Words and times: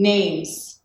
Names. 0.00 0.78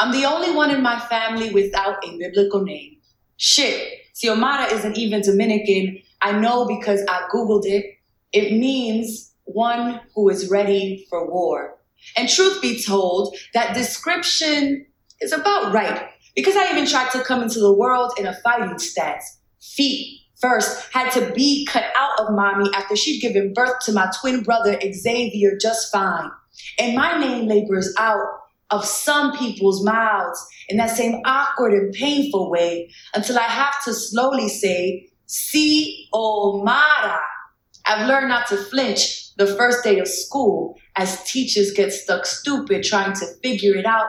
I'm 0.00 0.10
the 0.10 0.24
only 0.24 0.50
one 0.50 0.74
in 0.74 0.82
my 0.82 0.98
family 0.98 1.50
without 1.50 2.04
a 2.04 2.18
biblical 2.18 2.64
name. 2.64 2.96
Shit, 3.36 3.88
Xiomara 4.16 4.72
isn't 4.72 4.98
even 4.98 5.20
Dominican. 5.20 6.02
I 6.20 6.32
know 6.32 6.66
because 6.66 7.00
I 7.08 7.28
Googled 7.32 7.66
it. 7.66 7.86
It 8.32 8.58
means 8.58 9.32
one 9.44 10.00
who 10.12 10.28
is 10.28 10.50
ready 10.50 11.06
for 11.08 11.30
war. 11.30 11.78
And 12.16 12.28
truth 12.28 12.60
be 12.60 12.82
told, 12.82 13.36
that 13.54 13.76
description 13.76 14.86
is 15.20 15.30
about 15.30 15.72
right 15.72 16.08
because 16.34 16.56
I 16.56 16.72
even 16.72 16.84
tried 16.84 17.12
to 17.12 17.22
come 17.22 17.44
into 17.44 17.60
the 17.60 17.72
world 17.72 18.12
in 18.18 18.26
a 18.26 18.34
fighting 18.42 18.76
stance. 18.80 19.38
Feet 19.60 20.20
first 20.40 20.92
had 20.92 21.10
to 21.10 21.32
be 21.32 21.64
cut 21.66 21.84
out 21.94 22.18
of 22.18 22.34
mommy 22.34 22.68
after 22.74 22.96
she'd 22.96 23.20
given 23.20 23.52
birth 23.52 23.78
to 23.84 23.92
my 23.92 24.10
twin 24.20 24.42
brother 24.42 24.76
Xavier 24.92 25.56
just 25.60 25.92
fine. 25.92 26.30
And 26.78 26.96
my 26.96 27.18
name 27.20 27.46
labors 27.46 27.94
out 27.98 28.37
of 28.70 28.84
some 28.84 29.36
people's 29.36 29.84
mouths 29.84 30.46
in 30.68 30.76
that 30.76 30.90
same 30.90 31.20
awkward 31.24 31.72
and 31.72 31.92
painful 31.92 32.50
way 32.50 32.90
until 33.14 33.38
I 33.38 33.42
have 33.42 33.82
to 33.84 33.94
slowly 33.94 34.48
say, 34.48 35.08
Si 35.26 36.08
Omara. 36.12 36.68
Oh, 36.74 37.20
I've 37.86 38.06
learned 38.06 38.28
not 38.28 38.46
to 38.48 38.56
flinch 38.56 39.34
the 39.36 39.46
first 39.46 39.82
day 39.82 39.98
of 39.98 40.08
school 40.08 40.76
as 40.96 41.24
teachers 41.24 41.72
get 41.72 41.92
stuck 41.92 42.26
stupid 42.26 42.82
trying 42.82 43.14
to 43.14 43.26
figure 43.42 43.74
it 43.76 43.86
out. 43.86 44.08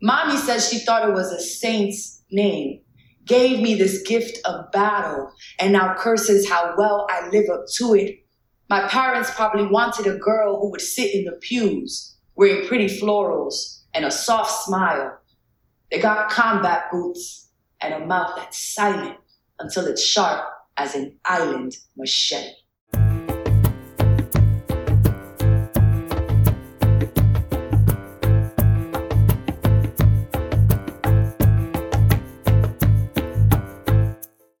Mommy 0.00 0.36
says 0.36 0.68
she 0.68 0.78
thought 0.78 1.08
it 1.08 1.12
was 1.12 1.30
a 1.30 1.40
saint's 1.40 2.22
name, 2.30 2.80
gave 3.26 3.60
me 3.60 3.74
this 3.74 4.02
gift 4.02 4.38
of 4.46 4.70
battle, 4.72 5.30
and 5.58 5.72
now 5.72 5.94
curses 5.94 6.48
how 6.48 6.74
well 6.78 7.06
I 7.10 7.28
live 7.28 7.50
up 7.52 7.64
to 7.76 7.94
it. 7.94 8.24
My 8.70 8.88
parents 8.88 9.30
probably 9.34 9.66
wanted 9.66 10.06
a 10.06 10.18
girl 10.18 10.58
who 10.58 10.70
would 10.70 10.80
sit 10.80 11.14
in 11.14 11.24
the 11.24 11.32
pews, 11.32 12.16
wearing 12.34 12.66
pretty 12.66 12.86
florals 12.86 13.81
and 13.94 14.04
a 14.04 14.10
soft 14.10 14.64
smile. 14.64 15.18
They 15.90 16.00
got 16.00 16.30
combat 16.30 16.90
boots 16.90 17.50
and 17.80 17.94
a 17.94 18.06
mouth 18.06 18.32
that's 18.36 18.58
silent 18.58 19.18
until 19.58 19.86
it's 19.86 20.04
sharp 20.04 20.48
as 20.76 20.94
an 20.94 21.18
island 21.24 21.76
machete. 21.96 22.54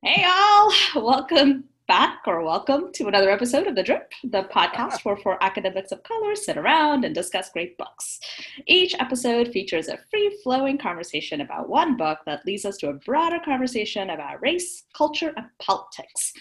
Hey, 0.02 0.24
all! 0.26 0.72
Welcome 0.96 1.71
back 1.88 2.20
or 2.26 2.44
welcome 2.44 2.92
to 2.92 3.08
another 3.08 3.30
episode 3.30 3.66
of 3.66 3.74
The 3.74 3.82
Drip, 3.82 4.12
the 4.22 4.44
podcast 4.44 5.00
where 5.04 5.16
four 5.16 5.42
academics 5.42 5.90
of 5.90 6.02
color 6.02 6.36
sit 6.36 6.56
around 6.56 7.04
and 7.04 7.14
discuss 7.14 7.50
great 7.50 7.76
books. 7.76 8.20
Each 8.66 8.94
episode 9.00 9.48
features 9.48 9.88
a 9.88 9.98
free 10.10 10.38
flowing 10.42 10.78
conversation 10.78 11.40
about 11.40 11.68
one 11.68 11.96
book 11.96 12.18
that 12.26 12.46
leads 12.46 12.64
us 12.64 12.76
to 12.78 12.90
a 12.90 12.94
broader 12.94 13.38
conversation 13.44 14.10
about 14.10 14.40
race, 14.40 14.84
culture, 14.94 15.32
and 15.36 15.46
politics. 15.60 16.32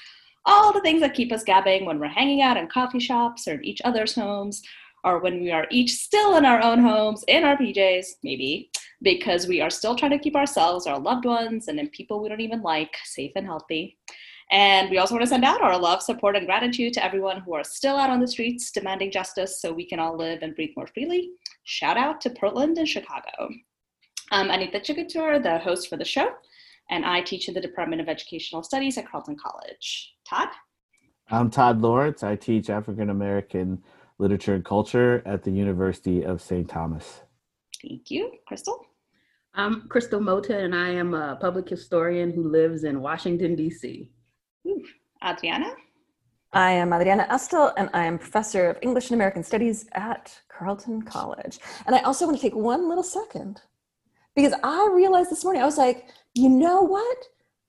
All 0.46 0.74
the 0.74 0.82
things 0.82 1.02
that 1.02 1.14
keep 1.14 1.32
us 1.32 1.44
gabbing 1.44 1.86
when 1.86 2.00
we're 2.00 2.08
hanging 2.08 2.42
out 2.42 2.58
in 2.58 2.68
coffee 2.68 3.00
shops 3.00 3.48
or 3.48 3.54
in 3.54 3.66
each 3.66 3.82
other's 3.84 4.16
homes, 4.16 4.62
or 5.04 5.20
when 5.20 5.42
we 5.42 5.52
are 5.52 5.68
each 5.72 5.94
still 5.94 6.38
in 6.38 6.46
our 6.46 6.62
own 6.62 6.80
homes, 6.80 7.24
in 7.28 7.44
our 7.44 7.58
PJs, 7.58 8.06
maybe, 8.24 8.70
because 9.02 9.48
we 9.48 9.62
are 9.62 9.70
still 9.70 9.96
trying 9.96 10.12
to 10.12 10.20
keep 10.20 10.36
ourselves, 10.36 10.86
our 10.86 11.00
loved 11.00 11.26
ones, 11.26 11.68
and 11.68 11.78
then 11.78 11.90
people 11.90 12.22
we 12.22 12.30
don't 12.30 12.42
even 12.42 12.62
like 12.62 12.96
safe 13.04 13.32
and 13.36 13.46
healthy. 13.46 13.98
And 14.52 14.90
we 14.90 14.98
also 14.98 15.16
want 15.16 15.24
to 15.24 15.30
send 15.30 15.46
out 15.46 15.62
our 15.62 15.80
love, 15.80 16.02
support, 16.02 16.36
and 16.36 16.46
gratitude 16.46 16.92
to 16.94 17.04
everyone 17.04 17.40
who 17.40 17.54
are 17.54 17.64
still 17.64 17.96
out 17.96 18.10
on 18.10 18.20
the 18.20 18.28
streets 18.28 18.70
demanding 18.70 19.10
justice 19.10 19.62
so 19.62 19.72
we 19.72 19.88
can 19.88 19.98
all 19.98 20.18
live 20.18 20.40
and 20.42 20.54
breathe 20.54 20.72
more 20.76 20.88
freely. 20.88 21.30
Shout 21.64 21.96
out 21.96 22.20
to 22.22 22.30
Portland 22.30 22.78
and 22.78 22.88
Chicago. 22.88 23.50
I'm 24.30 24.50
Anita 24.50 24.82
Chikkatur, 24.82 25.42
the 25.42 25.60
host 25.60 25.88
for 25.88 25.96
the 25.96 26.04
show, 26.04 26.34
and 26.90 27.06
I 27.06 27.22
teach 27.22 27.48
in 27.48 27.54
the 27.54 27.62
Department 27.62 28.02
of 28.02 28.10
Educational 28.10 28.62
Studies 28.62 28.98
at 28.98 29.10
Carleton 29.10 29.38
College. 29.38 30.16
Todd? 30.30 30.50
I'm 31.30 31.50
Todd 31.50 31.80
Lawrence. 31.80 32.22
I 32.22 32.36
teach 32.36 32.70
African 32.70 33.10
American 33.10 33.82
literature 34.20 34.56
and 34.56 34.66
culture 34.66 35.24
at 35.26 35.44
the 35.44 35.52
University 35.52 36.26
of 36.26 36.42
St. 36.42 36.68
Thomas. 36.68 37.22
Thank 37.82 38.12
you. 38.12 38.32
Crystal? 38.48 38.86
I'm 39.54 39.88
Crystal 39.88 40.20
Moten, 40.20 40.66
and 40.66 40.76
I 40.76 40.90
am 40.90 41.14
a 41.14 41.38
public 41.40 41.70
historian 41.70 42.32
who 42.32 42.50
lives 42.50 42.84
in 42.84 43.02
Washington, 43.02 43.56
D.C. 43.56 44.10
Ooh. 44.68 44.84
Adriana? 45.24 45.74
I 46.54 46.72
am 46.72 46.94
Adriana 46.94 47.28
Estill, 47.30 47.72
and 47.78 47.90
I 47.94 48.06
am 48.06 48.18
professor 48.18 48.70
of 48.70 48.78
English 48.82 49.10
and 49.10 49.16
American 49.16 49.44
Studies 49.44 49.88
at 49.94 50.38
Carleton 50.50 51.02
College. 51.04 51.60
And 51.86 51.96
I 51.96 52.00
also 52.00 52.26
want 52.26 52.38
to 52.38 52.42
take 52.42 52.56
one 52.56 52.90
little 52.90 53.04
second 53.04 53.62
because 54.36 54.54
I 54.64 54.90
realized 54.94 55.30
this 55.32 55.44
morning, 55.44 55.62
I 55.62 55.66
was 55.66 55.78
like, 55.78 56.08
you 56.34 56.50
know 56.50 56.82
what? 56.82 57.18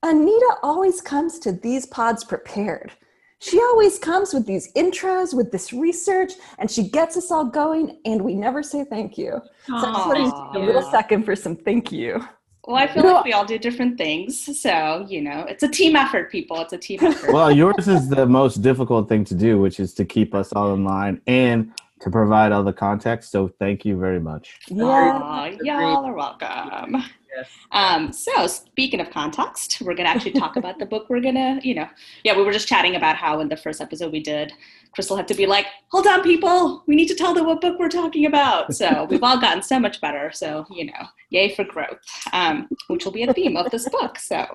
Anita 0.03 0.57
always 0.63 1.01
comes 1.01 1.39
to 1.41 1.53
these 1.53 1.87
pods 1.87 2.25
prepared. 2.25 2.93
She 3.39 3.61
always 3.61 3.99
comes 3.99 4.33
with 4.33 4.47
these 4.47 4.73
intros, 4.75 5.35
with 5.35 5.51
this 5.51 5.73
research, 5.73 6.33
and 6.59 6.71
she 6.71 6.89
gets 6.89 7.17
us 7.17 7.31
all 7.31 7.45
going, 7.45 7.99
and 8.05 8.23
we 8.23 8.35
never 8.35 8.63
say 8.63 8.85
thank 8.85 9.19
you. 9.19 9.41
So 9.67 9.77
I 9.77 9.93
just 9.93 10.07
want 10.07 10.19
to 10.19 10.25
take 10.25 10.63
a 10.63 10.67
little 10.67 10.91
second 10.91 11.25
for 11.25 11.35
some 11.35 11.57
thank 11.57 11.91
you. 11.91 12.25
Well, 12.65 12.77
I 12.77 12.87
feel 12.87 13.03
like 13.03 13.25
we 13.25 13.33
all 13.33 13.45
do 13.45 13.59
different 13.59 13.99
things. 13.99 14.61
So, 14.61 15.05
you 15.09 15.21
know, 15.21 15.41
it's 15.49 15.65
a 15.65 15.69
team 15.69 15.97
effort, 15.97 16.31
people. 16.31 16.61
It's 16.61 16.73
a 16.73 16.79
team 16.79 17.01
effort. 17.03 17.33
Well, 17.33 17.51
yours 17.51 17.89
is 17.89 18.09
the 18.09 18.25
most 18.25 18.63
difficult 18.63 19.09
thing 19.09 19.25
to 19.25 19.35
do, 19.35 19.61
which 19.61 19.81
is 19.81 19.93
to 19.95 20.05
keep 20.05 20.33
us 20.33 20.53
all 20.53 20.73
in 20.75 20.85
line 20.85 21.21
and 21.27 21.73
to 22.01 22.11
provide 22.11 22.53
all 22.53 22.63
the 22.63 22.73
context. 22.73 23.33
So, 23.33 23.49
thank 23.59 23.85
you 23.85 23.99
very 23.99 24.21
much. 24.21 24.61
Yeah. 24.69 24.85
Aw, 24.85 25.47
y'all 25.63 26.05
are 26.05 26.15
welcome. 26.15 27.03
Yes. 27.35 27.49
Um, 27.71 28.13
so 28.13 28.47
speaking 28.47 29.01
of 29.01 29.11
context, 29.11 29.81
we're 29.81 29.95
gonna 29.95 30.09
actually 30.09 30.33
talk 30.33 30.57
about 30.57 30.79
the 30.79 30.87
book. 30.87 31.07
We're 31.09 31.21
gonna, 31.21 31.61
you 31.63 31.75
know, 31.75 31.89
yeah, 32.25 32.37
we 32.37 32.43
were 32.43 32.53
just 32.53 32.69
chatting 32.69 32.97
about 32.97 33.17
how 33.17 33.41
in 33.41 33.49
the 33.49 33.57
first 33.57 33.81
episode 33.81 34.13
we 34.13 34.21
did, 34.21 34.53
Crystal 34.93 35.17
had 35.17 35.29
to 35.29 35.35
be 35.35 35.47
like, 35.47 35.67
"Hold 35.89 36.07
on, 36.07 36.23
people, 36.23 36.83
we 36.87 36.95
need 36.95 37.09
to 37.09 37.15
tell 37.15 37.33
them 37.33 37.47
what 37.47 37.61
book 37.61 37.79
we're 37.79 37.89
talking 37.89 38.27
about." 38.27 38.75
So 38.75 39.05
we've 39.11 39.23
all 39.23 39.41
gotten 39.41 39.63
so 39.63 39.79
much 39.79 40.01
better. 40.01 40.31
So 40.33 40.67
you 40.71 40.87
know, 40.87 41.07
yay 41.31 41.55
for 41.55 41.65
growth, 41.65 41.99
um, 42.33 42.69
which 42.89 43.05
will 43.05 43.13
be 43.13 43.23
a 43.23 43.33
theme 43.33 43.57
of 43.57 43.71
this 43.71 43.89
book. 43.89 44.19
So 44.19 44.47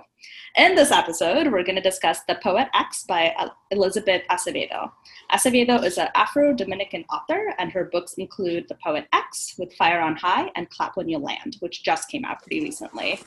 in 0.57 0.73
this 0.73 0.91
episode, 0.91 1.51
we're 1.51 1.63
gonna 1.63 1.81
discuss 1.81 2.21
The 2.27 2.39
Poet 2.41 2.67
X 2.73 3.03
by 3.03 3.33
Elizabeth 3.69 4.23
Acevedo. 4.31 4.91
Acevedo 5.31 5.83
is 5.83 5.99
an 5.99 6.09
Afro-Dominican 6.15 7.05
author, 7.11 7.53
and 7.59 7.71
her 7.71 7.85
books 7.85 8.15
include 8.15 8.67
The 8.67 8.77
Poet 8.83 9.07
X, 9.13 9.53
With 9.59 9.73
Fire 9.75 10.01
on 10.01 10.15
High, 10.15 10.51
and 10.55 10.69
Clap 10.71 10.97
When 10.97 11.07
You 11.07 11.19
Land, 11.19 11.57
which 11.59 11.83
just 11.83 12.09
came 12.09 12.25
out 12.25 12.41
pretty 12.41 12.61
recently. 12.61 13.19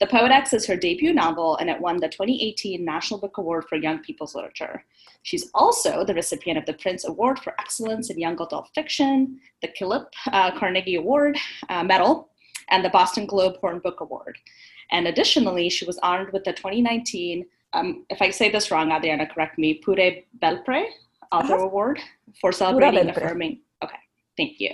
The 0.00 0.08
Poet 0.08 0.32
X 0.32 0.52
is 0.52 0.66
her 0.66 0.76
debut 0.76 1.12
novel, 1.12 1.56
and 1.58 1.70
it 1.70 1.80
won 1.80 1.98
the 1.98 2.08
2018 2.08 2.84
National 2.84 3.20
Book 3.20 3.38
Award 3.38 3.66
for 3.68 3.76
Young 3.76 4.00
People's 4.00 4.34
Literature. 4.34 4.84
She's 5.22 5.50
also 5.54 6.04
the 6.04 6.14
recipient 6.14 6.58
of 6.58 6.66
the 6.66 6.74
Printz 6.74 7.04
Award 7.04 7.38
for 7.38 7.54
Excellence 7.60 8.10
in 8.10 8.18
Young 8.18 8.40
Adult 8.40 8.70
Fiction, 8.74 9.38
the 9.60 9.68
CILIP 9.68 10.06
uh, 10.32 10.58
Carnegie 10.58 10.96
Award 10.96 11.38
uh, 11.68 11.84
Medal, 11.84 12.30
and 12.70 12.84
the 12.84 12.88
Boston 12.88 13.26
Globe 13.26 13.58
Horn 13.60 13.78
Book 13.78 14.00
Award. 14.00 14.38
And 14.92 15.08
additionally, 15.08 15.68
she 15.70 15.84
was 15.84 15.98
honored 15.98 16.32
with 16.32 16.44
the 16.44 16.52
2019, 16.52 17.46
um, 17.72 18.04
if 18.10 18.20
I 18.20 18.30
say 18.30 18.50
this 18.50 18.70
wrong, 18.70 18.92
Adriana, 18.92 19.26
correct 19.26 19.58
me, 19.58 19.74
Pura 19.74 20.12
Belpré 20.38 20.84
Author 21.32 21.54
Uh-huh. 21.54 21.64
Award 21.64 21.98
for 22.40 22.52
celebrating, 22.52 23.08
affirming. 23.08 23.60
Okay, 23.82 23.96
thank 24.36 24.60
you 24.60 24.70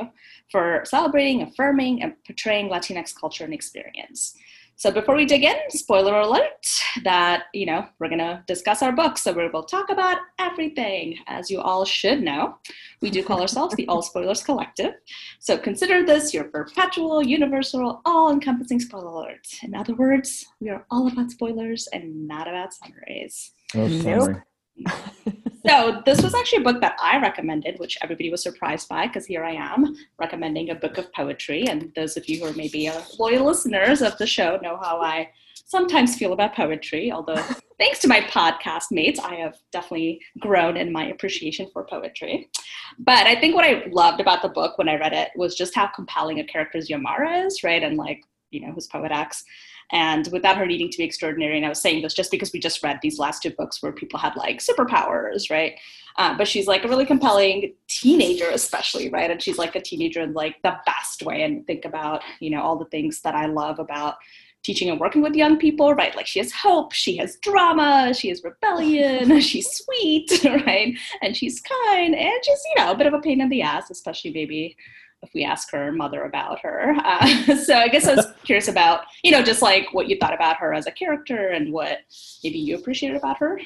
for 0.50 0.82
celebrating, 0.84 1.42
affirming, 1.42 2.02
and 2.02 2.14
portraying 2.26 2.68
Latinx 2.68 3.14
culture 3.14 3.44
and 3.44 3.54
experience. 3.54 4.36
So 4.78 4.92
before 4.92 5.16
we 5.16 5.26
dig 5.26 5.42
in, 5.42 5.56
spoiler 5.70 6.20
alert 6.20 6.64
that 7.02 7.46
you 7.52 7.66
know 7.66 7.88
we're 7.98 8.08
gonna 8.08 8.44
discuss 8.46 8.80
our 8.80 8.92
books, 8.92 9.22
so 9.22 9.32
we 9.32 9.48
will 9.48 9.64
talk 9.64 9.90
about 9.90 10.18
everything. 10.38 11.18
As 11.26 11.50
you 11.50 11.60
all 11.60 11.84
should 11.84 12.22
know, 12.22 12.58
we 13.02 13.10
do 13.10 13.24
call 13.24 13.40
ourselves 13.40 13.74
the 13.74 13.88
All 13.88 14.02
Spoilers 14.02 14.40
Collective. 14.40 14.92
So 15.40 15.58
consider 15.58 16.06
this 16.06 16.32
your 16.32 16.44
perpetual, 16.44 17.24
universal, 17.24 18.00
all-encompassing 18.04 18.78
spoiler 18.78 19.08
alert. 19.08 19.48
In 19.64 19.74
other 19.74 19.96
words, 19.96 20.46
we 20.60 20.70
are 20.70 20.86
all 20.92 21.08
about 21.08 21.32
spoilers 21.32 21.88
and 21.92 22.28
not 22.28 22.46
about 22.46 22.72
summaries. 22.72 23.50
No 23.74 23.88
Nope. 23.88 25.34
So 25.66 26.02
this 26.04 26.22
was 26.22 26.34
actually 26.34 26.58
a 26.58 26.64
book 26.64 26.80
that 26.80 26.96
I 27.02 27.20
recommended, 27.20 27.78
which 27.78 27.98
everybody 28.02 28.30
was 28.30 28.42
surprised 28.42 28.88
by 28.88 29.06
because 29.06 29.26
here 29.26 29.44
I 29.44 29.52
am 29.52 29.96
recommending 30.18 30.70
a 30.70 30.74
book 30.74 30.98
of 30.98 31.12
poetry. 31.12 31.66
And 31.66 31.92
those 31.96 32.16
of 32.16 32.28
you 32.28 32.40
who 32.40 32.46
are 32.46 32.54
maybe 32.54 32.90
loyal 33.18 33.46
listeners 33.46 34.02
of 34.02 34.16
the 34.18 34.26
show 34.26 34.58
know 34.62 34.76
how 34.76 35.00
I 35.00 35.30
sometimes 35.66 36.16
feel 36.16 36.32
about 36.32 36.54
poetry. 36.54 37.10
Although 37.10 37.42
thanks 37.78 37.98
to 38.00 38.08
my 38.08 38.20
podcast 38.20 38.86
mates, 38.90 39.18
I 39.18 39.34
have 39.36 39.56
definitely 39.72 40.20
grown 40.38 40.76
in 40.76 40.92
my 40.92 41.08
appreciation 41.08 41.68
for 41.72 41.84
poetry. 41.84 42.50
But 42.98 43.26
I 43.26 43.38
think 43.38 43.54
what 43.54 43.64
I 43.64 43.84
loved 43.90 44.20
about 44.20 44.42
the 44.42 44.48
book 44.48 44.78
when 44.78 44.88
I 44.88 44.96
read 44.96 45.12
it 45.12 45.30
was 45.36 45.56
just 45.56 45.74
how 45.74 45.88
compelling 45.88 46.40
a 46.40 46.44
character 46.44 46.78
Xiomara 46.78 47.46
is, 47.46 47.62
right? 47.64 47.82
And 47.82 47.96
like, 47.96 48.22
you 48.50 48.60
know, 48.60 48.72
who's 48.72 48.86
Poet 48.86 49.12
X. 49.12 49.44
And 49.90 50.28
without 50.32 50.58
her 50.58 50.66
needing 50.66 50.90
to 50.90 50.98
be 50.98 51.04
extraordinary, 51.04 51.56
and 51.56 51.64
I 51.64 51.70
was 51.70 51.80
saying 51.80 52.02
this 52.02 52.14
just 52.14 52.30
because 52.30 52.52
we 52.52 52.60
just 52.60 52.82
read 52.82 52.98
these 53.02 53.18
last 53.18 53.42
two 53.42 53.50
books 53.50 53.82
where 53.82 53.92
people 53.92 54.18
had 54.18 54.36
like 54.36 54.58
superpowers, 54.58 55.50
right? 55.50 55.74
Uh, 56.16 56.36
but 56.36 56.48
she's 56.48 56.66
like 56.66 56.84
a 56.84 56.88
really 56.88 57.06
compelling 57.06 57.72
teenager, 57.88 58.50
especially, 58.50 59.08
right? 59.08 59.30
And 59.30 59.40
she's 59.40 59.56
like 59.56 59.76
a 59.76 59.80
teenager 59.80 60.20
in 60.20 60.34
like 60.34 60.56
the 60.62 60.76
best 60.84 61.22
way. 61.22 61.42
And 61.42 61.66
think 61.66 61.84
about, 61.84 62.22
you 62.40 62.50
know, 62.50 62.60
all 62.60 62.76
the 62.76 62.86
things 62.86 63.20
that 63.22 63.34
I 63.34 63.46
love 63.46 63.78
about 63.78 64.16
teaching 64.64 64.90
and 64.90 65.00
working 65.00 65.22
with 65.22 65.34
young 65.34 65.56
people, 65.56 65.94
right? 65.94 66.14
Like 66.16 66.26
she 66.26 66.40
has 66.40 66.52
hope, 66.52 66.92
she 66.92 67.16
has 67.18 67.36
drama, 67.36 68.12
she 68.12 68.28
has 68.28 68.42
rebellion, 68.42 69.40
she's 69.40 69.68
sweet, 69.70 70.30
right? 70.44 70.98
And 71.22 71.36
she's 71.36 71.60
kind 71.60 72.14
and 72.14 72.44
she's, 72.44 72.62
you 72.66 72.82
know, 72.82 72.90
a 72.90 72.96
bit 72.96 73.06
of 73.06 73.14
a 73.14 73.20
pain 73.20 73.40
in 73.40 73.48
the 73.48 73.62
ass, 73.62 73.90
especially 73.90 74.32
maybe 74.32 74.76
if 75.22 75.30
we 75.34 75.44
ask 75.44 75.70
her 75.72 75.90
mother 75.92 76.24
about 76.24 76.60
her. 76.60 76.94
Uh, 77.04 77.56
so 77.56 77.74
I 77.74 77.88
guess 77.88 78.06
I 78.06 78.14
was 78.14 78.26
curious 78.44 78.68
about, 78.68 79.02
you 79.24 79.30
know, 79.30 79.42
just 79.42 79.62
like 79.62 79.92
what 79.92 80.08
you 80.08 80.16
thought 80.18 80.34
about 80.34 80.56
her 80.58 80.74
as 80.74 80.86
a 80.86 80.92
character 80.92 81.48
and 81.48 81.72
what 81.72 81.98
maybe 82.44 82.58
you 82.58 82.76
appreciated 82.76 83.16
about 83.16 83.38
her. 83.38 83.60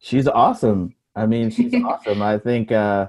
She's 0.00 0.26
awesome. 0.26 0.94
I 1.14 1.26
mean, 1.26 1.50
she's 1.50 1.74
awesome. 1.84 2.22
I 2.22 2.38
think 2.38 2.72
uh, 2.72 3.08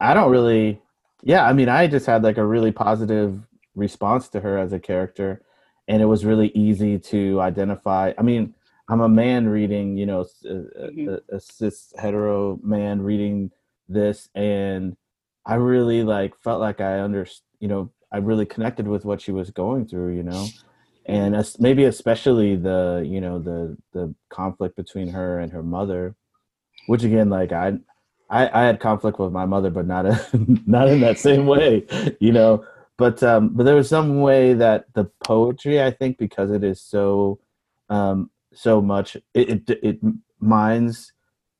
I 0.00 0.14
don't 0.14 0.30
really, 0.30 0.80
yeah. 1.22 1.46
I 1.46 1.52
mean, 1.52 1.68
I 1.68 1.86
just 1.86 2.06
had 2.06 2.22
like 2.22 2.38
a 2.38 2.44
really 2.46 2.72
positive 2.72 3.40
response 3.74 4.28
to 4.30 4.40
her 4.40 4.58
as 4.58 4.72
a 4.72 4.78
character, 4.80 5.42
and 5.88 6.00
it 6.00 6.06
was 6.06 6.24
really 6.24 6.48
easy 6.54 6.98
to 6.98 7.40
identify. 7.40 8.12
I 8.18 8.22
mean, 8.22 8.54
I'm 8.88 9.00
a 9.00 9.08
man 9.08 9.48
reading, 9.48 9.96
you 9.96 10.06
know, 10.06 10.20
a, 10.44 10.48
Mm-hmm. 10.48 11.08
a, 11.08 11.36
a 11.36 11.40
cis 11.40 11.92
hetero 11.98 12.58
man 12.62 13.02
reading 13.02 13.50
this, 13.88 14.28
and 14.34 14.96
I 15.44 15.54
really 15.54 16.02
like 16.02 16.34
felt 16.42 16.60
like 16.60 16.80
I 16.80 17.00
under, 17.00 17.26
you 17.58 17.68
know, 17.68 17.90
I 18.12 18.18
really 18.18 18.46
connected 18.46 18.86
with 18.86 19.04
what 19.04 19.20
she 19.20 19.32
was 19.32 19.50
going 19.50 19.86
through, 19.86 20.14
you 20.14 20.22
know, 20.22 20.46
and 21.06 21.34
as, 21.34 21.58
maybe 21.58 21.84
especially 21.84 22.56
the, 22.56 23.04
you 23.06 23.20
know, 23.20 23.38
the 23.38 23.76
the 23.92 24.14
conflict 24.28 24.76
between 24.76 25.08
her 25.08 25.40
and 25.40 25.52
her 25.52 25.62
mother, 25.62 26.14
which 26.86 27.02
again, 27.02 27.30
like 27.30 27.52
I, 27.52 27.78
I, 28.30 28.62
I 28.62 28.64
had 28.64 28.80
conflict 28.80 29.18
with 29.18 29.32
my 29.32 29.46
mother, 29.46 29.70
but 29.70 29.86
not 29.86 30.06
a, 30.06 30.20
not 30.66 30.88
in 30.88 31.00
that 31.00 31.18
same 31.18 31.46
way, 31.46 31.86
you 32.20 32.32
know. 32.32 32.64
But 32.98 33.22
um, 33.22 33.50
but 33.50 33.64
there 33.64 33.74
was 33.74 33.88
some 33.88 34.20
way 34.20 34.54
that 34.54 34.86
the 34.94 35.06
poetry, 35.24 35.82
I 35.82 35.90
think, 35.90 36.18
because 36.18 36.50
it 36.50 36.62
is 36.62 36.80
so, 36.80 37.40
um, 37.88 38.30
so 38.54 38.80
much, 38.80 39.16
it 39.34 39.68
it, 39.68 39.80
it 39.82 39.98
mines 40.38 41.12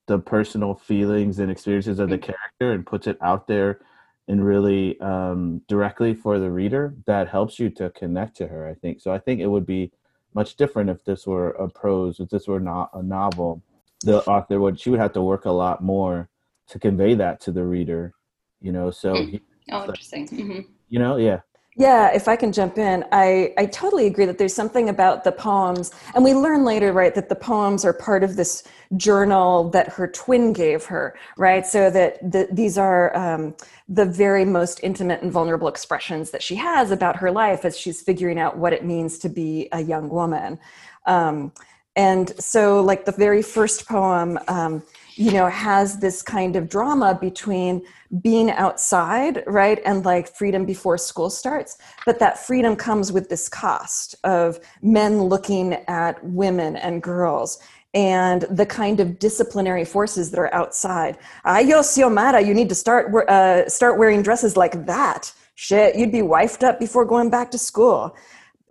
the 0.06 0.18
personal 0.18 0.74
feelings 0.74 1.38
and 1.38 1.50
experiences 1.50 1.98
of 1.98 2.10
the 2.10 2.18
character 2.18 2.72
and 2.72 2.84
puts 2.86 3.06
it 3.06 3.16
out 3.20 3.46
there 3.46 3.80
and 4.28 4.44
really 4.44 5.00
um, 5.00 5.60
directly 5.68 6.14
for 6.14 6.38
the 6.38 6.50
reader 6.50 6.94
that 7.06 7.28
helps 7.28 7.58
you 7.58 7.68
to 7.70 7.90
connect 7.90 8.36
to 8.36 8.46
her 8.46 8.68
i 8.68 8.74
think. 8.74 9.00
So 9.00 9.12
i 9.12 9.18
think 9.18 9.40
it 9.40 9.46
would 9.46 9.66
be 9.66 9.92
much 10.34 10.56
different 10.56 10.90
if 10.90 11.04
this 11.04 11.26
were 11.26 11.50
a 11.50 11.68
prose 11.68 12.18
if 12.20 12.28
this 12.30 12.48
were 12.48 12.60
not 12.60 12.90
a 12.94 13.02
novel. 13.02 13.62
The 14.02 14.24
author 14.26 14.60
would 14.60 14.80
she 14.80 14.90
would 14.90 14.98
have 15.00 15.12
to 15.12 15.22
work 15.22 15.44
a 15.44 15.50
lot 15.50 15.82
more 15.82 16.28
to 16.68 16.78
convey 16.78 17.14
that 17.14 17.40
to 17.42 17.52
the 17.52 17.64
reader 17.64 18.14
you 18.60 18.72
know? 18.72 18.90
So 18.90 19.14
Mm. 19.14 19.40
Oh, 19.70 19.84
interesting. 19.84 20.26
hmm 20.28 20.60
you 20.88 20.98
know? 20.98 21.16
Yeah 21.16 21.40
Yeah, 21.74 22.12
if 22.14 22.28
I 22.28 22.36
can 22.36 22.52
jump 22.52 22.76
in, 22.76 23.02
I, 23.12 23.54
I 23.56 23.64
totally 23.64 24.06
agree 24.06 24.26
that 24.26 24.36
there's 24.36 24.52
something 24.52 24.90
about 24.90 25.24
the 25.24 25.32
poems, 25.32 25.90
and 26.14 26.22
we 26.22 26.34
learn 26.34 26.64
later, 26.64 26.92
right, 26.92 27.14
that 27.14 27.30
the 27.30 27.34
poems 27.34 27.82
are 27.86 27.94
part 27.94 28.22
of 28.22 28.36
this 28.36 28.64
journal 28.98 29.70
that 29.70 29.88
her 29.88 30.06
twin 30.06 30.52
gave 30.52 30.84
her, 30.84 31.16
right? 31.38 31.64
So 31.64 31.88
that 31.88 32.30
the, 32.30 32.46
these 32.52 32.76
are 32.76 33.16
um, 33.16 33.54
the 33.88 34.04
very 34.04 34.44
most 34.44 34.80
intimate 34.82 35.22
and 35.22 35.32
vulnerable 35.32 35.66
expressions 35.66 36.30
that 36.32 36.42
she 36.42 36.56
has 36.56 36.90
about 36.90 37.16
her 37.16 37.30
life 37.30 37.64
as 37.64 37.78
she's 37.78 38.02
figuring 38.02 38.38
out 38.38 38.58
what 38.58 38.74
it 38.74 38.84
means 38.84 39.18
to 39.20 39.30
be 39.30 39.68
a 39.72 39.80
young 39.80 40.10
woman. 40.10 40.58
Um, 41.06 41.52
and 41.96 42.38
so, 42.38 42.82
like 42.82 43.06
the 43.06 43.12
very 43.12 43.42
first 43.42 43.86
poem, 43.88 44.38
um, 44.48 44.82
you 45.14 45.32
know, 45.32 45.46
has 45.48 45.98
this 45.98 46.22
kind 46.22 46.56
of 46.56 46.68
drama 46.68 47.16
between 47.20 47.82
being 48.20 48.50
outside, 48.50 49.42
right, 49.46 49.80
and 49.84 50.04
like 50.04 50.28
freedom 50.28 50.64
before 50.64 50.98
school 50.98 51.30
starts. 51.30 51.78
But 52.06 52.18
that 52.18 52.38
freedom 52.38 52.76
comes 52.76 53.12
with 53.12 53.28
this 53.28 53.48
cost 53.48 54.14
of 54.24 54.58
men 54.82 55.22
looking 55.22 55.74
at 55.88 56.22
women 56.24 56.76
and 56.76 57.02
girls 57.02 57.58
and 57.94 58.42
the 58.50 58.64
kind 58.64 59.00
of 59.00 59.18
disciplinary 59.18 59.84
forces 59.84 60.30
that 60.30 60.38
are 60.38 60.54
outside. 60.54 61.18
Ay, 61.44 61.60
yo, 61.60 61.80
Xiomara, 61.80 62.44
you 62.46 62.54
need 62.54 62.68
to 62.70 62.74
start 62.74 63.14
uh, 63.28 63.68
start 63.68 63.98
wearing 63.98 64.22
dresses 64.22 64.56
like 64.56 64.86
that. 64.86 65.32
Shit, 65.54 65.96
you'd 65.96 66.12
be 66.12 66.22
wifed 66.22 66.62
up 66.62 66.80
before 66.80 67.04
going 67.04 67.28
back 67.28 67.50
to 67.50 67.58
school 67.58 68.16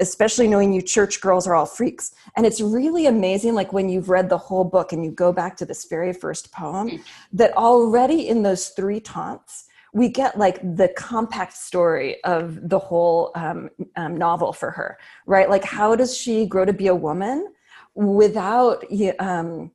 especially 0.01 0.47
knowing 0.47 0.73
you 0.73 0.81
church 0.81 1.21
girls 1.21 1.47
are 1.47 1.55
all 1.55 1.65
freaks. 1.65 2.13
And 2.35 2.45
it's 2.45 2.59
really 2.59 3.05
amazing, 3.05 3.53
like 3.53 3.71
when 3.71 3.87
you've 3.87 4.09
read 4.09 4.27
the 4.29 4.37
whole 4.37 4.65
book 4.65 4.91
and 4.91 5.05
you 5.05 5.11
go 5.11 5.31
back 5.31 5.55
to 5.57 5.65
this 5.65 5.85
very 5.85 6.11
first 6.11 6.51
poem, 6.51 6.87
that 7.31 7.55
already 7.55 8.27
in 8.27 8.43
those 8.43 8.69
three 8.69 8.99
taunts, 8.99 9.67
we 9.93 10.07
get 10.09 10.37
like 10.37 10.57
the 10.75 10.89
compact 10.97 11.53
story 11.53 12.23
of 12.23 12.69
the 12.69 12.79
whole 12.79 13.31
um, 13.35 13.69
um, 13.95 14.17
novel 14.17 14.53
for 14.53 14.71
her, 14.71 14.97
right? 15.25 15.49
Like, 15.49 15.63
how 15.63 15.95
does 15.95 16.17
she 16.17 16.45
grow 16.45 16.65
to 16.65 16.73
be 16.73 16.87
a 16.87 16.95
woman 16.95 17.53
without, 17.93 18.85
um, 19.19 19.71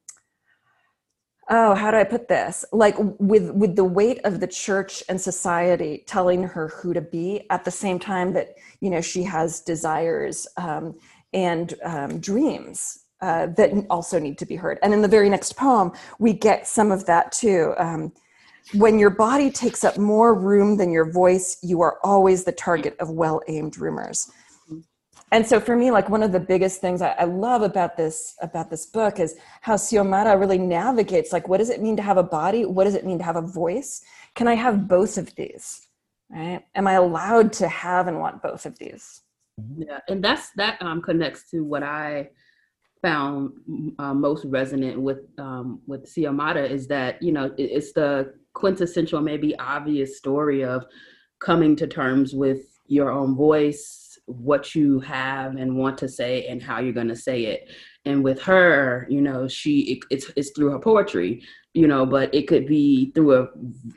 oh, 1.48 1.75
how 1.75 1.90
do 1.90 1.96
I 1.96 2.04
put 2.04 2.28
this? 2.28 2.64
Like 2.72 2.96
with 2.98 3.50
with 3.52 3.76
the 3.76 3.84
weight 3.84 4.20
of 4.25 4.40
the 4.40 4.46
church 4.46 5.02
and 5.08 5.20
society 5.20 6.04
telling 6.06 6.43
her 6.43 6.69
who 6.69 6.93
to 6.93 7.00
be, 7.00 7.46
at 7.50 7.64
the 7.64 7.70
same 7.70 7.98
time 7.98 8.32
that 8.34 8.54
you 8.81 8.90
know 8.90 9.00
she 9.00 9.22
has 9.25 9.60
desires 9.60 10.46
um, 10.56 10.94
and 11.32 11.75
um, 11.84 12.19
dreams 12.20 13.04
uh, 13.20 13.46
that 13.56 13.72
also 13.90 14.19
need 14.19 14.38
to 14.38 14.46
be 14.46 14.56
heard. 14.56 14.78
And 14.82 14.93
in 14.93 15.02
the 15.02 15.08
very 15.08 15.28
next 15.28 15.56
poem, 15.56 15.93
we 16.19 16.32
get 16.32 16.66
some 16.66 16.90
of 16.90 17.06
that 17.06 17.32
too. 17.32 17.75
Um, 17.78 18.12
when 18.75 18.98
your 18.98 19.10
body 19.10 19.50
takes 19.50 19.84
up 19.84 19.96
more 19.96 20.34
room 20.34 20.76
than 20.76 20.90
your 20.90 21.10
voice, 21.10 21.58
you 21.62 21.82
are 21.82 21.98
always 22.02 22.44
the 22.44 22.52
target 22.52 22.96
of 22.98 23.10
well 23.10 23.40
aimed 23.48 23.78
rumors. 23.78 24.31
And 25.32 25.44
so 25.44 25.58
for 25.58 25.76
me, 25.76 25.90
like 25.90 26.08
one 26.08 26.23
of 26.23 26.32
the 26.32 26.40
biggest 26.40 26.81
things 26.81 27.02
I, 27.02 27.11
I 27.19 27.25
love 27.25 27.62
about 27.62 27.96
this 27.96 28.37
about 28.40 28.70
this 28.70 28.87
book 28.87 29.19
is 29.19 29.37
how 29.61 29.75
Xiomara 29.75 30.38
really 30.38 30.58
navigates 30.58 31.32
like 31.32 31.49
what 31.49 31.58
does 31.58 31.70
it 31.70 31.82
mean 31.82 31.96
to 31.96 32.02
have 32.02 32.17
a 32.17 32.23
body? 32.23 32.64
What 32.64 32.84
does 32.84 32.94
it 32.94 33.05
mean 33.05 33.19
to 33.19 33.25
have 33.25 33.37
a 33.37 33.43
voice? 33.43 34.02
Can 34.34 34.46
I 34.46 34.55
have 34.55 34.87
both 34.87 35.19
of 35.19 35.34
these? 35.34 35.88
Right? 36.31 36.62
Am 36.75 36.87
I 36.87 36.93
allowed 36.93 37.52
to 37.55 37.69
have 37.69 38.06
and 38.08 38.20
want 38.20 38.43
both 38.43 38.67
of 38.67 38.78
these? 38.78 39.23
Yeah, 39.76 40.00
and 40.08 40.23
that's 40.23 40.50
that 40.56 40.81
um, 40.82 41.02
connects 41.02 41.50
to 41.50 41.64
what 41.64 41.82
I 41.82 42.31
found 43.02 43.52
uh, 43.99 44.14
most 44.14 44.44
resonant 44.44 45.00
with 45.00 45.20
um, 45.38 45.81
with 45.87 46.06
Xiomara 46.06 46.69
is 46.70 46.87
that 46.88 47.22
you 47.22 47.32
know 47.32 47.46
it, 47.56 47.62
it's 47.62 47.93
the 47.93 48.34
quintessential, 48.55 49.20
maybe 49.20 49.58
obvious 49.58 50.17
story 50.17 50.64
of 50.64 50.84
coming 51.40 51.76
to 51.76 51.87
terms 51.87 52.34
with 52.34 52.79
your 52.87 53.11
own 53.11 53.37
voice, 53.37 54.06
what 54.26 54.75
you 54.75 55.00
have 55.00 55.56
and 55.56 55.77
want 55.77 55.98
to 55.98 56.08
say, 56.08 56.46
and 56.46 56.62
how 56.62 56.81
you're 56.81 56.93
going 56.93 57.08
to 57.08 57.17
say 57.17 57.44
it. 57.46 57.70
And 58.05 58.22
with 58.22 58.41
her, 58.43 59.06
you 59.08 59.20
know, 59.20 59.48
she 59.48 59.81
it, 59.81 59.98
it's 60.10 60.31
it's 60.36 60.50
through 60.50 60.70
her 60.70 60.79
poetry, 60.79 61.43
you 61.74 61.86
know, 61.86 62.06
but 62.06 62.34
it 62.34 62.46
could 62.46 62.67
be 62.67 63.12
through 63.15 63.34
a 63.34 63.48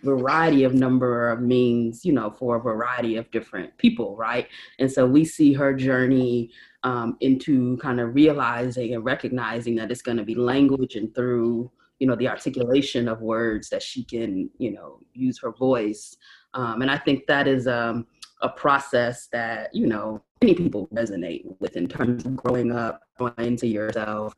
variety 0.03 0.63
of 0.63 0.73
number 0.73 1.29
of 1.29 1.41
means, 1.41 2.03
you 2.03 2.13
know, 2.13 2.31
for 2.31 2.57
a 2.57 2.61
variety 2.61 3.17
of 3.17 3.29
different 3.31 3.77
people, 3.77 4.15
right? 4.15 4.47
And 4.79 4.91
so 4.91 5.05
we 5.05 5.25
see 5.25 5.53
her 5.53 5.73
journey 5.73 6.51
um, 6.83 7.17
into 7.19 7.77
kind 7.77 7.99
of 7.99 8.15
realizing 8.15 8.93
and 8.93 9.03
recognizing 9.03 9.75
that 9.75 9.91
it's 9.91 10.01
going 10.01 10.17
to 10.17 10.23
be 10.23 10.35
language 10.35 10.95
and 10.95 11.13
through 11.13 11.71
you 11.99 12.07
know 12.07 12.15
the 12.15 12.27
articulation 12.27 13.07
of 13.07 13.21
words 13.21 13.69
that 13.69 13.83
she 13.83 14.03
can 14.03 14.49
you 14.57 14.71
know 14.71 14.99
use 15.13 15.37
her 15.39 15.51
voice 15.51 16.15
um, 16.53 16.81
and 16.81 16.89
i 16.89 16.97
think 16.97 17.27
that 17.27 17.47
is 17.47 17.67
um, 17.67 18.07
a 18.41 18.49
process 18.49 19.27
that 19.27 19.73
you 19.73 19.87
know 19.87 20.21
many 20.41 20.55
people 20.55 20.87
resonate 20.93 21.43
with 21.59 21.75
in 21.75 21.87
terms 21.87 22.25
of 22.25 22.35
growing 22.35 22.71
up 22.71 23.01
going 23.17 23.33
into 23.37 23.67
yourself 23.67 24.33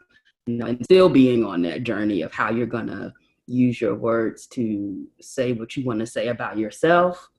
you 0.48 0.55
know 0.55 0.65
and 0.65 0.84
still 0.84 1.10
being 1.10 1.46
on 1.46 1.62
that 1.62 1.84
journey 1.84 2.22
of 2.22 2.34
how 2.34 2.50
you're 2.50 2.65
going 2.65 2.88
to 2.88 3.13
use 3.48 3.79
your 3.81 3.96
words 3.96 4.48
to 4.48 5.05
say 5.20 5.51
what 5.53 5.75
you 5.75 5.86
want 5.86 6.00
to 6.00 6.08
say 6.08 6.27
about 6.27 6.58
yourself 6.58 7.29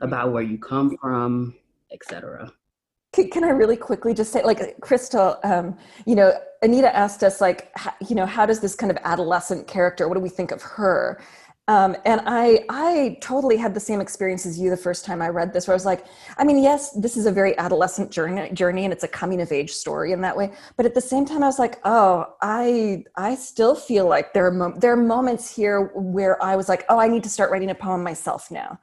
about 0.00 0.32
where 0.32 0.42
you 0.42 0.58
come 0.58 0.96
from 1.00 1.54
etc 1.92 2.50
Can, 3.12 3.30
can 3.30 3.44
I 3.44 3.50
really 3.50 3.76
quickly 3.76 4.14
just 4.14 4.32
say, 4.32 4.42
like, 4.42 4.80
Crystal, 4.80 5.38
um, 5.44 5.76
you 6.06 6.14
know, 6.14 6.32
Anita 6.62 6.94
asked 6.96 7.22
us, 7.22 7.42
like, 7.42 7.70
how, 7.76 7.92
you 8.08 8.16
know, 8.16 8.24
how 8.24 8.46
does 8.46 8.60
this 8.60 8.74
kind 8.74 8.90
of 8.90 8.96
adolescent 9.04 9.66
character, 9.66 10.08
what 10.08 10.14
do 10.14 10.20
we 10.20 10.30
think 10.30 10.50
of 10.50 10.62
her? 10.62 11.20
Um, 11.72 11.96
and 12.04 12.20
I, 12.26 12.66
I 12.68 13.16
totally 13.22 13.56
had 13.56 13.72
the 13.72 13.80
same 13.80 14.02
experience 14.02 14.44
as 14.44 14.60
you 14.60 14.68
the 14.68 14.76
first 14.76 15.06
time 15.06 15.22
I 15.22 15.30
read 15.30 15.54
this, 15.54 15.66
where 15.66 15.72
I 15.72 15.76
was 15.76 15.86
like, 15.86 16.04
I 16.36 16.44
mean, 16.44 16.62
yes, 16.62 16.90
this 16.90 17.16
is 17.16 17.24
a 17.24 17.32
very 17.32 17.56
adolescent 17.56 18.10
journey, 18.10 18.50
journey, 18.52 18.84
and 18.84 18.92
it's 18.92 19.04
a 19.04 19.08
coming 19.08 19.40
of 19.40 19.50
age 19.50 19.70
story 19.72 20.12
in 20.12 20.20
that 20.20 20.36
way. 20.36 20.52
But 20.76 20.84
at 20.84 20.94
the 20.94 21.00
same 21.00 21.24
time, 21.24 21.42
I 21.42 21.46
was 21.46 21.58
like, 21.58 21.80
oh, 21.84 22.26
I, 22.42 23.04
I 23.16 23.36
still 23.36 23.74
feel 23.74 24.06
like 24.06 24.34
there 24.34 24.46
are 24.48 24.78
there 24.78 24.92
are 24.92 25.02
moments 25.16 25.54
here 25.56 25.92
where 25.94 26.42
I 26.44 26.56
was 26.56 26.68
like, 26.68 26.84
oh, 26.90 26.98
I 26.98 27.08
need 27.08 27.22
to 27.22 27.30
start 27.30 27.50
writing 27.50 27.70
a 27.70 27.74
poem 27.74 28.02
myself 28.02 28.50
now 28.50 28.78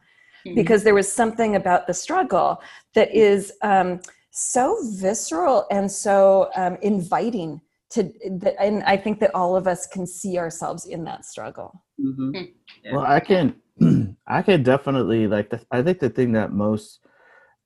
because 0.56 0.84
there 0.84 0.96
was 0.96 1.12
something 1.12 1.58
about 1.58 1.86
the 1.86 1.94
struggle 1.94 2.60
that 2.96 3.14
is 3.14 3.54
um, 3.62 4.00
so 4.32 4.78
visceral 4.94 5.68
and 5.70 5.92
so 5.92 6.50
um, 6.56 6.76
inviting 6.82 7.62
to 7.92 8.04
that, 8.30 8.56
and 8.60 8.84
I 8.84 8.98
think 8.98 9.20
that 9.20 9.34
all 9.34 9.56
of 9.56 9.68
us 9.68 9.88
can 9.88 10.06
see 10.06 10.38
ourselves 10.38 10.86
in 10.86 11.04
that 11.06 11.26
struggle. 11.26 11.84
Mhm. 12.00 12.54
Yeah. 12.84 12.96
Well, 12.96 13.06
I 13.06 13.20
can, 13.20 13.56
I 14.28 14.42
can 14.42 14.64
definitely 14.64 15.28
like. 15.28 15.50
The, 15.50 15.62
I 15.72 15.82
think 15.82 16.00
the 16.00 16.10
thing 16.10 16.34
that 16.34 16.52
most 16.52 17.00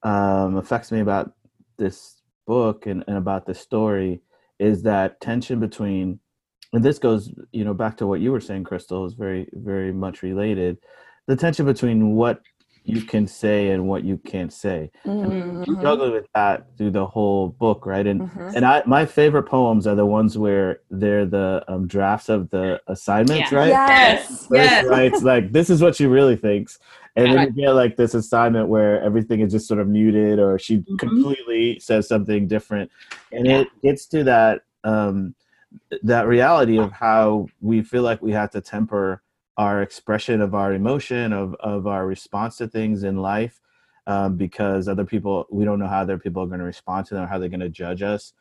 um, 0.04 0.58
affects 0.58 0.92
me 0.92 1.00
about 1.00 1.34
this 1.78 2.22
book 2.48 2.86
and, 2.86 3.04
and 3.08 3.18
about 3.18 3.46
this 3.46 3.60
story 3.60 4.22
is 4.60 4.84
that 4.84 5.20
tension 5.22 5.60
between, 5.60 6.20
and 6.74 6.84
this 6.84 7.00
goes, 7.00 7.32
you 7.52 7.64
know, 7.64 7.74
back 7.74 7.98
to 7.98 8.08
what 8.08 8.22
you 8.22 8.32
were 8.32 8.42
saying, 8.42 8.64
Crystal, 8.64 9.06
is 9.06 9.14
very, 9.14 9.50
very 9.54 9.92
much 9.92 10.24
related. 10.24 10.78
The 11.28 11.36
tension 11.36 11.66
between 11.66 12.16
what 12.16 12.42
you 12.86 13.02
can 13.02 13.26
say 13.28 13.70
and 13.70 13.88
what 13.88 14.04
you 14.04 14.18
can't 14.18 14.52
say. 14.52 14.92
Mhm. 15.06 15.66
You 15.66 15.76
struggle 15.78 16.12
with 16.12 16.26
that 16.36 16.68
through 16.78 16.92
the 16.92 17.06
whole 17.06 17.50
book, 17.50 17.86
right? 17.86 18.06
And 18.06 18.22
Mhm. 18.24 18.56
and 18.56 18.66
I 18.66 18.84
my 18.86 19.06
favorite 19.06 19.44
poems 19.44 19.88
are 19.88 19.96
the 19.96 20.06
ones 20.06 20.38
where 20.38 20.82
they're 20.92 21.26
the 21.26 21.64
um, 21.68 21.88
drafts 21.88 22.30
of 22.30 22.50
the 22.50 22.82
assignments, 22.88 23.52
Yeah. 23.52 23.58
right? 23.58 23.70
Yes. 23.70 24.46
Where 24.50 24.64
Yes. 24.64 24.84
it's 24.84 24.90
right 24.90 25.22
like 25.24 25.52
this 25.52 25.70
is 25.70 25.82
what 25.82 25.96
she 25.96 26.06
really 26.08 26.36
thinks 26.36 26.78
and 27.16 27.32
then 27.32 27.54
you 27.56 27.64
get 27.64 27.72
like 27.72 27.96
this 27.96 28.16
assignment 28.16 28.68
where 28.70 29.02
everything 29.02 29.40
is 29.42 29.52
just 29.52 29.68
sort 29.68 29.80
of 29.80 29.88
muted 29.88 30.40
or 30.40 30.58
she 30.60 30.80
Mhm. 30.80 30.98
completely 31.00 31.80
says 31.80 32.08
something 32.08 32.48
different 32.48 32.90
and 33.32 33.48
it 33.48 33.68
gets 33.82 34.06
to 34.08 34.24
that 34.24 34.62
um 34.84 35.34
that 36.02 36.28
reality 36.28 36.78
of 36.80 36.92
how 36.92 37.48
we 37.62 37.82
feel 37.82 38.04
like 38.04 38.22
we 38.22 38.32
have 38.32 38.50
to 38.52 38.62
temper 38.62 39.22
our 39.58 39.82
expression 39.82 40.42
of 40.42 40.56
our 40.56 40.74
emotion 40.74 41.32
of 41.34 41.56
of 41.60 41.88
our 41.88 42.08
response 42.08 42.58
to 42.58 42.68
things 42.68 43.04
in 43.04 43.18
life 43.18 43.62
um, 44.08 44.36
because 44.36 44.88
other 44.88 45.06
people 45.06 45.46
we 45.52 45.66
don't 45.66 45.80
know 45.80 45.88
how 45.88 46.02
other 46.02 46.18
people 46.18 46.42
are 46.44 46.48
going 46.48 46.60
to 46.60 46.66
respond 46.66 47.06
to 47.08 47.14
them 47.14 47.28
how 47.28 47.38
they're 47.38 47.50
going 47.50 47.60
to 47.60 47.70
judge 47.70 48.02
us. 48.02 48.34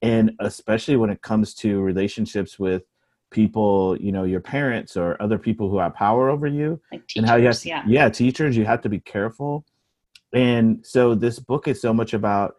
And 0.00 0.32
especially 0.38 0.96
when 0.96 1.10
it 1.10 1.22
comes 1.22 1.54
to 1.54 1.80
relationships 1.80 2.58
with 2.58 2.84
people 3.30 3.96
you 4.00 4.10
know 4.10 4.24
your 4.24 4.40
parents 4.40 4.96
or 4.96 5.20
other 5.20 5.38
people 5.38 5.68
who 5.68 5.78
have 5.78 5.94
power 5.94 6.30
over 6.30 6.46
you 6.46 6.80
Like 6.90 7.02
and 7.14 7.26
how 7.26 7.36
you 7.36 7.46
have 7.46 7.60
teachers, 7.60 7.82
to, 7.84 7.90
yeah. 7.90 8.08
teachers 8.08 8.56
you 8.56 8.64
have 8.64 8.82
to 8.82 8.88
be 8.88 9.00
careful. 9.00 9.64
And 10.32 10.84
so 10.86 11.14
this 11.14 11.38
book 11.38 11.66
is 11.66 11.80
so 11.80 11.94
much 11.94 12.12
about 12.12 12.56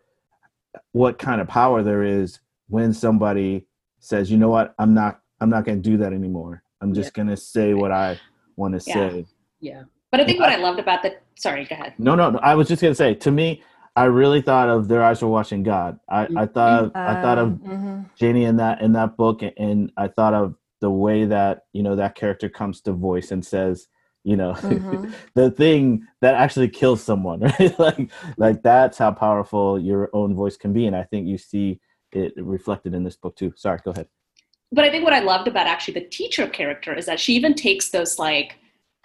what 0.91 1.17
kind 1.19 1.41
of 1.41 1.47
power 1.47 1.83
there 1.83 2.03
is 2.03 2.39
when 2.67 2.93
somebody 2.93 3.65
says 3.99 4.31
you 4.31 4.37
know 4.37 4.49
what? 4.49 4.73
I'm 4.79 4.93
not 4.93 5.21
i'm 5.41 5.49
not 5.49 5.63
going 5.63 5.81
to 5.81 5.89
do 5.89 5.97
that 5.97 6.11
anymore 6.11 6.63
i'm 6.81 6.93
just 6.93 7.13
going 7.13 7.27
to 7.27 7.37
say 7.37 7.73
what 7.73 7.91
i 7.91 8.17
want 8.57 8.79
to 8.79 8.89
Yeah. 8.89 8.93
say 8.95 9.25
Yeah. 9.61 9.83
But 10.11 10.21
I 10.21 10.25
think 10.25 10.39
what 10.39 10.49
I 10.49 10.55
loved 10.55 10.79
about 10.79 11.03
the 11.03 11.17
sorry, 11.35 11.65
go 11.65 11.75
ahead. 11.75 11.93
no 11.97 12.15
no 12.15 12.29
no 12.31 12.39
i 12.39 12.55
was 12.55 12.67
just 12.67 12.81
going 12.81 12.91
to 12.91 12.95
say 12.95 13.13
to 13.15 13.31
me 13.31 13.61
i 13.95 14.05
really 14.05 14.41
thought 14.41 14.69
of 14.69 14.87
their 14.87 15.03
eyes 15.03 15.21
were 15.21 15.29
watching 15.29 15.63
god 15.63 15.99
i, 16.09 16.27
I 16.35 16.45
thought 16.45 16.83
of, 16.85 16.91
i 16.95 17.13
thought 17.21 17.37
of 17.37 17.49
mhm. 17.51 18.09
Janie 18.19 18.43
in 18.45 18.57
that 18.57 18.81
in 18.81 18.91
that 18.93 19.15
book, 19.15 19.41
and 19.57 19.91
I 19.95 20.09
thought 20.09 20.33
of 20.33 20.55
the 20.81 20.89
way 20.91 21.23
that 21.25 21.63
you 21.71 21.81
know 21.83 21.95
that 21.95 22.15
character 22.15 22.49
comes 22.49 22.81
to 22.81 22.91
voice 22.91 23.31
and 23.31 23.45
says, 23.45 23.87
you 24.25 24.35
know, 24.35 24.53
Mhm. 24.53 25.13
the 25.35 25.49
thing 25.51 26.05
that 26.19 26.35
actually 26.35 26.67
kills 26.67 27.01
someone, 27.01 27.39
right? 27.59 27.79
like, 27.79 28.11
like 28.37 28.61
that's 28.61 28.97
how 28.97 29.11
powerful 29.11 29.79
your 29.79 30.09
own 30.11 30.35
voice 30.35 30.57
can 30.57 30.73
be, 30.73 30.85
and 30.85 30.95
I 30.97 31.03
think 31.03 31.27
you 31.27 31.37
see 31.37 31.79
it 32.11 32.33
reflected 32.35 32.93
in 32.93 33.03
this 33.05 33.15
book 33.15 33.37
too. 33.37 33.53
Sorry, 33.55 33.79
go 33.85 33.91
ahead. 33.91 34.07
But 34.71 34.85
I 34.85 34.91
think 34.91 35.03
what 35.03 35.13
I 35.13 35.19
loved 35.19 35.47
about 35.47 35.67
actually 35.67 35.95
the 35.95 36.07
teacher 36.07 36.47
character 36.47 36.93
is 36.93 37.05
that 37.07 37.19
she 37.19 37.33
even 37.33 37.55
takes 37.55 37.89
those 37.89 38.19
like 38.19 38.57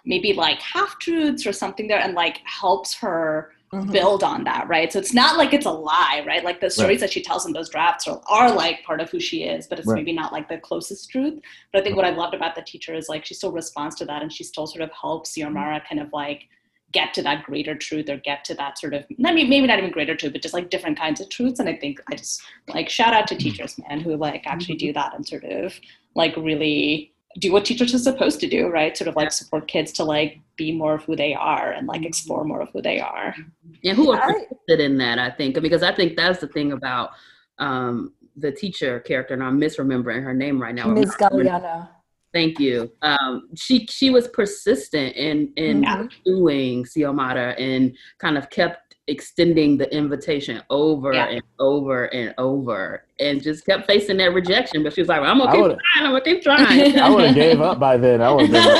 maybe 0.05 0.33
like 0.33 0.59
half 0.61 0.99
truths 0.99 1.47
or 1.47 1.51
something 1.53 1.87
there 1.87 1.99
and 1.99 2.13
like 2.13 2.37
helps 2.45 2.93
her 2.95 3.51
Mhm. 3.73 3.91
build 3.91 4.23
on 4.23 4.43
that, 4.43 4.67
right? 4.69 4.93
So 4.93 4.99
it's 4.99 5.13
not 5.13 5.37
like 5.37 5.51
it's 5.53 5.65
a 5.65 5.71
lie, 5.71 6.23
right? 6.25 6.43
Like 6.45 6.61
the 6.61 6.69
stories 6.69 6.99
that 6.99 7.11
she 7.11 7.21
tells 7.21 7.47
in 7.47 7.51
those 7.51 7.67
drafts 7.67 8.07
are, 8.07 8.21
are 8.29 8.51
like 8.53 8.83
part 8.83 9.01
of 9.01 9.09
who 9.09 9.19
she 9.19 9.43
is, 9.43 9.65
but 9.67 9.79
it's 9.79 9.87
Right. 9.87 9.95
maybe 9.95 10.13
not 10.13 10.31
like 10.31 10.47
the 10.47 10.59
closest 10.59 11.09
truth. 11.09 11.41
But 11.73 11.81
I 11.81 11.83
think 11.83 11.95
what 11.95 12.05
I 12.05 12.11
loved 12.11 12.35
about 12.35 12.53
the 12.55 12.61
teacher 12.61 12.93
is 12.93 13.09
like 13.09 13.25
she 13.25 13.33
still 13.33 13.51
responds 13.51 13.95
to 13.95 14.05
that 14.05 14.21
and 14.21 14.31
she 14.31 14.43
still 14.43 14.67
sort 14.67 14.81
of 14.81 14.91
helps 14.91 15.35
Xiomara 15.35 15.81
kind 15.89 15.99
of 15.99 16.13
like 16.13 16.47
get 16.95 17.13
to 17.13 17.21
that 17.21 17.43
greater 17.43 17.75
truth 17.75 18.09
or 18.09 18.17
get 18.17 18.43
to 18.45 18.55
that 18.55 18.79
sort 18.79 18.93
of 18.93 19.05
I 19.25 19.33
mean 19.33 19.49
maybe 19.49 19.67
not 19.67 19.79
even 19.79 19.91
greater 19.91 20.15
truth, 20.15 20.33
but 20.33 20.41
just 20.41 20.53
like 20.53 20.69
different 20.69 20.97
kinds 20.97 21.21
of 21.21 21.29
truths. 21.29 21.59
And 21.59 21.69
I 21.69 21.75
think 21.75 21.99
I 22.11 22.15
just 22.15 22.41
like 22.73 22.89
shout 22.89 23.13
out 23.13 23.27
to 23.27 23.35
mm-hmm. 23.35 23.43
teachers, 23.43 23.77
man, 23.77 23.99
who 23.99 24.15
like 24.15 24.41
mm-hmm. 24.41 24.53
actually 24.53 24.77
do 24.77 24.93
that 24.93 25.13
and 25.13 25.27
sort 25.27 25.43
of 25.43 25.73
like 26.15 26.35
really 26.37 27.11
do 27.37 27.51
what 27.51 27.65
teachers 27.65 27.93
are 27.93 27.99
supposed 27.99 28.39
to 28.39 28.47
do, 28.47 28.69
right? 28.69 28.95
Sort 28.95 29.09
of 29.09 29.17
like 29.17 29.31
support 29.33 29.67
kids 29.67 29.91
to 29.93 30.05
like 30.05 30.39
be 30.55 30.71
more 30.71 30.95
of 30.95 31.03
who 31.03 31.15
they 31.15 31.33
are 31.33 31.71
and 31.71 31.87
like 31.87 32.01
mm-hmm. 32.01 32.07
explore 32.07 32.45
more 32.45 32.61
of 32.61 32.69
who 32.71 32.81
they 32.81 32.99
are. 32.99 33.35
and 33.83 33.97
who 33.97 34.11
are 34.11 34.21
I- 34.21 34.33
interested 34.33 34.79
in 34.79 34.97
that 34.97 35.19
i 35.19 35.29
think 35.29 35.59
because 35.61 35.83
i 35.83 35.93
think 35.93 36.15
that's 36.15 36.39
the 36.39 36.47
thing 36.47 36.71
about 36.71 37.11
um 37.59 38.13
the 38.37 38.51
teacher 38.51 38.99
character 39.01 39.33
and 39.33 39.43
i'm 39.43 39.59
misremembering 39.59 40.23
her 40.23 40.33
name 40.33 40.61
right 40.61 40.75
now 40.75 40.87
Ms. 40.87 41.15
Galliano. 41.15 41.89
Thank 42.35 42.59
you 42.59 42.91
um 43.01 43.47
she 43.55 43.87
she 43.87 44.09
was 44.09 44.27
persistent 44.27 45.15
in 45.15 45.37
in 45.55 45.81
Mhm. 45.81 46.09
pursuing 46.09 46.83
Xiomara 46.83 47.55
and 47.57 47.95
kind 48.19 48.37
of 48.37 48.49
kept 48.49 48.81
extending 49.07 49.77
the 49.77 49.87
invitation 49.95 50.61
over 50.69 51.13
Yeah. 51.13 51.27
and 51.27 51.41
over 51.59 52.05
and 52.19 52.33
over 52.37 53.05
and 53.19 53.41
just 53.41 53.65
kept 53.65 53.85
facing 53.85 54.17
that 54.17 54.33
rejection 54.33 54.83
but 54.83 54.91
she 54.93 55.01
was 55.01 55.07
like 55.09 55.21
well, 55.21 55.31
i'm 55.31 55.37
gonna 55.39 55.51
keep 55.53 55.61
trying 55.63 56.05
i'm 56.05 56.11
gonna 56.11 56.21
keep 56.29 56.41
trying 56.43 56.99
I 57.05 57.09
would 57.09 57.25
have 57.27 57.35
gave 57.35 57.61
up 57.61 57.79
by 57.79 57.95
then. 57.97 58.21
I 58.21 58.31
would 58.31 58.49
have. 58.49 58.75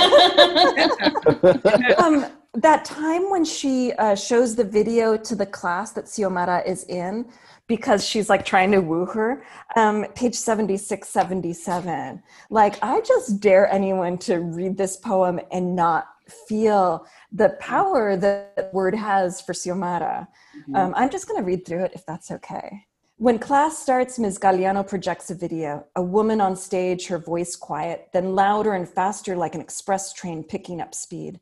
um, 2.03 2.25
that 2.55 2.85
time 2.85 3.29
when 3.29 3.45
she 3.45 3.91
uh, 3.93 4.15
shows 4.15 4.55
the 4.55 4.63
video 4.63 5.17
to 5.17 5.35
the 5.35 5.45
class 5.45 5.91
that 5.91 6.05
Xiomara 6.05 6.65
is 6.65 6.85
in 6.85 7.25
because 7.67 8.05
she's 8.05 8.29
like 8.29 8.45
trying 8.45 8.71
to 8.71 8.79
woo 8.79 9.05
her, 9.05 9.43
um, 9.75 10.05
page 10.15 10.35
76, 10.35 11.07
77. 11.07 12.21
Like, 12.49 12.77
I 12.83 13.01
just 13.01 13.39
dare 13.39 13.71
anyone 13.71 14.17
to 14.19 14.37
read 14.37 14.77
this 14.77 14.97
poem 14.97 15.39
and 15.51 15.75
not 15.75 16.07
feel 16.47 17.05
the 17.31 17.49
power 17.59 18.15
that 18.17 18.69
word 18.73 18.95
has 18.95 19.41
for 19.41 19.53
Xiomara. 19.53 20.27
Um, 20.73 20.93
I'm 20.95 21.09
just 21.09 21.27
going 21.27 21.39
to 21.39 21.45
read 21.45 21.65
through 21.65 21.83
it 21.85 21.91
if 21.93 22.05
that's 22.05 22.31
okay. 22.31 22.85
When 23.17 23.39
class 23.39 23.77
starts, 23.77 24.19
Ms. 24.19 24.37
Galliano 24.37 24.85
projects 24.85 25.31
a 25.31 25.35
video. 25.35 25.85
A 25.95 26.01
woman 26.01 26.41
on 26.41 26.55
stage, 26.55 27.07
her 27.07 27.17
voice 27.17 27.55
quiet, 27.55 28.09
then 28.11 28.35
louder 28.35 28.73
and 28.73 28.87
faster 28.87 29.37
like 29.37 29.55
an 29.55 29.61
express 29.61 30.11
train 30.11 30.43
picking 30.43 30.81
up 30.81 30.93
speed. 30.93 31.39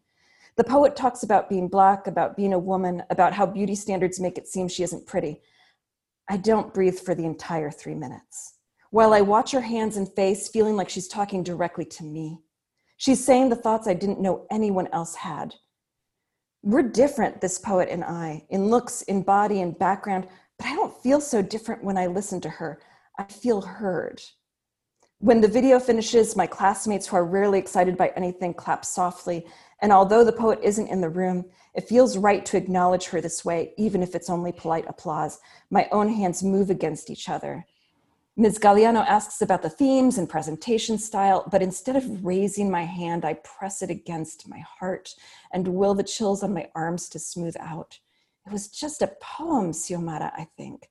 The 0.56 0.64
poet 0.64 0.96
talks 0.96 1.24
about 1.24 1.50
being 1.50 1.68
black, 1.68 2.06
about 2.06 2.38
being 2.38 2.54
a 2.54 2.60
woman, 2.60 3.02
about 3.10 3.34
how 3.34 3.48
beauty 3.48 3.74
standards 3.74 4.20
make 4.20 4.38
it 4.38 4.48
seem 4.48 4.68
she 4.68 4.84
isn't 4.84 5.08
pretty. 5.08 5.42
I 6.30 6.38
don't 6.38 6.74
breathe 6.74 7.00
for 7.00 7.16
the 7.16 7.26
entire 7.26 7.70
three 7.70 7.96
minutes. 7.96 8.56
While 8.92 9.14
I 9.14 9.22
watch 9.22 9.52
her 9.52 9.62
hands 9.62 9.98
and 9.98 10.08
face, 10.14 10.48
feeling 10.48 10.76
like 10.76 10.90
she's 10.90 11.08
talking 11.08 11.44
directly 11.44 11.86
to 11.86 12.04
me. 12.04 12.40
She's 12.98 13.24
saying 13.24 13.50
the 13.50 13.56
thoughts 13.56 13.88
I 13.88 13.94
didn't 13.94 14.22
know 14.22 14.46
anyone 14.52 14.88
else 14.94 15.16
had. 15.16 15.56
We're 16.62 16.84
different, 16.84 17.42
this 17.42 17.58
poet 17.58 17.90
and 17.90 18.04
I, 18.04 18.46
in 18.50 18.68
looks, 18.68 19.02
in 19.02 19.24
body, 19.24 19.60
in 19.60 19.72
background, 19.72 20.28
but 20.58 20.68
I 20.68 20.76
don't 20.76 21.02
feel 21.04 21.20
so 21.20 21.42
different 21.42 21.84
when 21.84 21.98
I 21.98 22.08
listen 22.08 22.40
to 22.42 22.50
her. 22.50 22.80
I 23.18 23.26
feel 23.26 23.62
heard. 23.62 24.22
When 25.20 25.42
the 25.42 25.48
video 25.48 25.80
finishes, 25.80 26.36
my 26.36 26.48
classmates 26.48 27.08
who 27.08 27.18
are 27.18 27.26
rarely 27.26 27.60
excited 27.60 27.98
by 27.98 28.14
anything 28.16 28.54
clap 28.54 28.86
softly, 28.86 29.46
and 29.82 29.92
although 29.92 30.24
the 30.24 30.32
poet 30.32 30.60
isn't 30.62 30.88
in 30.88 31.02
the 31.02 31.10
room, 31.10 31.46
it 31.74 31.88
feels 31.88 32.18
right 32.18 32.46
to 32.46 32.58
acknowledge 32.58 33.06
her 33.08 33.22
this 33.22 33.44
way, 33.44 33.74
even 33.78 34.04
if 34.04 34.16
it's 34.16 34.30
only 34.30 34.52
polite 34.52 34.86
applause. 34.88 35.40
My 35.70 35.88
own 35.92 36.10
hands 36.10 36.44
move 36.44 36.70
against 36.70 37.10
each 37.10 37.30
other. 37.30 37.66
Ms. 38.36 38.58
Galliano 38.58 39.06
asks 39.06 39.42
about 39.42 39.62
the 39.62 39.70
themes 39.70 40.18
and 40.18 40.28
presentation 40.28 40.98
style, 40.98 41.48
but 41.52 41.62
instead 41.62 41.96
of 41.96 42.26
raising 42.26 42.70
my 42.70 42.84
hand, 42.84 43.26
I 43.26 43.36
press 43.36 43.84
it 43.84 43.92
against 43.92 44.48
my 44.48 44.60
heart 44.60 45.14
and 45.52 45.68
will 45.68 45.94
the 45.94 46.04
chills 46.04 46.42
on 46.42 46.54
my 46.54 46.70
arms 46.74 47.10
to 47.10 47.20
smooth 47.20 47.56
out. 47.60 48.00
It 48.48 48.52
was 48.52 48.68
just 48.68 49.04
a 49.04 49.16
poem, 49.22 49.72
Xiomara, 49.72 50.32
I 50.36 50.48
think, 50.58 50.90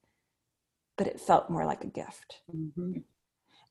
but 0.97 1.09
it 1.09 1.21
felt 1.21 1.51
more 1.51 1.67
like 1.67 1.83
a 1.83 1.89
gift. 1.89 2.43
Mhm. 2.55 3.03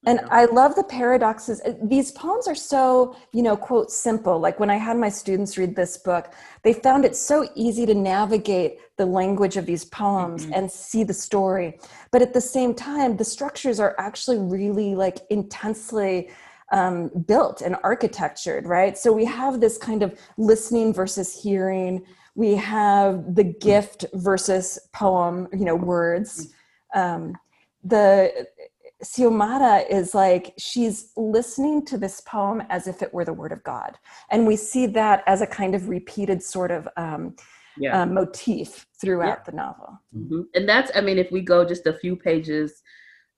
And 0.07 0.21
I 0.31 0.45
love 0.45 0.75
the 0.75 0.83
paradoxes. 0.83 1.61
Uh, 1.61 1.73
These 1.83 2.11
poems 2.13 2.47
are 2.47 2.55
so, 2.55 3.15
you 3.33 3.43
know, 3.43 3.55
quote, 3.55 3.91
simple. 3.91 4.39
Like 4.39 4.59
when 4.59 4.71
I 4.71 4.77
had 4.77 4.97
my 4.97 5.09
students 5.09 5.57
read 5.59 5.75
this 5.75 5.97
book, 5.97 6.33
they 6.63 6.73
found 6.73 7.05
it 7.05 7.15
so 7.15 7.47
easy 7.53 7.85
to 7.85 7.93
navigate 7.93 8.79
the 8.97 9.05
language 9.05 9.57
of 9.57 9.65
these 9.67 9.85
poems 9.85 10.45
Mhm. 10.45 10.51
and 10.55 10.71
see 10.71 11.03
the 11.03 11.13
story. 11.13 11.79
But 12.11 12.23
at 12.23 12.33
the 12.33 12.41
same 12.41 12.73
time, 12.73 13.17
the 13.17 13.23
structures 13.23 13.79
are 13.79 13.95
actually 13.99 14.39
really 14.39 14.95
like 14.95 15.19
intensely 15.29 16.29
um, 16.73 17.09
built 17.27 17.61
and 17.61 17.75
architectured, 17.83 18.65
right? 18.65 18.97
So 18.97 19.11
we 19.11 19.25
have 19.25 19.59
this 19.59 19.77
kind 19.77 20.01
of 20.01 20.17
listening 20.37 20.93
versus 20.93 21.43
hearing. 21.43 22.01
We 22.33 22.55
have 22.55 23.35
the 23.35 23.43
gift 23.43 24.05
versus 24.13 24.79
poem, 24.93 25.49
you 25.51 25.65
know, 25.65 25.75
words. 25.75 26.47
Um, 26.95 27.37
the 27.83 28.47
Xiomara 29.03 29.89
is 29.89 30.13
like 30.13 30.53
she's 30.57 31.11
listening 31.17 31.85
to 31.85 31.97
this 31.97 32.21
poem 32.21 32.63
as 32.69 32.87
if 32.87 33.01
it 33.01 33.13
were 33.13 33.25
the 33.25 33.33
word 33.33 33.51
of 33.51 33.63
God, 33.63 33.97
and 34.29 34.45
we 34.45 34.55
see 34.55 34.85
that 34.87 35.23
as 35.27 35.41
a 35.41 35.47
kind 35.47 35.75
of 35.75 35.89
repeated 35.89 36.41
sort 36.43 36.71
of 36.71 36.87
um, 36.97 37.35
yeah 37.77 38.01
uh, 38.01 38.05
motif 38.05 38.85
throughout 38.99 39.45
the 39.45 39.51
novel. 39.51 39.99
Mhm. 40.15 40.45
And 40.55 40.67
that's, 40.67 40.91
I 40.95 41.01
mean, 41.01 41.17
if 41.17 41.31
we 41.31 41.41
go 41.41 41.65
just 41.65 41.87
a 41.87 41.93
few 41.93 42.15
pages 42.15 42.83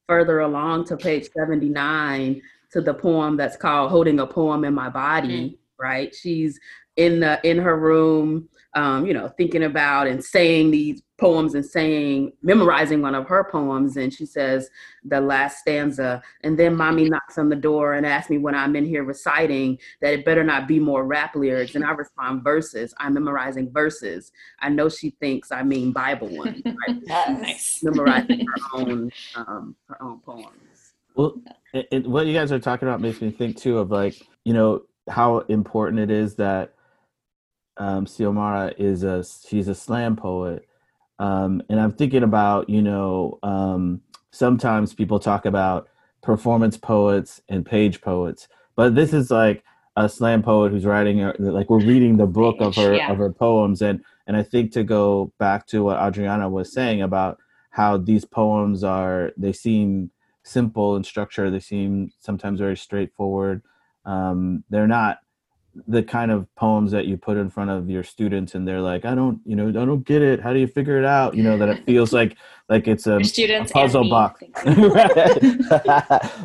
further 0.08 0.41
along 0.41 0.86
to 0.86 0.98
page 0.98 1.29
79 1.38 2.41
to 2.72 2.82
the 2.82 2.93
poem 2.93 3.38
that's 3.38 3.55
called 3.55 3.91
Holding 3.91 4.20
a 4.20 4.27
Poem 4.27 4.65
in 4.65 4.74
My 4.74 4.89
Body, 4.89 5.51
mm. 5.51 5.58
right? 5.79 6.13
She's 6.13 6.60
in 6.98 7.20
the 7.22 7.39
in 7.43 7.58
her 7.58 7.77
room 7.77 8.50
um, 8.75 9.06
you 9.06 9.13
know, 9.13 9.27
thinking 9.27 9.63
about 9.63 10.08
and 10.08 10.24
saying 10.24 10.72
these 10.72 11.01
poems 11.20 11.53
and 11.53 11.65
saying, 11.65 12.34
memorizing 12.42 13.01
one 13.01 13.13
of 13.15 13.27
her 13.27 13.44
poems. 13.44 13.98
And 13.98 14.12
she 14.12 14.25
says 14.25 14.70
the 15.03 15.22
last 15.22 15.60
stanza, 15.60 16.22
and 16.42 16.58
then 16.58 16.75
mommy 16.75 17.08
knocks 17.08 17.38
on 17.38 17.50
the 17.50 17.56
door 17.56 17.94
and 17.94 18.06
asks 18.06 18.30
me 18.30 18.39
when 18.39 18.56
I'm 18.56 18.75
in 18.75 18.86
here 18.86 19.03
reciting 19.03 19.77
that 20.01 20.13
it 20.13 20.25
better 20.25 20.44
not 20.44 20.68
be 20.68 20.80
more 20.80 21.06
rap 21.06 21.36
lyrics. 21.36 21.75
And 21.75 21.86
I 21.86 21.92
respond, 21.92 22.44
verses. 22.44 22.94
I'm 22.98 23.13
memorizing 23.13 23.72
verses. 23.72 24.32
I 24.60 24.70
know 24.70 24.89
she 24.89 25.12
thinks 25.22 25.51
I 25.51 25.63
mean 25.63 25.92
Bible 25.92 26.30
ones. 26.36 26.62
Right? 26.88 27.39
nice. 27.39 27.80
Memorizing 27.84 28.46
her 28.46 28.80
own, 28.80 29.12
um, 29.36 29.75
her 29.88 30.01
own 30.01 30.20
poems. 30.20 30.94
Well, 31.15 31.39
it, 31.74 31.88
it, 31.92 32.08
what 32.08 32.25
you 32.25 32.34
guys 32.34 32.51
are 32.51 32.60
talking 32.60 32.88
about 32.88 33.00
makes 33.00 33.22
me 33.22 33.32
think 33.32 33.58
too 33.58 33.77
of 33.77 33.92
like, 33.92 34.15
you 34.44 34.53
know, 34.53 34.82
how 35.08 35.39
important 35.39 36.00
it 36.00 36.10
is 36.10 36.36
that 36.36 36.74
um, 37.77 38.06
Xiomara 38.06 38.74
is 38.77 39.03
a 39.03 39.24
she's 39.24 39.68
a 39.68 39.75
slam 39.75 40.15
poet, 40.15 40.68
um, 41.20 41.62
and 41.70 41.80
I'm 41.80 41.92
thinking 41.92 42.24
about 42.24 42.70
you 42.70 42.82
know 42.82 43.39
um, 43.44 44.01
sometimes 44.32 44.94
people 44.94 45.20
talk 45.20 45.46
about 45.46 45.88
performance 46.22 46.77
poets 46.77 47.42
and 47.50 47.65
page 47.65 48.01
poets, 48.01 48.48
but 48.75 48.96
this 48.96 49.13
is 49.13 49.32
like 49.32 49.63
a 49.96 50.10
slam 50.10 50.42
poet 50.42 50.72
who's 50.72 50.86
writing 50.86 51.32
like 51.39 51.70
we're 51.70 51.80
reading 51.80 52.18
the 52.18 52.25
book 52.25 52.58
of 52.60 52.75
her 52.75 52.96
yeah. 52.96 53.12
of 53.12 53.18
her 53.18 53.32
poems, 53.32 53.82
and 53.82 54.03
and 54.27 54.38
I 54.38 54.44
think 54.44 54.72
to 54.74 54.84
go 54.84 55.32
back 55.39 55.68
to 55.68 55.84
what 55.84 56.01
Adriana 56.01 56.50
was 56.50 56.72
saying 56.72 57.01
about 57.01 57.39
how 57.72 57.98
these 57.98 58.25
poems 58.25 58.84
are 58.84 59.32
they 59.36 59.51
seem 59.51 60.12
simple 60.44 60.96
in 60.96 61.03
structure, 61.03 61.50
they 61.50 61.60
seem 61.60 62.12
sometimes 62.20 62.60
very 62.60 62.77
straightforward. 62.77 63.62
Um, 64.06 64.63
they're 64.70 64.88
not 64.88 65.20
the 65.88 66.03
kind 66.03 66.32
of 66.32 66.48
poems 66.56 66.92
that 66.92 67.06
you 67.06 67.18
put 67.18 67.38
in 67.38 67.50
front 67.50 67.70
of 67.70 67.89
your 67.89 68.03
students 68.03 68.53
and 68.53 68.68
they're 68.68 68.82
like 68.82 69.06
i 69.06 69.15
don't 69.15 69.39
you 69.46 69.56
know 69.56 69.70
i 69.70 69.86
don't 69.86 70.06
get 70.06 70.22
it. 70.22 70.39
How 70.39 70.53
do 70.53 70.60
you 70.60 70.68
figure 70.68 71.00
it 71.00 71.06
out? 71.06 71.36
You 71.36 71.44
know 71.44 71.58
that 71.58 71.70
it 71.70 71.86
feels 71.86 72.13
like 72.13 72.38
like 72.70 72.88
it's 72.88 73.08
a, 73.08 73.18
a 73.18 73.65
puzzle 73.65 74.10
box. 74.10 74.44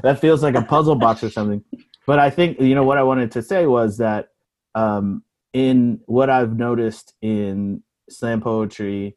That 0.02 0.18
feels 0.20 0.42
like 0.42 0.54
a 0.54 0.62
puzzle 0.62 0.94
box 0.94 1.22
or 1.22 1.30
something. 1.30 1.62
But 2.06 2.18
i 2.18 2.30
think 2.30 2.60
you 2.60 2.74
know 2.74 2.84
what 2.84 2.98
i 2.98 3.02
wanted 3.02 3.30
to 3.32 3.42
say 3.42 3.66
was 3.66 3.98
that 3.98 4.30
um, 4.74 5.22
in 5.52 6.00
what 6.06 6.30
i've 6.30 6.56
noticed 6.56 7.14
in 7.20 7.82
slam 8.08 8.40
poetry 8.40 9.16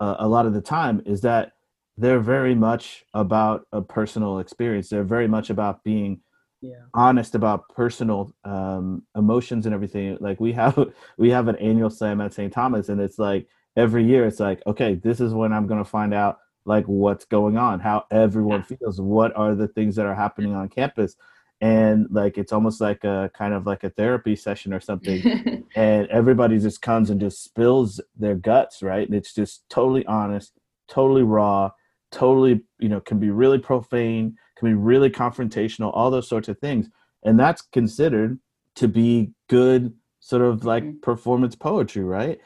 uh, 0.00 0.16
a 0.18 0.28
lot 0.28 0.46
of 0.46 0.54
the 0.54 0.60
time 0.60 1.02
is 1.06 1.22
that 1.22 1.52
they're 1.96 2.20
very 2.20 2.54
much 2.54 3.04
about 3.12 3.66
a 3.72 3.82
personal 3.82 4.38
experience. 4.38 4.88
They're 4.88 5.02
very 5.02 5.26
much 5.26 5.50
about 5.50 5.82
being 5.82 6.20
yeah. 6.60 6.82
honest 6.94 7.34
about 7.34 7.68
personal 7.68 8.32
um, 8.44 9.02
emotions 9.16 9.66
and 9.66 9.74
everything. 9.74 10.16
Like 10.20 10.40
we 10.40 10.52
have 10.52 10.78
we 11.18 11.30
have 11.30 11.48
an 11.48 11.56
annual 11.56 11.90
slam 11.90 12.20
at 12.20 12.34
St. 12.34 12.52
Thomas, 12.52 12.88
and 12.88 13.00
it's 13.00 13.18
like 13.18 13.48
every 13.76 14.04
year 14.04 14.26
it's 14.26 14.40
like, 14.40 14.62
okay, 14.66 14.94
this 14.94 15.20
is 15.20 15.32
when 15.32 15.52
I'm 15.52 15.66
gonna 15.66 15.84
find 15.84 16.12
out 16.12 16.38
like 16.68 16.84
what's 16.84 17.24
going 17.24 17.56
on, 17.56 17.80
how 17.80 18.04
everyone 18.10 18.64
yeah. 18.68 18.76
feels, 18.76 19.00
what 19.00 19.34
are 19.34 19.54
the 19.54 19.68
things 19.68 19.96
that 19.96 20.06
are 20.06 20.14
happening 20.14 20.54
on 20.54 20.68
campus. 20.68 21.16
And 21.60 22.06
like 22.10 22.38
it's 22.38 22.52
almost 22.52 22.80
like 22.80 23.02
a 23.04 23.30
kind 23.34 23.54
of 23.54 23.66
like 23.66 23.82
a 23.82 23.90
therapy 23.90 24.36
session 24.36 24.72
or 24.72 24.80
something. 24.88 25.64
and 25.74 26.06
everybody 26.08 26.58
just 26.58 26.82
comes 26.82 27.10
and 27.10 27.20
just 27.20 27.42
spills 27.42 28.00
their 28.16 28.34
guts, 28.36 28.82
right? 28.82 29.08
And 29.08 29.16
it's 29.16 29.34
just 29.34 29.68
totally 29.70 30.04
honest, 30.06 30.52
totally 30.88 31.22
raw, 31.22 31.70
totally, 32.12 32.60
you 32.78 32.88
know, 32.88 33.00
can 33.00 33.18
be 33.18 33.30
really 33.30 33.58
profane 33.58 34.36
can 34.58 34.68
be 34.68 34.74
really 34.74 35.10
confrontational, 35.10 35.90
all 35.94 36.10
those 36.10 36.28
sorts 36.28 36.48
of 36.48 36.58
things. 36.58 36.88
And 37.22 37.38
that's 37.38 37.62
considered 37.62 38.38
to 38.76 38.88
be 38.88 39.32
good 39.48 39.92
sort 40.20 40.42
of 40.42 40.64
like 40.64 40.84
mm-hmm. 40.84 41.00
performance 41.00 41.56
poetry, 41.56 42.04
right? 42.04 42.38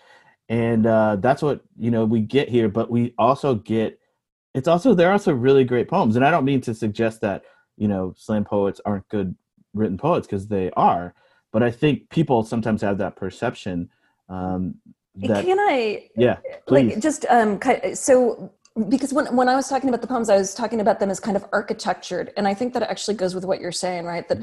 And 0.49 0.87
uh, 0.87 1.17
that's 1.17 1.43
what, 1.43 1.63
you 1.79 1.91
know, 1.91 2.05
we 2.05 2.21
get 2.21 2.49
here, 2.49 2.69
but 2.69 2.91
we 2.91 3.15
also 3.19 3.55
get 3.55 3.99
it's 4.55 4.69
also 4.69 4.95
there 4.95 5.09
are 5.09 5.13
also 5.13 5.33
really 5.33 5.65
great 5.65 5.89
poems. 5.89 6.17
And 6.17 6.25
I 6.25 6.31
don't 6.31 6.45
mean 6.45 6.61
to 6.63 6.75
suggest 6.75 7.23
that, 7.23 7.45
you 7.77 7.89
know, 7.89 8.15
slam 8.19 8.45
poets 8.45 8.81
aren't 8.85 9.09
good 9.09 9.35
written 9.73 9.97
poets 9.97 10.27
because 10.27 10.49
they 10.49 10.71
are. 10.73 11.15
But 11.53 11.63
I 11.63 11.71
think 11.71 12.11
people 12.11 12.43
sometimes 12.43 12.83
have 12.83 12.99
that 12.99 13.17
perception 13.17 13.89
um, 14.29 14.75
that, 15.17 15.45
can 15.45 15.59
I? 15.59 16.09
Yeah, 16.17 16.39
please. 16.67 16.95
Like 16.95 17.03
just 17.03 17.27
um, 17.31 17.59
so 17.95 18.53
because 18.89 19.13
when, 19.13 19.35
when 19.35 19.49
i 19.49 19.57
was 19.57 19.69
talking 19.69 19.89
about 19.89 20.01
the 20.01 20.07
poems 20.07 20.31
i 20.31 20.37
was 20.37 20.55
talking 20.55 20.81
about 20.81 21.01
them 21.01 21.11
as 21.11 21.21
kind 21.21 21.37
of 21.37 21.45
architectured 21.53 22.33
and 22.37 22.47
i 22.47 22.55
think 22.55 22.73
that 22.73 22.83
actually 22.83 23.15
goes 23.15 23.35
with 23.35 23.45
what 23.45 23.61
you're 23.61 23.73
saying 23.73 24.07
right? 24.13 24.29
That 24.29 24.39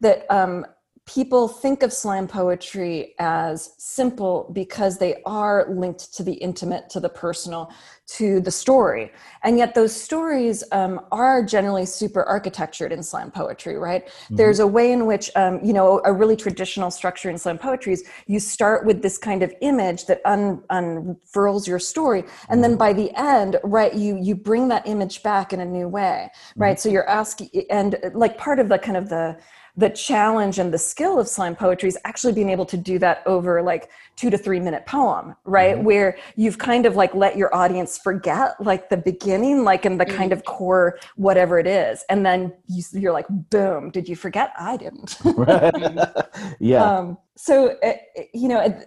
that 0.00 0.30
um, 0.30 0.66
people 1.06 1.48
think 1.48 1.82
of 1.82 1.92
slam 1.92 2.26
poetry 2.26 3.14
as 3.18 3.74
simple 3.76 4.50
because 4.54 4.96
they 4.96 5.20
are 5.26 5.66
linked 5.68 6.14
to 6.14 6.22
the 6.22 6.32
intimate, 6.32 6.88
to 6.88 6.98
the 6.98 7.08
personal, 7.10 7.70
to 8.06 8.40
the 8.40 8.50
story. 8.50 9.12
And 9.42 9.58
yet, 9.58 9.74
those 9.74 9.94
stories 9.94 10.64
um, 10.72 11.00
are 11.12 11.42
generally 11.44 11.84
super 11.84 12.24
architectured 12.26 12.90
in 12.90 13.02
slam 13.02 13.30
poetry, 13.30 13.76
right? 13.76 14.06
Mm-hmm. 14.06 14.36
There's 14.36 14.60
a 14.60 14.66
way 14.66 14.92
in 14.92 15.04
which, 15.04 15.30
um, 15.36 15.60
you 15.62 15.74
know, 15.74 16.00
a 16.06 16.12
really 16.12 16.36
traditional 16.36 16.90
structure 16.90 17.28
in 17.28 17.36
slam 17.36 17.58
poetry 17.58 17.92
is 17.92 18.04
you 18.26 18.40
start 18.40 18.86
with 18.86 19.02
this 19.02 19.18
kind 19.18 19.42
of 19.42 19.52
image 19.60 20.06
that 20.06 20.22
un- 20.24 20.62
unfurls 20.70 21.68
your 21.68 21.78
story. 21.78 22.24
And 22.48 22.62
then 22.62 22.72
mm-hmm. 22.72 22.78
by 22.78 22.92
the 22.94 23.14
end, 23.14 23.58
right, 23.62 23.94
you, 23.94 24.18
you 24.20 24.34
bring 24.34 24.68
that 24.68 24.86
image 24.86 25.22
back 25.22 25.52
in 25.52 25.60
a 25.60 25.66
new 25.66 25.88
way, 25.88 26.30
right? 26.56 26.76
Mm-hmm. 26.76 26.80
So 26.80 26.88
you're 26.88 27.08
asking, 27.08 27.50
and 27.68 27.96
like 28.14 28.38
part 28.38 28.58
of 28.58 28.70
the 28.70 28.78
kind 28.78 28.96
of 28.96 29.10
the, 29.10 29.38
the 29.76 29.90
challenge 29.90 30.58
and 30.58 30.72
the 30.72 30.78
skill 30.78 31.18
of 31.18 31.28
slam 31.28 31.56
poetry 31.56 31.88
is 31.88 31.98
actually 32.04 32.32
being 32.32 32.50
able 32.50 32.64
to 32.66 32.76
do 32.76 32.98
that 32.98 33.22
over 33.26 33.60
like 33.60 33.90
two 34.16 34.30
to 34.30 34.38
three 34.38 34.60
minute 34.60 34.86
poem 34.86 35.34
right? 35.44 35.76
Mm-hmm. 35.76 35.84
where 35.84 36.18
you've 36.36 36.58
kind 36.58 36.86
of 36.86 36.94
like 36.94 37.14
let 37.14 37.36
your 37.36 37.54
audience 37.54 37.98
forget 37.98 38.54
like 38.60 38.88
the 38.88 38.96
beginning 38.96 39.64
like 39.64 39.84
in 39.84 39.98
the 39.98 40.04
mm-hmm. 40.04 40.16
kind 40.16 40.32
of 40.32 40.44
core 40.44 40.98
whatever 41.16 41.58
it 41.58 41.66
is. 41.66 42.04
And 42.08 42.24
then 42.24 42.52
you, 42.68 43.08
are 43.08 43.12
like 43.12 43.26
boom 43.28 43.90
did 43.90 44.08
you 44.08 44.16
forget? 44.16 44.52
I 44.58 44.76
didn't. 44.76 45.18
Yeah. 46.60 46.84
Um, 46.94 47.18
so 47.36 47.76
uh, 47.82 47.94
you 48.32 48.48
know 48.48 48.84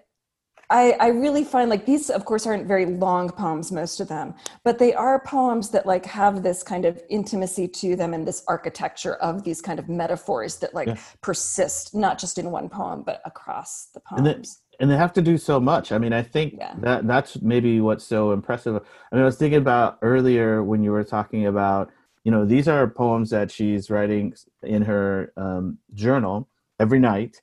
I, 0.69 0.91
I 0.99 1.07
really 1.07 1.43
find 1.43 1.69
like 1.69 1.85
these 1.85 2.09
of 2.09 2.25
course 2.25 2.45
aren't 2.45 2.67
very 2.67 2.85
long 2.85 3.29
poems 3.29 3.71
most 3.71 3.99
of 3.99 4.07
them 4.07 4.33
but 4.63 4.79
they 4.79 4.93
are 4.93 5.19
poems 5.21 5.69
that 5.69 5.85
like 5.85 6.05
have 6.05 6.43
this 6.43 6.63
kind 6.63 6.85
of 6.85 7.01
intimacy 7.09 7.67
to 7.69 7.95
them 7.95 8.13
and 8.13 8.27
this 8.27 8.43
architecture 8.47 9.15
of 9.15 9.43
these 9.43 9.61
kind 9.61 9.79
of 9.79 9.87
metaphors 9.87 10.57
that 10.57 10.73
like 10.73 10.87
yeah. 10.87 10.97
persist 11.21 11.95
not 11.95 12.19
just 12.19 12.37
in 12.37 12.51
one 12.51 12.69
poem 12.69 13.03
but 13.05 13.21
across 13.25 13.87
the 13.93 13.99
poems 14.01 14.27
and 14.27 14.43
they, 14.43 14.49
and 14.79 14.91
they 14.91 14.97
have 14.97 15.13
to 15.13 15.21
do 15.21 15.37
so 15.37 15.59
much 15.59 15.91
i 15.91 15.97
mean 15.97 16.13
i 16.13 16.21
think 16.21 16.55
yeah. 16.57 16.73
that 16.79 17.07
that's 17.07 17.41
maybe 17.41 17.79
what's 17.79 18.05
so 18.05 18.31
impressive 18.31 18.75
i 18.75 19.15
mean 19.15 19.21
i 19.21 19.25
was 19.25 19.37
thinking 19.37 19.59
about 19.59 19.97
earlier 20.01 20.63
when 20.63 20.83
you 20.83 20.91
were 20.91 21.03
talking 21.03 21.47
about 21.47 21.91
you 22.23 22.31
know 22.31 22.45
these 22.45 22.67
are 22.67 22.87
poems 22.89 23.29
that 23.29 23.49
she's 23.49 23.89
writing 23.89 24.33
in 24.63 24.81
her 24.81 25.31
um, 25.37 25.77
journal 25.93 26.49
every 26.77 26.99
night 26.99 27.41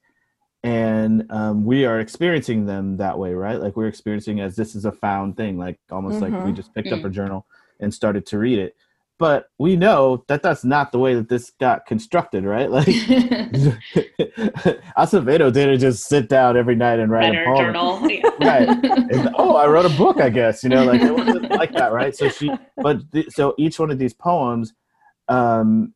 and 0.64 1.31
um, 1.31 1.64
we 1.66 1.85
are 1.85 2.00
experiencing 2.00 2.64
them 2.64 2.96
that 2.96 3.18
way 3.18 3.35
right 3.35 3.61
like 3.61 3.77
we're 3.77 3.87
experiencing 3.87 4.40
as 4.40 4.57
this 4.57 4.74
is 4.74 4.87
a 4.87 4.92
found 4.92 5.37
thing 5.37 5.59
like 5.59 5.79
almost 5.90 6.14
mm-hmm. 6.14 6.24
like 6.24 6.33
we 6.33 6.48
mm-hmm. 6.48 6.57
just 6.57 6.74
picked 6.74 6.88
mm. 6.88 6.98
up 6.98 7.05
a 7.05 7.11
journal 7.11 7.46
and 7.81 7.92
started 7.92 8.24
to 8.27 8.38
read 8.38 8.59
it 8.59 8.74
but 9.18 9.50
we 9.59 9.77
know 9.77 10.24
that 10.27 10.42
that's 10.42 10.64
not 10.64 10.90
the 10.90 10.98
way 10.98 11.14
that 11.14 11.29
this 11.29 11.53
got 11.61 11.85
constructed 11.85 12.44
right 12.44 12.70
like 12.72 12.87
acevedo 14.96 15.53
didn't 15.53 15.79
just 15.81 16.09
sit 16.09 16.31
down 16.31 16.57
every 16.57 16.74
night 16.74 16.98
and 16.98 17.12
write 17.12 17.35
a 17.35 17.44
poem 17.44 17.59
journal 17.59 18.00
yeah. 18.11 18.22
right 18.40 18.68
and, 18.68 19.29
oh 19.37 19.57
i 19.57 19.66
wrote 19.66 19.85
a 19.85 19.96
book 19.98 20.18
i 20.18 20.31
guess 20.31 20.64
you 20.64 20.70
know 20.70 20.83
like 20.83 21.03
it 21.03 21.14
wasn't 21.14 21.50
like 21.50 21.72
that 21.74 21.92
right 21.92 22.16
so 22.16 22.27
she 22.31 22.50
but 22.79 23.00
th- 23.12 23.29
so 23.29 23.55
each 23.59 23.79
one 23.79 23.90
of 23.90 23.98
these 23.98 24.14
poems 24.14 24.72
um, 25.28 25.94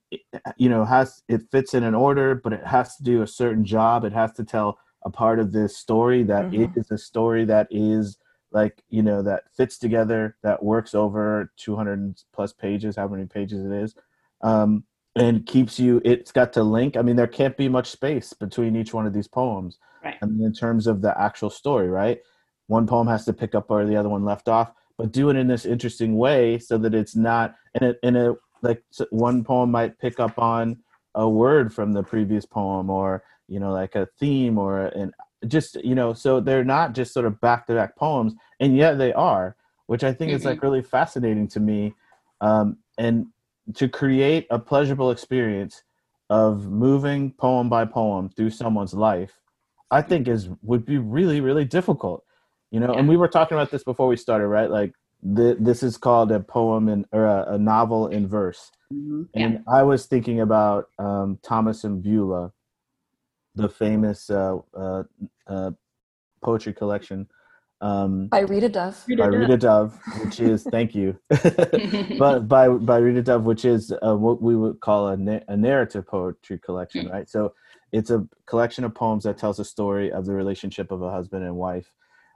you 0.56 0.68
know, 0.68 0.84
has 0.84 1.22
it 1.28 1.42
fits 1.50 1.74
in 1.74 1.84
an 1.84 1.94
order, 1.94 2.34
but 2.34 2.52
it 2.52 2.66
has 2.66 2.96
to 2.96 3.02
do 3.02 3.22
a 3.22 3.26
certain 3.26 3.64
job. 3.64 4.04
It 4.04 4.12
has 4.12 4.32
to 4.32 4.44
tell 4.44 4.78
a 5.04 5.10
part 5.10 5.38
of 5.38 5.52
this 5.52 5.76
story 5.76 6.22
that 6.24 6.50
mm-hmm. 6.50 6.78
is 6.78 6.90
a 6.90 6.98
story 6.98 7.44
that 7.44 7.68
is 7.70 8.18
like 8.52 8.82
you 8.88 9.02
know 9.02 9.22
that 9.22 9.44
fits 9.56 9.78
together 9.78 10.36
that 10.42 10.62
works 10.62 10.94
over 10.94 11.52
200 11.56 12.14
plus 12.32 12.52
pages 12.52 12.96
how 12.96 13.06
many 13.06 13.26
pages 13.26 13.64
it 13.64 13.72
is 13.72 13.94
um, 14.42 14.84
and 15.16 15.46
keeps 15.46 15.78
you 15.78 16.00
it's 16.04 16.32
got 16.32 16.52
to 16.52 16.62
link 16.62 16.96
i 16.96 17.02
mean 17.02 17.16
there 17.16 17.26
can't 17.26 17.56
be 17.56 17.68
much 17.68 17.90
space 17.90 18.32
between 18.32 18.76
each 18.76 18.94
one 18.94 19.06
of 19.06 19.12
these 19.12 19.28
poems 19.28 19.78
right. 20.04 20.16
i 20.22 20.26
mean 20.26 20.44
in 20.44 20.52
terms 20.52 20.86
of 20.86 21.02
the 21.02 21.20
actual 21.20 21.50
story 21.50 21.88
right 21.88 22.20
one 22.66 22.86
poem 22.86 23.06
has 23.06 23.24
to 23.24 23.32
pick 23.32 23.54
up 23.54 23.70
where 23.70 23.86
the 23.86 23.96
other 23.96 24.08
one 24.08 24.24
left 24.24 24.48
off 24.48 24.72
but 24.96 25.12
do 25.12 25.30
it 25.30 25.36
in 25.36 25.46
this 25.46 25.64
interesting 25.64 26.16
way 26.16 26.58
so 26.58 26.76
that 26.76 26.94
it's 26.94 27.14
not 27.14 27.54
in 27.74 27.88
a, 27.88 27.94
in 28.02 28.16
a 28.16 28.34
like 28.62 28.82
one 29.10 29.44
poem 29.44 29.70
might 29.70 29.98
pick 29.98 30.20
up 30.20 30.38
on 30.38 30.78
a 31.14 31.28
word 31.28 31.72
from 31.72 31.92
the 31.92 32.02
previous 32.02 32.44
poem 32.44 32.90
or 32.90 33.22
you 33.48 33.58
know 33.58 33.72
like 33.72 33.94
a 33.94 34.06
theme 34.18 34.58
or 34.58 34.86
an 34.86 35.12
just 35.46 35.76
you 35.84 35.94
know 35.94 36.12
so 36.12 36.40
they're 36.40 36.64
not 36.64 36.94
just 36.94 37.12
sort 37.14 37.26
of 37.26 37.40
back 37.40 37.66
to 37.66 37.74
back 37.74 37.96
poems 37.96 38.34
and 38.60 38.76
yet 38.76 38.98
they 38.98 39.12
are 39.12 39.56
which 39.86 40.04
i 40.04 40.12
think 40.12 40.30
mm-hmm. 40.30 40.36
is 40.36 40.44
like 40.44 40.56
mm-hmm. 40.56 40.66
really 40.66 40.82
fascinating 40.82 41.46
to 41.46 41.60
me 41.60 41.94
um, 42.40 42.76
and 42.98 43.26
to 43.74 43.88
create 43.88 44.46
a 44.50 44.58
pleasurable 44.58 45.10
experience 45.10 45.82
of 46.30 46.66
moving 46.66 47.32
poem 47.32 47.68
by 47.68 47.84
poem 47.84 48.28
through 48.28 48.50
someone's 48.50 48.94
life, 48.94 49.40
I 49.90 50.02
think 50.02 50.28
is 50.28 50.48
would 50.62 50.84
be 50.84 50.98
really 50.98 51.40
really 51.40 51.64
difficult. 51.64 52.24
You 52.70 52.80
know, 52.80 52.92
and 52.92 53.08
we 53.08 53.16
were 53.16 53.28
talking 53.28 53.56
about 53.56 53.70
this 53.70 53.82
before 53.82 54.08
we 54.08 54.16
started, 54.16 54.46
right? 54.48 54.70
Like 54.70 54.92
the, 55.22 55.56
this 55.58 55.82
is 55.82 55.96
called 55.96 56.30
a 56.32 56.40
poem 56.40 56.88
in 56.88 57.04
or 57.12 57.24
a, 57.24 57.54
a 57.54 57.58
novel 57.58 58.08
in 58.08 58.28
verse. 58.28 58.70
Mm-hmm. 58.92 59.22
And 59.34 59.64
I 59.68 59.82
was 59.82 60.06
thinking 60.06 60.40
about 60.40 60.90
um, 60.98 61.38
Thomas 61.42 61.84
and 61.84 62.02
Beulah, 62.02 62.52
the 63.54 63.68
famous 63.68 64.30
uh, 64.30 64.58
uh, 64.74 65.02
uh, 65.46 65.72
poetry 66.42 66.72
collection 66.72 67.28
um, 67.80 68.26
By 68.26 68.40
Rita 68.40 68.68
Dove. 68.68 69.04
by 69.16 69.26
Rita 69.26 69.56
Dove, 69.56 69.98
which 70.24 70.40
is 70.40 70.64
thank 70.70 70.94
you, 70.94 71.18
but 72.18 72.48
by 72.48 72.68
by 72.68 72.98
Rita 72.98 73.22
Dove, 73.22 73.44
which 73.44 73.64
is 73.64 73.92
uh, 74.04 74.16
what 74.16 74.42
we 74.42 74.56
would 74.56 74.80
call 74.80 75.08
a, 75.08 75.16
na- 75.16 75.40
a 75.48 75.56
narrative 75.56 76.06
poetry 76.06 76.58
collection, 76.58 77.08
right? 77.08 77.28
So 77.28 77.54
it's 77.92 78.10
a 78.10 78.26
collection 78.46 78.84
of 78.84 78.94
poems 78.94 79.24
that 79.24 79.38
tells 79.38 79.60
a 79.60 79.64
story 79.64 80.12
of 80.12 80.26
the 80.26 80.34
relationship 80.34 80.90
of 80.90 81.02
a 81.02 81.10
husband 81.10 81.44
and 81.44 81.56
wife 81.56 81.92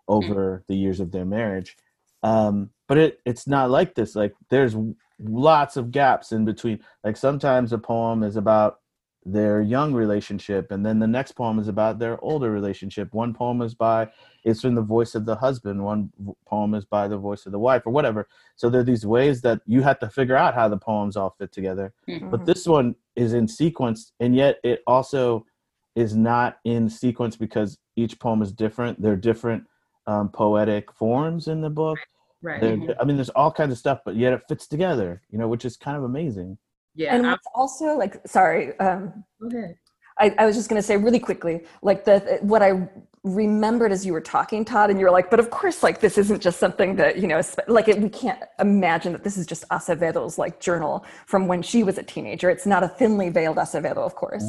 over 0.09 0.65
the 0.69 0.77
years 0.77 1.01
of 1.01 1.11
their 1.11 1.25
marriage. 1.25 1.77
Um, 2.23 2.71
but 2.89 2.99
it 2.99 3.21
it's 3.25 3.47
not 3.47 3.71
like 3.71 3.95
this. 3.95 4.15
Like 4.15 4.35
there's 4.51 4.77
lots 5.19 5.77
of 5.77 5.91
gaps 5.91 6.33
in 6.33 6.45
between. 6.45 6.81
Like 7.05 7.17
sometimes 7.17 7.73
a 7.73 7.79
poem 7.79 8.23
is 8.23 8.37
about 8.37 8.81
their 9.25 9.61
young 9.61 9.93
relationship 9.95 10.73
and 10.73 10.85
then 10.85 10.99
the 10.99 11.07
next 11.07 11.33
poem 11.33 11.61
is 11.61 11.69
about 11.69 11.99
their 11.99 12.23
older 12.25 12.51
relationship. 12.51 13.15
One 13.15 13.33
poem 13.33 13.63
is 13.63 13.75
by 13.75 14.09
it's 14.45 14.61
from 14.61 14.75
the 14.75 14.83
voice 14.83 15.15
of 15.15 15.25
the 15.25 15.37
husband. 15.37 15.83
One 15.83 16.11
poem 16.45 16.75
is 16.75 16.85
by 16.85 17.07
the 17.07 17.17
voice 17.17 17.47
of 17.47 17.53
the 17.53 17.59
wife 17.59 17.87
or 17.87 17.93
whatever. 17.93 18.29
So 18.57 18.69
there 18.69 18.81
are 18.81 18.85
these 18.85 19.07
ways 19.07 19.41
that 19.43 19.61
you 19.65 19.83
have 19.83 20.01
to 20.01 20.11
figure 20.11 20.37
out 20.37 20.55
how 20.55 20.69
the 20.69 20.77
poems 20.77 21.17
all 21.17 21.37
fit 21.39 21.53
together. 21.53 21.95
But 22.31 22.45
this 22.47 22.67
one 22.67 22.97
is 23.15 23.33
in 23.33 23.47
sequence 23.47 24.13
and 24.19 24.35
yet 24.35 24.59
it 24.65 24.83
also 24.87 25.47
is 25.95 26.17
not 26.17 26.59
in 26.65 26.89
sequence 26.89 27.37
because 27.37 27.79
each 27.95 28.19
poem 28.19 28.43
is 28.43 28.53
different. 28.53 29.01
They're 29.01 29.17
different 29.17 29.65
um, 30.07 30.29
poetic 30.29 30.93
forms 30.93 31.49
in 31.49 31.61
the 31.61 31.71
book 31.71 31.99
Right. 32.45 32.61
They're- 32.61 32.97
i 33.01 33.05
mean 33.05 33.17
there's 33.17 33.31
all 33.31 33.53
kinds 33.53 33.71
of 33.73 33.79
stuff 33.79 34.01
but 34.05 34.17
yet 34.17 34.33
it 34.33 34.43
fits 34.49 34.67
together 34.67 35.23
you 35.31 35.39
know 35.39 35.47
which 35.47 35.65
is 35.65 35.77
kind 35.77 35.97
of 35.97 36.03
amazing 36.03 36.59
Yeah. 36.95 37.15
and 37.15 37.27
I- 37.27 37.31
what's 37.33 37.47
also 37.55 37.97
like, 37.97 38.15
sorry, 38.27 38.77
um, 38.81 39.25
go 39.41 39.47
ahead. 39.49 39.77
I, 40.19 40.35
I 40.39 40.45
was 40.47 40.57
just 40.57 40.69
going 40.69 40.81
to 40.83 40.87
say 40.87 40.97
really 40.99 41.19
quickly, 41.19 41.65
like 41.83 42.05
the 42.05 42.39
what 42.43 42.63
I 42.63 42.87
remembered 43.25 43.93
as 43.93 44.05
you 44.05 44.13
were 44.13 44.21
talking, 44.21 44.63
Todd, 44.65 44.91
and 44.91 44.99
you 44.99 45.07
were 45.07 45.11
like, 45.11 45.31
but 45.31 45.41
of 45.41 45.49
course, 45.51 45.83
like 45.83 46.01
this 46.01 46.19
isn't 46.19 46.43
just 46.43 46.59
something 46.59 46.97
that 46.97 47.17
you 47.19 47.27
know, 47.29 47.41
like 47.67 47.89
it, 47.89 47.99
we 47.99 48.11
can't 48.11 48.43
imagine 48.61 49.13
that 49.13 49.25
this 49.25 49.37
is 49.39 49.47
just 49.47 49.67
Acevedo's 49.71 50.37
like 50.37 50.61
journal 50.61 51.05
from 51.27 51.47
when 51.47 51.63
she 51.63 51.83
was 51.83 51.97
a 51.97 52.03
teenager. 52.03 52.51
It's 52.51 52.67
not 52.67 52.83
a 52.85 52.89
thinly 52.89 53.31
veiled 53.31 53.57
Acevedo, 53.57 53.99
of 53.99 54.15
course. 54.15 54.45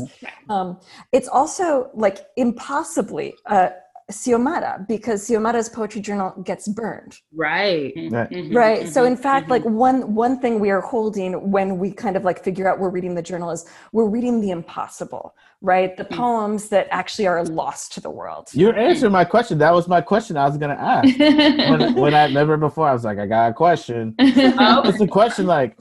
Um, 0.50 0.80
it's 1.14 1.30
also 1.30 1.90
like 1.94 2.18
impossibly 2.36 3.36
uh, 3.46 3.70
Xiomara 4.12 4.88
because 4.88 5.28
Xiomara's 5.28 5.70
poetry 5.70 6.02
journal 6.02 6.34
gets 6.44 6.68
burned 6.68 7.18
Right. 7.34 7.94
Right. 7.96 8.30
Mm-hmm. 8.30 8.56
right 8.56 8.88
so 8.88 9.02
mm-hmm. 9.02 9.14
in 9.14 9.18
fact 9.18 9.50
like 9.50 9.64
mm-hmm. 9.64 9.76
one 9.76 10.16
one 10.16 10.40
thing 10.40 10.60
we 10.60 10.70
are 10.70 10.82
holding 10.82 11.52
when 11.52 11.78
we 11.78 11.92
kind 11.92 12.16
of 12.16 12.24
like 12.24 12.44
figure 12.44 12.68
out 12.68 12.80
we're 12.80 12.90
reading 12.90 13.16
the 13.16 13.22
journal 13.22 13.50
is 13.52 13.66
we're 13.92 14.10
reading 14.10 14.42
the 14.42 14.52
impossible 14.52 15.36
right 15.62 15.96
the 15.98 16.06
mm. 16.06 16.16
poems 16.16 16.70
that 16.70 16.88
actually 16.92 17.28
are 17.28 17.44
lost 17.46 17.94
to 17.94 18.02
the 18.02 18.10
world 18.10 18.50
You're 18.54 18.78
answering 18.78 19.12
my 19.12 19.26
question. 19.26 19.58
That 19.58 19.74
was 19.74 19.88
my 19.88 20.02
question 20.02 20.38
I 20.38 20.48
was 20.48 20.58
gonna 20.58 20.74
ask. 20.74 21.18
when, 21.20 21.96
when 21.96 22.14
I 22.14 22.28
never 22.28 22.58
before, 22.58 22.88
I 22.88 22.94
was 22.94 23.04
like, 23.04 23.20
I 23.20 23.26
got 23.26 23.52
a 23.52 23.54
question. 23.54 24.16
Oh. 24.66 24.82
It's 24.88 25.02
a 25.02 25.08
question 25.08 25.46
like, 25.46 25.78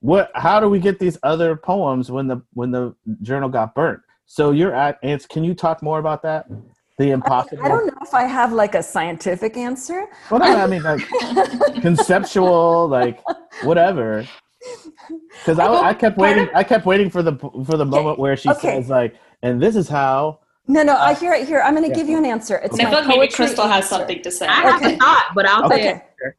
what? 0.00 0.30
How 0.34 0.60
do 0.60 0.68
we 0.68 0.78
get 0.78 0.98
these 0.98 1.18
other 1.22 1.56
poems 1.56 2.10
when 2.10 2.26
the 2.26 2.42
when 2.52 2.70
the 2.70 2.94
journal 3.22 3.48
got 3.48 3.74
burnt? 3.74 4.00
So 4.26 4.50
you're 4.50 4.74
at 4.74 4.98
Ants. 5.02 5.26
Can 5.26 5.44
you 5.44 5.54
talk 5.54 5.82
more 5.82 5.98
about 5.98 6.22
that? 6.22 6.46
The 7.02 7.10
impossible. 7.10 7.64
i 7.64 7.68
don't 7.68 7.86
know 7.90 7.98
if 8.08 8.14
i 8.14 8.24
have 8.38 8.50
like 8.52 8.74
a 8.82 8.82
scientific 8.94 9.56
answer 9.56 10.00
Well, 10.30 10.40
no, 10.40 10.46
I 10.64 10.66
mean 10.72 10.82
like 10.90 11.02
conceptual, 11.86 12.86
like 12.88 13.16
whatever. 13.68 14.08
Because 15.40 15.58
I, 15.58 15.66
I 15.90 15.94
kept 15.94 16.16
waiting. 16.16 16.48
I 16.54 16.62
kept 16.62 16.86
waiting 16.86 17.10
for 17.10 17.22
the 17.28 17.34
for 17.68 17.76
the 17.76 17.84
moment 17.96 18.20
where 18.20 18.36
she 18.36 18.48
okay. 18.50 18.76
says 18.80 18.88
like, 18.88 19.16
and 19.42 19.60
this 19.64 19.74
is 19.82 19.88
how. 19.88 20.38
no 20.76 20.80
no 20.90 20.94
i 21.08 21.12
hear 21.22 21.32
it 21.38 21.44
here 21.50 21.60
i'm 21.66 21.74
going 21.74 21.88
to 21.90 21.96
give 22.00 22.08
you 22.12 22.16
an 22.24 22.28
answer 22.34 22.56
it's 22.66 22.78
I 22.78 22.84
my 22.84 22.90
feel 22.90 22.98
like 23.00 23.08
maybe 23.08 23.18
poetry 23.20 23.46
Crystal 23.46 23.66
has 23.66 23.84
answer. 23.84 23.94
something 23.96 24.20
to 24.26 24.30
say. 24.38 24.46
I 24.46 24.60
have 24.70 24.80
Okay. 24.80 24.94
a 24.94 24.98
thought, 25.02 25.26
but 25.36 25.44
I'll 25.52 25.68
say 25.72 25.80
Okay. 25.80 25.94
it. 25.96 26.34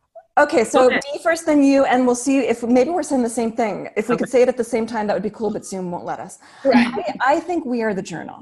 Okay, 0.46 0.64
so 0.74 0.78
Okay. 0.88 1.00
D 1.06 1.20
first, 1.28 1.42
then 1.50 1.60
you, 1.70 1.80
and 1.92 2.00
we'll 2.08 2.22
see 2.28 2.36
if 2.54 2.58
maybe 2.78 2.90
we're 2.96 3.04
saying 3.12 3.22
the 3.32 3.36
same 3.42 3.52
thing. 3.62 3.76
If 4.02 4.06
we 4.10 4.16
could 4.22 4.32
say 4.36 4.42
it 4.46 4.50
at 4.54 4.58
the 4.64 4.70
same 4.76 4.86
time, 4.94 5.04
that 5.08 5.14
would 5.18 5.28
be 5.32 5.36
cool, 5.40 5.52
but 5.56 5.64
Zoom 5.72 5.86
won't 5.94 6.06
let 6.12 6.20
us. 6.28 6.34
I, 6.66 7.04
I 7.34 7.36
think 7.48 7.60
we 7.74 7.84
are 7.86 7.94
the 7.94 8.02
journal. 8.14 8.40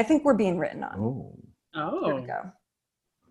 I 0.00 0.02
think 0.08 0.24
we're 0.24 0.40
being 0.44 0.56
written 0.62 0.82
on. 0.90 0.96
Oh. 0.98 1.39
Oh, 1.74 2.04
There 2.06 2.14
we 2.16 2.20
Oh. 2.22 2.26
go. 2.26 2.52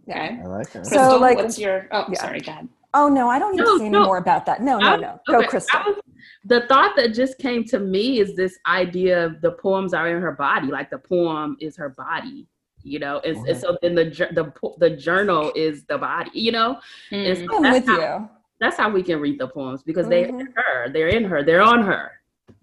Okay. 0.10 0.40
I 0.42 0.48
like 0.48 0.70
that. 0.72 0.86
So, 0.86 0.96
Crystal, 0.98 1.20
like- 1.20 1.38
what's 1.38 1.60
your? 1.60 1.88
Oh, 1.92 2.06
Yeah. 2.10 2.20
sorry, 2.20 2.40
go 2.42 2.52
ahead. 2.52 2.70
Oh 2.96 3.08
no, 3.08 3.30
I 3.30 3.38
don't 3.38 3.56
need 3.56 3.64
No, 3.64 3.74
to 3.74 3.80
say 3.80 3.86
any 3.86 4.00
more 4.00 4.18
about 4.18 4.48
that. 4.48 4.62
No, 4.64 4.80
no, 4.80 4.88
I- 4.88 4.96
no. 4.98 5.20
Go, 5.28 5.44
Crystal. 5.44 5.80
Was- 5.86 6.02
the 6.46 6.62
thought 6.68 6.96
that 6.96 7.14
just 7.14 7.38
came 7.38 7.64
to 7.66 7.80
me 7.80 8.20
is 8.20 8.36
this 8.36 8.58
idea 8.66 9.24
of 9.26 9.42
the 9.42 9.52
poems 9.52 9.94
are 9.94 10.08
in 10.08 10.20
her 10.22 10.32
body, 10.32 10.68
like 10.68 10.90
the 10.90 10.98
poem 10.98 11.56
is 11.60 11.78
her 11.78 11.90
body, 11.90 12.48
you 12.82 12.98
know, 12.98 13.20
and, 13.20 13.38
and 13.48 13.58
so 13.58 13.78
then 13.84 13.94
the 13.94 14.06
the 14.06 14.52
the 14.80 14.90
journal 14.90 15.52
is 15.56 15.86
the 15.86 15.98
body, 16.00 16.32
you 16.34 16.52
know. 16.52 16.80
And 17.12 17.38
so 17.38 17.58
I'm 17.58 17.62
that's 17.64 17.80
with 17.80 17.88
how, 17.88 18.00
you. 18.20 18.30
That's 18.60 18.78
how 18.78 18.90
we 18.90 19.04
can 19.04 19.20
read 19.20 19.40
the 19.40 19.48
poems 19.48 19.84
because 19.84 20.08
they're 20.08 20.28
Mhm. 20.28 20.40
in 20.42 20.54
her, 20.56 20.90
they're 20.90 21.08
in 21.10 21.24
her, 21.26 21.44
they're 21.44 21.62
on 21.62 21.84
her, 21.84 22.12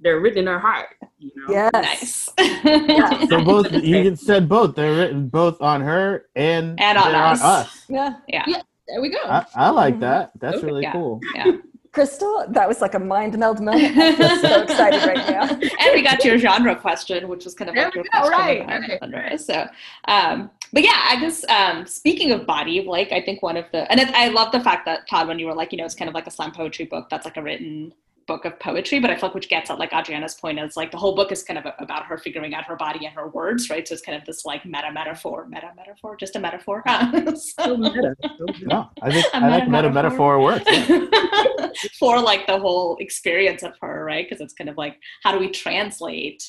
they're 0.01 0.21
written 0.21 0.41
in 0.41 0.47
her 0.47 0.59
heart, 0.59 0.89
you 1.19 1.31
know. 1.37 1.71
Yes. 1.75 2.29
Nice. 2.39 3.29
So 3.29 3.45
both 3.45 3.73
you 3.93 4.15
said 4.17 4.49
both. 4.49 4.75
They're 4.75 4.97
written 4.97 5.29
both 5.29 5.61
on 5.63 5.81
her 5.81 6.27
and 6.37 6.79
And 6.81 6.99
on 6.99 7.13
they're 7.13 7.23
us. 7.23 7.85
Yeah. 7.89 8.15
yeah. 8.29 8.45
There 8.89 9.01
we 9.01 9.09
go. 9.11 9.19
I, 9.25 9.45
I 9.57 9.71
like 9.71 9.97
Mhm. 9.97 10.01
that. 10.01 10.31
That's 10.39 10.59
Okay, 10.59 10.67
really 10.67 10.83
yeah. 10.83 10.93
cool. 10.93 11.21
Yeah. 11.35 11.53
Crystal, 11.93 12.45
that 12.51 12.69
was 12.69 12.83
like 12.83 12.93
a 12.95 12.99
mind 12.99 13.39
meld 13.39 13.59
moment. 13.61 13.97
I'm 13.99 14.39
so 14.39 14.63
excited 14.63 15.03
right 15.07 15.27
now. 15.31 15.49
and 15.81 15.95
we 15.95 16.03
got 16.03 16.21
to 16.21 16.29
your 16.29 16.39
genre 16.39 16.77
question, 16.77 17.27
which 17.27 17.45
was 17.47 17.55
kind 17.55 17.71
of 17.71 17.75
There 17.75 17.87
like 17.87 17.95
your 17.95 18.05
go, 18.05 18.11
question 18.11 18.33
right, 18.33 18.61
about 18.63 18.81
right. 18.83 19.01
genre. 19.03 19.39
So, 19.39 19.67
um, 20.07 20.51
but 20.75 20.83
yeah, 20.83 21.01
I 21.09 21.19
guess 21.19 21.43
um, 21.49 21.87
speaking 21.87 22.33
of 22.33 22.47
body, 22.47 22.83
like 22.83 23.13
I 23.13 23.23
think 23.23 23.43
one 23.43 23.57
of 23.57 23.65
the 23.73 23.91
and 23.91 23.99
it, 23.99 24.09
I 24.11 24.29
love 24.29 24.53
the 24.53 24.61
fact 24.61 24.85
that 24.85 25.09
Todd, 25.09 25.27
when 25.27 25.39
you 25.39 25.47
were 25.47 25.55
like, 25.55 25.73
you 25.73 25.79
know, 25.79 25.85
it's 25.87 25.95
kind 25.95 26.09
of 26.09 26.15
like 26.15 26.27
a 26.27 26.31
slam 26.31 26.53
poetry 26.53 26.85
book 26.85 27.09
that's 27.11 27.25
like 27.25 27.39
a 27.39 27.43
written 27.43 27.93
book 28.27 28.45
of 28.45 28.59
poetry, 28.59 28.99
but 28.99 29.11
I 29.11 29.15
feel 29.15 29.29
like 29.29 29.35
which 29.35 29.49
gets 29.49 29.71
at 29.71 29.79
like 29.79 29.93
Adriana's 29.93 30.35
point 30.35 30.59
is 30.59 30.77
like 30.77 30.91
the 30.91 30.97
whole 30.97 31.15
book 31.15 31.31
is 31.33 31.43
kind 31.43 31.59
of 31.59 31.73
about 31.79 32.05
her 32.07 32.19
figuring 32.19 32.55
out 32.55 32.65
her 32.65 32.77
body 32.77 33.07
and 33.07 33.15
her 33.15 33.29
words, 33.29 33.71
right? 33.71 33.87
So 33.87 33.95
it's 33.95 34.03
kind 34.03 34.19
of 34.19 34.25
this 34.25 34.45
like 34.45 34.65
meta 34.65 34.91
metaphor, 34.93 35.47
meta 35.49 35.71
metaphor, 35.77 36.17
just 36.17 36.37
a 36.37 36.41
metaphor. 36.41 36.83
So 37.27 37.35
so, 37.65 37.77
meta, 37.77 38.15
so. 38.23 38.47
No, 38.63 38.91
I 39.03 39.11
think 39.11 39.27
A 39.33 39.37
I 39.37 39.49
like 39.49 39.69
meta 39.69 39.89
meta 39.89 39.91
metaphor 39.91 40.41
works. 40.41 40.65
yeah. 40.67 41.69
for 41.99 42.21
like 42.21 42.47
the 42.47 42.59
whole 42.59 42.97
experience 42.99 43.63
of 43.63 43.73
her, 43.81 44.05
right? 44.05 44.27
Because 44.29 44.41
it's 44.41 44.55
kind 44.55 44.71
of 44.71 44.77
like 44.77 44.99
how 45.23 45.33
do 45.33 45.39
we 45.39 45.51
translate 45.51 46.43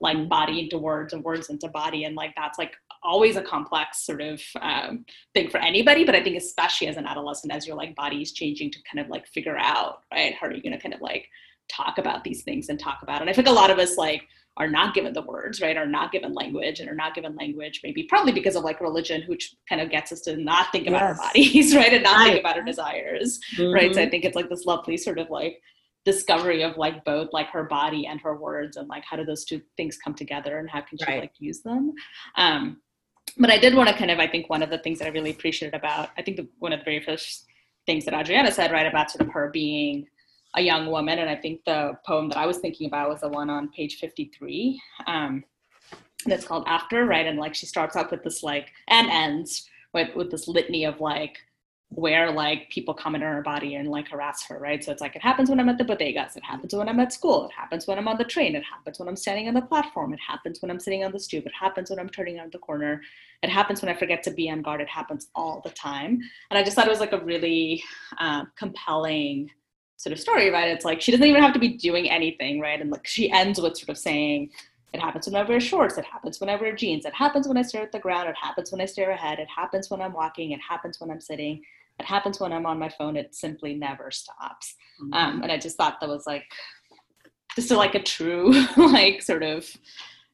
like 0.00 0.28
body 0.28 0.60
into 0.60 0.78
words 0.78 1.12
and 1.12 1.22
words 1.22 1.48
into 1.48 1.68
body, 1.68 2.04
and 2.04 2.16
like 2.16 2.32
that's 2.36 2.58
like 2.58 2.72
always 3.02 3.36
a 3.36 3.42
complex 3.42 4.04
sort 4.06 4.20
of 4.20 4.40
um, 4.60 5.04
thing 5.34 5.50
for 5.50 5.58
anybody. 5.58 6.04
But 6.04 6.14
I 6.14 6.22
think 6.22 6.36
especially 6.36 6.88
as 6.88 6.96
an 6.96 7.06
adolescent, 7.06 7.52
as 7.52 7.66
your 7.66 7.76
like 7.76 7.94
body 7.96 8.22
is 8.22 8.32
changing 8.32 8.70
to 8.72 8.78
kind 8.90 9.04
of 9.04 9.10
like 9.10 9.26
figure 9.28 9.56
out, 9.58 10.02
right? 10.12 10.34
How 10.34 10.46
are 10.46 10.52
you 10.52 10.62
going 10.62 10.72
to 10.72 10.78
kind 10.80 10.94
of 10.94 11.00
like 11.00 11.28
talk 11.68 11.98
about 11.98 12.24
these 12.24 12.42
things 12.42 12.68
and 12.68 12.78
talk 12.78 12.98
about 13.02 13.16
it? 13.16 13.22
And 13.22 13.30
I 13.30 13.32
think 13.32 13.48
a 13.48 13.52
lot 13.52 13.70
of 13.70 13.78
us 13.78 13.96
like 13.96 14.22
are 14.58 14.68
not 14.68 14.94
given 14.94 15.14
the 15.14 15.22
words, 15.22 15.62
right? 15.62 15.76
Are 15.78 15.86
not 15.86 16.12
given 16.12 16.34
language 16.34 16.80
and 16.80 16.88
are 16.90 16.94
not 16.94 17.14
given 17.14 17.34
language, 17.36 17.80
maybe 17.82 18.02
probably 18.04 18.32
because 18.32 18.54
of 18.54 18.64
like 18.64 18.80
religion, 18.82 19.22
which 19.26 19.54
kind 19.68 19.80
of 19.80 19.90
gets 19.90 20.12
us 20.12 20.20
to 20.22 20.36
not 20.36 20.70
think 20.72 20.86
about 20.86 21.02
our 21.02 21.14
bodies, 21.16 21.74
right? 21.80 21.92
And 21.92 22.02
not 22.02 22.26
think 22.26 22.40
about 22.40 22.56
our 22.58 22.62
desires 22.64 23.40
right 23.58 23.94
so 23.94 24.02
i 24.02 24.08
think 24.08 24.24
it's 24.24 24.36
like 24.36 24.48
this 24.50 24.66
lovely 24.66 24.96
sort 24.96 25.18
of 25.18 25.30
like 25.30 25.60
discovery 26.04 26.62
of 26.62 26.76
like 26.76 27.04
both 27.04 27.28
like 27.32 27.48
her 27.48 27.64
body 27.64 28.06
and 28.06 28.20
her 28.20 28.36
words 28.36 28.76
and 28.76 28.88
like 28.88 29.04
how 29.08 29.16
do 29.16 29.24
those 29.24 29.44
two 29.44 29.60
things 29.76 29.96
come 30.04 30.14
together 30.14 30.58
and 30.58 30.68
how 30.68 30.80
can 30.80 30.98
she 30.98 31.04
Right. 31.06 31.20
like 31.20 31.32
use 31.38 31.62
them 31.62 31.92
um 32.36 32.78
but 33.38 33.50
i 33.50 33.58
did 33.58 33.74
want 33.74 33.88
to 33.88 33.94
kind 33.94 34.10
of 34.10 34.18
i 34.18 34.26
think 34.26 34.48
one 34.50 34.62
of 34.62 34.70
the 34.70 34.78
things 34.78 34.98
that 34.98 35.06
i 35.06 35.10
really 35.10 35.30
appreciated 35.30 35.74
about 35.74 36.10
i 36.16 36.22
think 36.22 36.36
the, 36.36 36.46
one 36.58 36.72
of 36.72 36.80
the 36.80 36.84
very 36.84 37.00
first 37.00 37.46
things 37.86 38.04
that 38.04 38.14
adriana 38.14 38.50
said 38.50 38.70
right 38.70 38.86
about 38.86 39.10
sort 39.10 39.26
of 39.26 39.32
her 39.32 39.50
being 39.50 40.06
a 40.56 40.60
young 40.60 40.86
woman 40.86 41.18
and 41.18 41.30
i 41.30 41.36
think 41.36 41.64
the 41.64 41.92
poem 42.06 42.28
that 42.28 42.38
i 42.38 42.46
was 42.46 42.58
thinking 42.58 42.86
about 42.86 43.08
was 43.08 43.20
the 43.20 43.28
one 43.28 43.48
on 43.48 43.68
page 43.70 43.98
53 43.98 44.80
um 45.06 45.42
that's 46.26 46.46
called 46.46 46.64
after 46.66 47.04
right? 47.04 47.26
And 47.26 47.38
like 47.38 47.54
she 47.54 47.66
starts 47.66 47.96
off 47.96 48.10
with 48.10 48.22
this 48.22 48.42
like 48.42 48.70
and 48.88 49.08
ends 49.10 49.68
with 49.92 50.14
with 50.14 50.30
this 50.30 50.48
litany 50.48 50.84
of 50.84 51.00
like 51.00 51.38
where 51.94 52.30
like 52.30 52.70
people 52.70 52.94
come 52.94 53.14
into 53.14 53.26
her 53.26 53.42
body 53.42 53.74
and 53.74 53.88
like 53.88 54.08
harass 54.08 54.44
her, 54.46 54.58
right? 54.58 54.82
So 54.82 54.92
it's 54.92 55.02
like 55.02 55.14
it 55.14 55.22
happens 55.22 55.50
when 55.50 55.60
I'm 55.60 55.68
at 55.68 55.76
the 55.76 55.84
bodegas, 55.84 56.36
it 56.36 56.44
happens 56.44 56.74
when 56.74 56.88
I'm 56.88 57.00
at 57.00 57.12
school, 57.12 57.46
it 57.46 57.52
happens 57.52 57.86
when 57.86 57.98
I'm 57.98 58.08
on 58.08 58.16
the 58.16 58.24
train, 58.24 58.54
it 58.54 58.64
happens 58.64 58.98
when 58.98 59.08
I'm 59.08 59.16
standing 59.16 59.46
on 59.48 59.54
the 59.54 59.62
platform, 59.62 60.14
it 60.14 60.20
happens 60.26 60.62
when 60.62 60.70
I'm 60.70 60.80
sitting 60.80 61.04
on 61.04 61.12
the 61.12 61.20
stoop, 61.20 61.44
it 61.44 61.52
happens 61.52 61.90
when 61.90 61.98
I'm 61.98 62.08
turning 62.08 62.38
around 62.38 62.52
the 62.52 62.58
corner, 62.58 63.02
it 63.42 63.50
happens 63.50 63.82
when 63.82 63.90
I 63.94 63.98
forget 63.98 64.22
to 64.22 64.30
be 64.30 64.48
on 64.48 64.62
guard, 64.62 64.80
it 64.80 64.88
happens 64.88 65.28
all 65.34 65.60
the 65.62 65.70
time. 65.70 66.18
And 66.50 66.58
I 66.58 66.62
just 66.62 66.76
thought 66.76 66.86
it 66.86 66.90
was 66.90 67.00
like 67.00 67.12
a 67.12 67.22
really 67.24 67.82
uh, 68.18 68.44
compelling 68.56 69.50
sort 69.98 70.14
of 70.14 70.18
story, 70.18 70.50
right? 70.50 70.68
It's 70.68 70.86
like 70.86 71.02
she 71.02 71.12
doesn't 71.12 71.26
even 71.26 71.42
have 71.42 71.52
to 71.52 71.60
be 71.60 71.76
doing 71.76 72.10
anything, 72.10 72.58
right? 72.58 72.80
And 72.80 72.90
like 72.90 73.06
she 73.06 73.30
ends 73.30 73.60
with 73.60 73.76
sort 73.76 73.90
of 73.90 73.98
saying, 73.98 74.50
it 74.94 75.00
happens 75.00 75.26
when 75.26 75.36
I 75.36 75.48
wear 75.48 75.60
shorts. 75.60 75.96
It 75.96 76.04
happens 76.04 76.40
when 76.40 76.50
I 76.50 76.56
wear 76.56 76.74
jeans. 76.74 77.06
It 77.06 77.14
happens 77.14 77.48
when 77.48 77.56
I 77.56 77.62
stare 77.62 77.82
at 77.82 77.92
the 77.92 77.98
ground. 77.98 78.28
It 78.28 78.36
happens 78.40 78.70
when 78.70 78.80
I 78.80 78.84
stare 78.84 79.10
ahead. 79.10 79.38
It 79.38 79.48
happens 79.54 79.90
when 79.90 80.02
I'm 80.02 80.12
walking. 80.12 80.52
It 80.52 80.60
happens 80.66 81.00
when 81.00 81.10
I'm 81.10 81.20
sitting. 81.20 81.62
It 81.98 82.06
happens 82.06 82.40
when 82.40 82.52
I'm 82.52 82.66
on 82.66 82.78
my 82.78 82.88
phone. 82.88 83.16
It 83.16 83.34
simply 83.34 83.74
never 83.74 84.10
stops. 84.10 84.74
Mm-hmm. 85.00 85.12
Um, 85.12 85.42
and 85.42 85.52
I 85.52 85.58
just 85.58 85.76
thought 85.76 85.98
that 86.00 86.08
was 86.08 86.26
like 86.26 86.44
just 87.54 87.70
a, 87.70 87.76
like 87.76 87.94
a 87.94 88.02
true 88.02 88.52
like 88.76 89.22
sort 89.22 89.42
of 89.42 89.68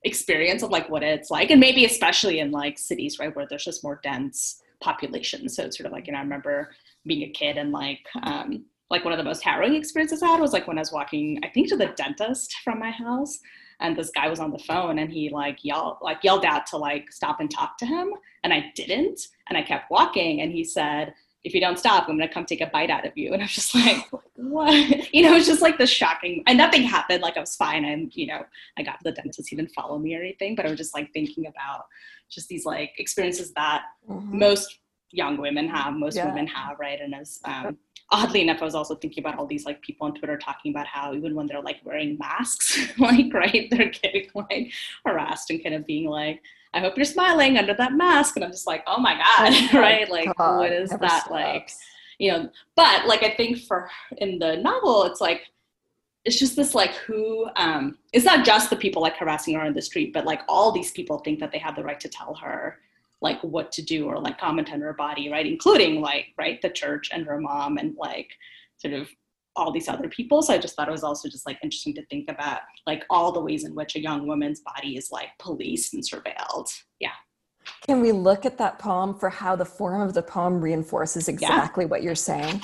experience 0.04 0.62
of 0.62 0.70
like 0.70 0.88
what 0.88 1.02
it's 1.02 1.30
like, 1.30 1.50
and 1.50 1.60
maybe 1.60 1.84
especially 1.84 2.40
in 2.40 2.50
like 2.50 2.78
cities, 2.78 3.18
right, 3.18 3.34
where 3.34 3.46
there's 3.48 3.64
just 3.64 3.84
more 3.84 4.00
dense 4.02 4.62
population. 4.80 5.48
So 5.48 5.64
it's 5.64 5.76
sort 5.76 5.86
of 5.86 5.92
like 5.92 6.06
you 6.06 6.12
know 6.12 6.20
I 6.20 6.22
remember 6.22 6.70
being 7.06 7.22
a 7.22 7.32
kid 7.32 7.56
and 7.56 7.72
like 7.72 8.00
um, 8.22 8.64
like 8.90 9.04
one 9.04 9.12
of 9.12 9.18
the 9.18 9.24
most 9.24 9.42
harrowing 9.42 9.74
experiences 9.74 10.22
I 10.22 10.28
had 10.28 10.40
was 10.40 10.52
like 10.52 10.66
when 10.66 10.78
I 10.78 10.80
was 10.80 10.92
walking, 10.92 11.40
I 11.44 11.48
think 11.48 11.68
to 11.68 11.76
the 11.76 11.92
dentist 11.96 12.54
from 12.64 12.78
my 12.78 12.90
house, 12.90 13.38
and 13.80 13.96
this 13.96 14.10
guy 14.10 14.28
was 14.28 14.40
on 14.40 14.50
the 14.50 14.58
phone 14.58 14.98
and 14.98 15.10
he 15.10 15.30
like 15.30 15.64
yelled 15.64 15.98
like 16.00 16.24
yelled 16.24 16.44
out 16.44 16.66
to 16.68 16.76
like 16.76 17.12
stop 17.12 17.40
and 17.40 17.50
talk 17.50 17.78
to 17.78 17.86
him, 17.86 18.12
and 18.44 18.52
I 18.52 18.72
didn't, 18.74 19.20
and 19.48 19.58
I 19.58 19.62
kept 19.62 19.90
walking, 19.90 20.40
and 20.40 20.52
he 20.52 20.64
said, 20.64 21.14
if 21.44 21.54
you 21.54 21.60
don't 21.60 21.78
stop, 21.78 22.08
I'm 22.08 22.18
gonna 22.18 22.28
come 22.32 22.44
take 22.44 22.60
a 22.60 22.66
bite 22.66 22.90
out 22.90 23.06
of 23.06 23.16
you. 23.16 23.32
And 23.32 23.42
I 23.42 23.44
was 23.44 23.54
just 23.54 23.74
like, 23.74 24.04
what? 24.36 25.12
You 25.14 25.22
know, 25.22 25.34
it's 25.36 25.46
just 25.46 25.62
like 25.62 25.78
the 25.78 25.86
shocking 25.86 26.42
and 26.46 26.58
nothing 26.58 26.82
happened. 26.82 27.22
Like 27.22 27.36
I 27.36 27.40
was 27.40 27.56
fine. 27.56 27.84
And 27.84 28.14
you 28.14 28.26
know, 28.26 28.44
I 28.76 28.82
got 28.82 28.98
to 28.98 29.04
the 29.04 29.12
dentist, 29.12 29.48
he 29.48 29.56
didn't 29.56 29.72
follow 29.72 29.98
me 29.98 30.14
or 30.16 30.20
anything, 30.20 30.54
but 30.54 30.66
I 30.66 30.70
was 30.70 30.78
just 30.78 30.94
like 30.94 31.12
thinking 31.12 31.46
about 31.46 31.84
just 32.30 32.48
these 32.48 32.64
like 32.66 32.92
experiences 32.98 33.52
that 33.54 33.82
Mhm. 34.08 34.32
most 34.32 34.80
young 35.10 35.38
women 35.38 35.68
have, 35.68 35.94
most 35.94 36.16
Yeah. 36.16 36.26
women 36.26 36.46
have, 36.48 36.78
right? 36.78 37.00
And 37.00 37.14
as 37.14 37.40
um, 37.44 37.78
oddly 38.10 38.42
enough, 38.42 38.60
I 38.60 38.64
was 38.66 38.74
also 38.74 38.94
thinking 38.94 39.22
about 39.24 39.38
all 39.38 39.46
these 39.46 39.64
like 39.64 39.80
people 39.80 40.06
on 40.06 40.14
Twitter 40.14 40.36
talking 40.36 40.70
about 40.72 40.86
how 40.86 41.14
even 41.14 41.34
when 41.34 41.46
they're 41.46 41.62
like 41.62 41.80
wearing 41.84 42.18
masks, 42.18 42.78
like 42.98 43.32
right, 43.32 43.68
they're 43.70 43.88
getting 43.90 44.28
like 44.34 44.70
harassed 45.06 45.50
and 45.50 45.62
kind 45.62 45.74
of 45.74 45.86
being 45.86 46.06
like, 46.10 46.42
I 46.78 46.80
hope 46.80 46.96
you're 46.96 47.04
smiling 47.04 47.58
under 47.58 47.74
that 47.74 47.94
mask. 47.94 48.36
And 48.36 48.44
I'm 48.44 48.52
just 48.52 48.68
like, 48.68 48.84
oh 48.86 49.00
my 49.00 49.14
God, 49.14 49.52
Oh 49.52 49.68
right? 49.80 50.08
Like 50.08 50.36
God, 50.36 50.58
what 50.58 50.72
is 50.72 50.90
that 50.90 51.26
like? 51.28 51.72
You 52.20 52.30
know, 52.30 52.50
but 52.76 53.04
like 53.06 53.24
I 53.24 53.30
think 53.30 53.58
for 53.58 53.90
in 54.18 54.38
the 54.38 54.58
novel, 54.58 55.02
it's 55.02 55.20
like 55.20 55.42
it's 56.24 56.38
just 56.38 56.54
this 56.54 56.76
like 56.76 56.92
who 56.94 57.48
um 57.56 57.98
it's 58.12 58.24
not 58.24 58.46
just 58.46 58.70
the 58.70 58.76
people 58.76 59.02
like 59.02 59.16
harassing 59.16 59.54
her 59.54 59.62
on 59.62 59.74
the 59.74 59.82
street, 59.82 60.12
but 60.12 60.24
like 60.24 60.42
all 60.48 60.70
these 60.70 60.92
people 60.92 61.18
think 61.18 61.40
that 61.40 61.50
they 61.50 61.58
have 61.58 61.74
the 61.74 61.82
right 61.82 61.98
to 61.98 62.08
tell 62.08 62.34
her 62.34 62.78
like 63.20 63.42
what 63.42 63.72
to 63.72 63.82
do 63.82 64.06
or 64.06 64.20
like 64.20 64.38
comment 64.38 64.72
on 64.72 64.80
her 64.80 64.92
body, 64.92 65.28
right? 65.32 65.46
Including 65.46 66.00
like 66.00 66.26
right 66.38 66.62
the 66.62 66.70
church 66.70 67.10
and 67.12 67.26
her 67.26 67.40
mom 67.40 67.78
and 67.78 67.96
like 67.96 68.30
sort 68.76 68.94
of 68.94 69.08
all 69.58 69.72
these 69.72 69.88
other 69.88 70.08
people. 70.08 70.40
So 70.40 70.54
I 70.54 70.58
just 70.58 70.76
thought 70.76 70.88
it 70.88 70.92
was 70.92 71.04
also 71.04 71.28
just 71.28 71.44
like 71.46 71.58
interesting 71.62 71.94
to 71.94 72.06
think 72.06 72.30
about 72.30 72.60
like 72.86 73.04
all 73.10 73.32
the 73.32 73.40
ways 73.40 73.64
in 73.64 73.74
which 73.74 73.96
a 73.96 74.00
young 74.00 74.26
woman's 74.26 74.60
body 74.60 74.96
is 74.96 75.10
like 75.10 75.28
policed 75.38 75.94
and 75.94 76.02
surveilled. 76.02 76.68
Yeah. 77.00 77.10
Can 77.86 78.00
we 78.00 78.12
look 78.12 78.46
at 78.46 78.56
that 78.58 78.78
poem 78.78 79.18
for 79.18 79.28
how 79.28 79.56
the 79.56 79.64
form 79.64 80.00
of 80.00 80.14
the 80.14 80.22
poem 80.22 80.60
reinforces 80.60 81.28
exactly 81.28 81.84
what 81.84 82.02
you're 82.02 82.14
saying? 82.14 82.62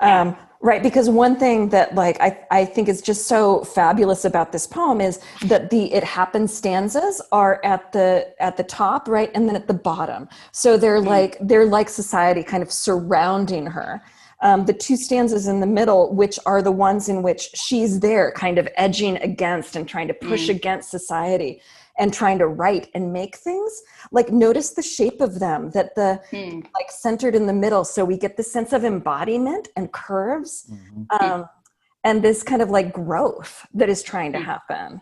Um, 0.00 0.36
right, 0.60 0.82
because 0.82 1.08
one 1.08 1.36
thing 1.36 1.70
that 1.70 1.94
like 1.94 2.20
I, 2.20 2.38
I 2.50 2.64
think 2.64 2.88
is 2.88 3.00
just 3.00 3.26
so 3.26 3.64
fabulous 3.64 4.24
about 4.24 4.52
this 4.52 4.66
poem 4.66 5.00
is 5.00 5.20
that 5.46 5.70
the 5.70 5.92
it 5.92 6.04
happens 6.04 6.54
stanzas 6.54 7.22
are 7.32 7.60
at 7.64 7.92
the 7.92 8.34
at 8.38 8.56
the 8.56 8.64
top, 8.64 9.08
right, 9.08 9.30
and 9.34 9.48
then 9.48 9.56
at 9.56 9.66
the 9.66 9.74
bottom. 9.74 10.28
So 10.52 10.76
they're 10.76 11.00
like 11.00 11.38
they're 11.40 11.66
like 11.66 11.88
society 11.88 12.42
kind 12.42 12.62
of 12.62 12.70
surrounding 12.70 13.66
her. 13.66 14.02
Um, 14.42 14.66
the 14.66 14.74
two 14.74 14.96
stanzas 14.96 15.46
in 15.46 15.60
the 15.60 15.66
middle, 15.66 16.14
which 16.14 16.38
are 16.44 16.60
the 16.60 16.72
ones 16.72 17.08
in 17.08 17.22
which 17.22 17.48
she's 17.54 18.00
there, 18.00 18.32
kind 18.32 18.58
of 18.58 18.68
edging 18.76 19.16
against 19.18 19.76
and 19.76 19.88
trying 19.88 20.08
to 20.08 20.14
push 20.14 20.48
against 20.50 20.90
society 20.90 21.62
and 21.98 22.12
trying 22.12 22.38
to 22.38 22.46
write 22.46 22.88
and 22.94 23.12
make 23.12 23.36
things 23.36 23.82
like 24.12 24.30
notice 24.30 24.70
the 24.72 24.82
shape 24.82 25.22
of 25.22 25.38
them 25.40 25.70
that 25.70 25.94
the 25.94 26.20
Hmm. 26.30 26.60
like 26.74 26.90
centered 26.90 27.34
in 27.34 27.46
the 27.46 27.54
middle 27.54 27.84
so 27.84 28.04
we 28.04 28.18
get 28.18 28.36
the 28.36 28.42
sense 28.42 28.74
of 28.74 28.84
embodiment 28.84 29.68
and 29.76 29.90
curves 29.92 30.70
Mhm. 30.70 31.06
um, 31.22 31.48
and 32.04 32.22
this 32.22 32.42
kind 32.42 32.60
of 32.60 32.68
like 32.68 32.92
growth 32.92 33.66
that 33.72 33.88
is 33.88 34.02
trying 34.02 34.32
to 34.32 34.38
Mm. 34.38 34.44
happen 34.44 35.00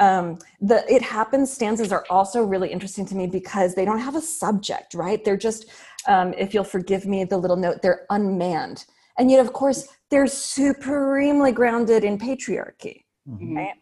um, 0.00 0.38
the 0.60 0.84
it 0.92 1.02
happens 1.02 1.50
stanzas 1.52 1.92
are 1.92 2.04
also 2.10 2.42
really 2.42 2.70
interesting 2.70 3.06
to 3.06 3.14
me 3.14 3.26
because 3.26 3.74
they 3.74 3.84
don't 3.84 3.98
have 3.98 4.16
a 4.16 4.20
subject 4.20 4.94
right 4.94 5.24
they're 5.24 5.36
just 5.36 5.66
um, 6.06 6.34
if 6.34 6.52
you'll 6.52 6.64
forgive 6.64 7.06
me 7.06 7.24
the 7.24 7.36
little 7.38 7.56
note 7.56 7.80
they're 7.82 8.06
unmanned 8.10 8.84
and 9.18 9.30
yet 9.30 9.40
of 9.44 9.52
course 9.52 9.88
they're 10.10 10.26
supremely 10.26 11.52
grounded 11.52 12.04
in 12.04 12.18
patriarchy 12.18 13.04
Mhm. 13.28 13.56
right 13.56 13.74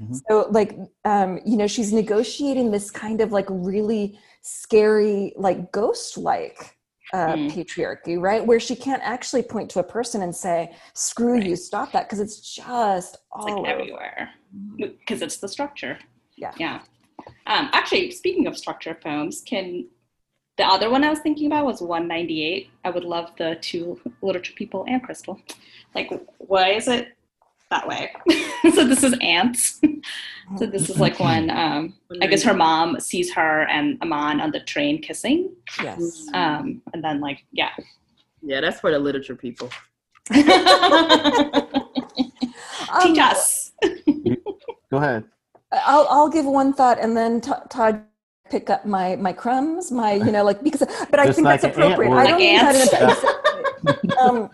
Mhm. 0.00 0.20
so 0.28 0.46
like 0.50 0.76
um 1.04 1.40
you 1.46 1.56
know 1.56 1.66
she's 1.66 1.92
negotiating 1.92 2.70
this 2.70 2.90
kind 2.90 3.20
of 3.20 3.32
like 3.32 3.46
really 3.48 4.18
scary 4.42 5.32
like 5.36 5.72
ghost 5.72 6.18
like 6.18 6.76
uh 7.14 7.36
Mm. 7.36 7.50
patriarchy 7.52 8.20
right 8.20 8.44
where 8.44 8.58
she 8.60 8.74
can't 8.76 9.02
actually 9.02 9.42
point 9.42 9.70
to 9.70 9.78
a 9.78 9.82
person 9.82 10.22
and 10.22 10.34
say 10.34 10.74
screw 10.92 11.38
you 11.40 11.54
stop 11.56 11.92
that 11.92 12.04
because 12.06 12.20
it's 12.20 12.40
just 12.40 13.14
It's 13.14 13.18
all 13.32 13.62
like 13.62 13.70
over. 13.70 13.70
everywhere 13.70 14.30
because 14.76 15.22
it's 15.22 15.38
the 15.38 15.48
structure. 15.48 15.98
Yeah. 16.36 16.52
Yeah. 16.58 16.80
Um, 17.46 17.70
actually, 17.72 18.10
speaking 18.10 18.46
of 18.46 18.56
structure 18.56 18.94
poems, 18.94 19.42
can 19.46 19.86
the 20.58 20.64
other 20.64 20.88
one 20.90 21.04
I 21.04 21.10
was 21.10 21.18
thinking 21.20 21.46
about 21.48 21.66
was 21.66 21.80
198. 21.82 22.70
I 22.84 22.90
would 22.90 23.04
love 23.04 23.30
the 23.36 23.58
two 23.60 24.00
literature 24.22 24.54
people 24.56 24.84
and 24.88 25.02
Crystal. 25.02 25.38
Like, 25.94 26.10
why 26.38 26.70
is 26.70 26.88
it 26.88 27.08
that 27.70 27.86
way? 27.86 28.12
so 28.74 28.86
this 28.86 29.02
is 29.02 29.14
ants. 29.20 29.80
so 30.56 30.66
this 30.66 30.88
is 30.88 30.98
like 30.98 31.20
when 31.20 31.50
um, 31.50 31.94
I 32.22 32.26
guess 32.26 32.42
her 32.44 32.54
mom 32.54 33.00
sees 33.00 33.32
her 33.34 33.66
and 33.68 33.98
Aman 34.02 34.40
on 34.40 34.50
the 34.50 34.60
train 34.60 35.02
kissing, 35.02 35.54
yes 35.82 36.26
um, 36.32 36.80
and 36.94 37.04
then 37.04 37.20
like 37.20 37.44
yeah. 37.52 37.70
Yeah, 38.42 38.60
that's 38.60 38.80
for 38.80 38.90
the 38.90 38.98
literature 38.98 39.34
people. 39.34 39.70
Teach 40.32 40.46
Um, 43.18 43.18
us. 43.18 43.55
Go 44.96 45.02
ahead. 45.02 45.24
I'll, 45.72 46.06
I'll 46.08 46.28
give 46.30 46.46
one 46.46 46.72
thought 46.72 46.98
and 46.98 47.14
then 47.14 47.40
T- 47.42 47.52
Todd 47.68 48.02
pick 48.48 48.70
up 48.70 48.86
my 48.86 49.16
my 49.16 49.32
crumbs 49.32 49.90
my 49.90 50.12
you 50.12 50.30
know 50.30 50.44
like 50.44 50.62
because 50.62 50.80
but 51.10 51.18
i 51.18 51.26
Just 51.26 51.36
think 51.36 51.46
like 51.46 51.60
that's 51.60 51.76
appropriate 51.76 52.12
i 52.12 52.24
don't 52.26 52.38
mean 52.38 52.56
that 52.58 52.76
in 52.76 52.80
a 52.80 53.02
ants. 53.02 53.22
bad 53.82 54.02
way. 54.06 54.16
um, 54.20 54.50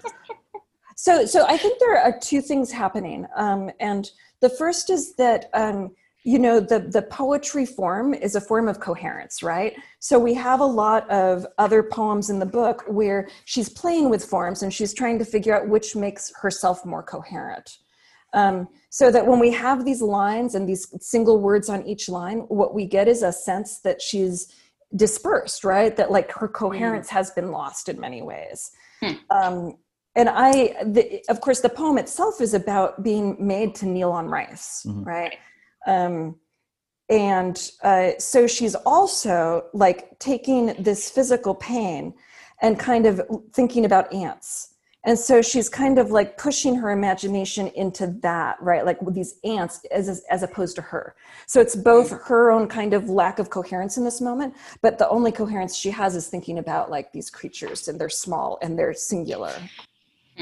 so 0.97 1.27
so 1.27 1.45
i 1.47 1.57
think 1.59 1.79
there 1.79 1.99
are 1.99 2.19
two 2.19 2.41
things 2.41 2.73
happening 2.73 3.27
um, 3.37 3.71
and 3.81 4.11
the 4.41 4.49
first 4.49 4.89
is 4.89 5.15
that 5.17 5.51
um, 5.53 5.91
you 6.25 6.39
know 6.39 6.59
the 6.59 6.79
the 6.79 7.03
poetry 7.03 7.67
form 7.67 8.15
is 8.15 8.35
a 8.35 8.41
form 8.41 8.67
of 8.67 8.81
coherence 8.81 9.43
right 9.43 9.77
so 10.01 10.19
we 10.19 10.33
have 10.33 10.61
a 10.61 10.65
lot 10.65 11.09
of 11.11 11.47
other 11.59 11.83
poems 11.83 12.31
in 12.31 12.39
the 12.39 12.47
book 12.47 12.83
where 12.89 13.29
she's 13.45 13.69
playing 13.69 14.09
with 14.09 14.25
forms 14.25 14.63
and 14.63 14.73
she's 14.73 14.95
trying 14.95 15.19
to 15.19 15.25
figure 15.25 15.55
out 15.55 15.69
which 15.69 15.95
makes 15.95 16.33
herself 16.41 16.87
more 16.87 17.03
coherent 17.03 17.79
um, 18.35 18.69
so 18.91 19.11
that 19.11 19.27
when 19.27 19.39
we 19.39 19.51
have 19.53 19.85
these 19.85 20.03
lines 20.03 20.55
and 20.55 20.69
these 20.69 20.87
single 21.01 21.39
words 21.41 21.69
on 21.69 21.87
each 21.87 22.09
line 22.09 22.39
what 22.49 22.75
we 22.75 22.87
get 22.87 23.09
is 23.09 23.23
a 23.23 23.33
sense 23.33 23.81
that 23.81 24.01
she's 24.03 24.49
dispersed 24.95 25.65
right? 25.65 25.97
That 25.97 26.11
like 26.11 26.31
her 26.33 26.49
coherence 26.49 27.09
has 27.11 27.31
been 27.31 27.51
lost 27.51 27.89
in 27.89 27.99
many 28.01 28.23
ways. 28.23 28.71
Hmm. 29.01 29.13
um, 29.31 29.75
and 30.15 30.29
i 30.29 30.75
the, 30.85 31.23
of 31.29 31.41
course 31.41 31.61
the 31.61 31.69
poem 31.69 31.97
itself 31.99 32.41
is 32.41 32.55
about 32.55 33.03
being 33.03 33.37
made 33.41 33.75
to 33.77 33.87
kneel 33.87 34.11
on 34.13 34.27
rice 34.29 34.85
Mhm. 34.87 35.07
right? 35.07 35.35
Um, 35.87 36.37
and 37.09 37.71
uh, 37.83 38.13
so 38.19 38.47
she's 38.47 38.75
also 38.75 39.65
like 39.75 40.19
taking 40.19 40.67
this 40.79 41.11
physical 41.11 41.55
pain 41.55 42.15
and 42.63 42.79
kind 42.79 43.07
of 43.07 43.21
thinking 43.53 43.85
about 43.85 44.13
ants 44.13 44.72
and 45.05 45.19
so 45.19 45.43
she's 45.43 45.69
kind 45.69 45.99
of 45.99 46.11
like 46.11 46.39
pushing 46.39 46.75
her 46.77 46.91
imagination 46.91 47.69
into 47.69 48.07
that 48.23 48.57
right? 48.63 48.85
Like 48.85 49.01
with 49.03 49.15
these 49.15 49.39
ants 49.45 49.85
as 49.91 50.23
as 50.31 50.43
opposed 50.43 50.77
to 50.77 50.83
her. 50.83 51.15
So 51.47 51.61
it's 51.61 51.75
both 51.77 52.11
her 52.11 52.51
own 52.51 52.69
kind 52.69 52.95
of 52.95 53.09
lack 53.09 53.39
of 53.39 53.51
coherence 53.51 53.97
in 53.97 54.05
this 54.05 54.21
moment 54.21 54.55
but 54.81 54.99
the 54.99 55.09
only 55.09 55.33
coherence 55.33 55.75
she 55.77 55.91
has 55.91 56.15
is 56.15 56.29
thinking 56.29 56.59
about 56.59 56.91
like 56.91 57.13
these 57.13 57.31
creatures 57.31 57.89
and 57.89 58.01
they're 58.01 58.09
small 58.09 58.59
and 58.63 58.79
they're 58.79 58.95
singular. 58.95 59.53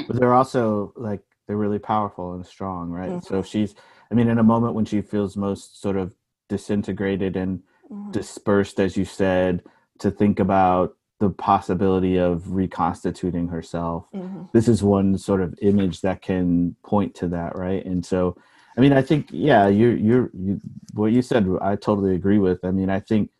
But 0.06 0.18
they're 0.18 0.34
also 0.34 0.92
like 0.96 1.20
they're 1.46 1.56
really 1.56 1.78
powerful 1.78 2.34
and 2.34 2.46
strong 2.46 2.90
right? 2.90 3.10
Mhm. 3.10 3.24
so 3.24 3.38
if 3.38 3.46
she's 3.46 3.74
i 4.10 4.14
mean 4.14 4.28
in 4.28 4.38
a 4.38 4.42
moment 4.42 4.74
when 4.74 4.84
she 4.84 5.00
feels 5.00 5.36
most 5.36 5.80
sort 5.80 5.96
of 5.96 6.14
disintegrated 6.48 7.36
and 7.36 7.62
Mhm. 7.90 8.12
dispersed 8.12 8.78
as 8.80 8.96
you 8.96 9.04
said 9.04 9.62
to 9.98 10.10
think 10.10 10.38
about 10.40 10.96
the 11.20 11.30
possibility 11.30 12.16
of 12.16 12.52
reconstituting 12.52 13.46
herself. 13.48 14.08
Mhm. 14.14 14.48
this 14.52 14.66
is 14.66 14.82
one 14.82 15.16
sort 15.18 15.40
of 15.42 15.54
image 15.62 16.00
that 16.00 16.22
can 16.22 16.74
point 16.82 17.14
to 17.14 17.28
that 17.28 17.56
right? 17.56 17.84
And 17.86 18.04
so 18.04 18.36
i 18.76 18.80
mean 18.80 18.92
i 18.92 19.02
think 19.02 19.26
yeah 19.30 19.66
you're 19.68 19.96
you're 19.96 20.30
you, 20.32 20.60
what 20.94 21.10
you 21.12 21.22
said 21.22 21.46
i 21.60 21.74
totally 21.76 22.14
agree 22.14 22.38
with. 22.38 22.64
I 22.64 22.70
mean 22.70 22.88
i 22.88 23.00
think 23.00 23.30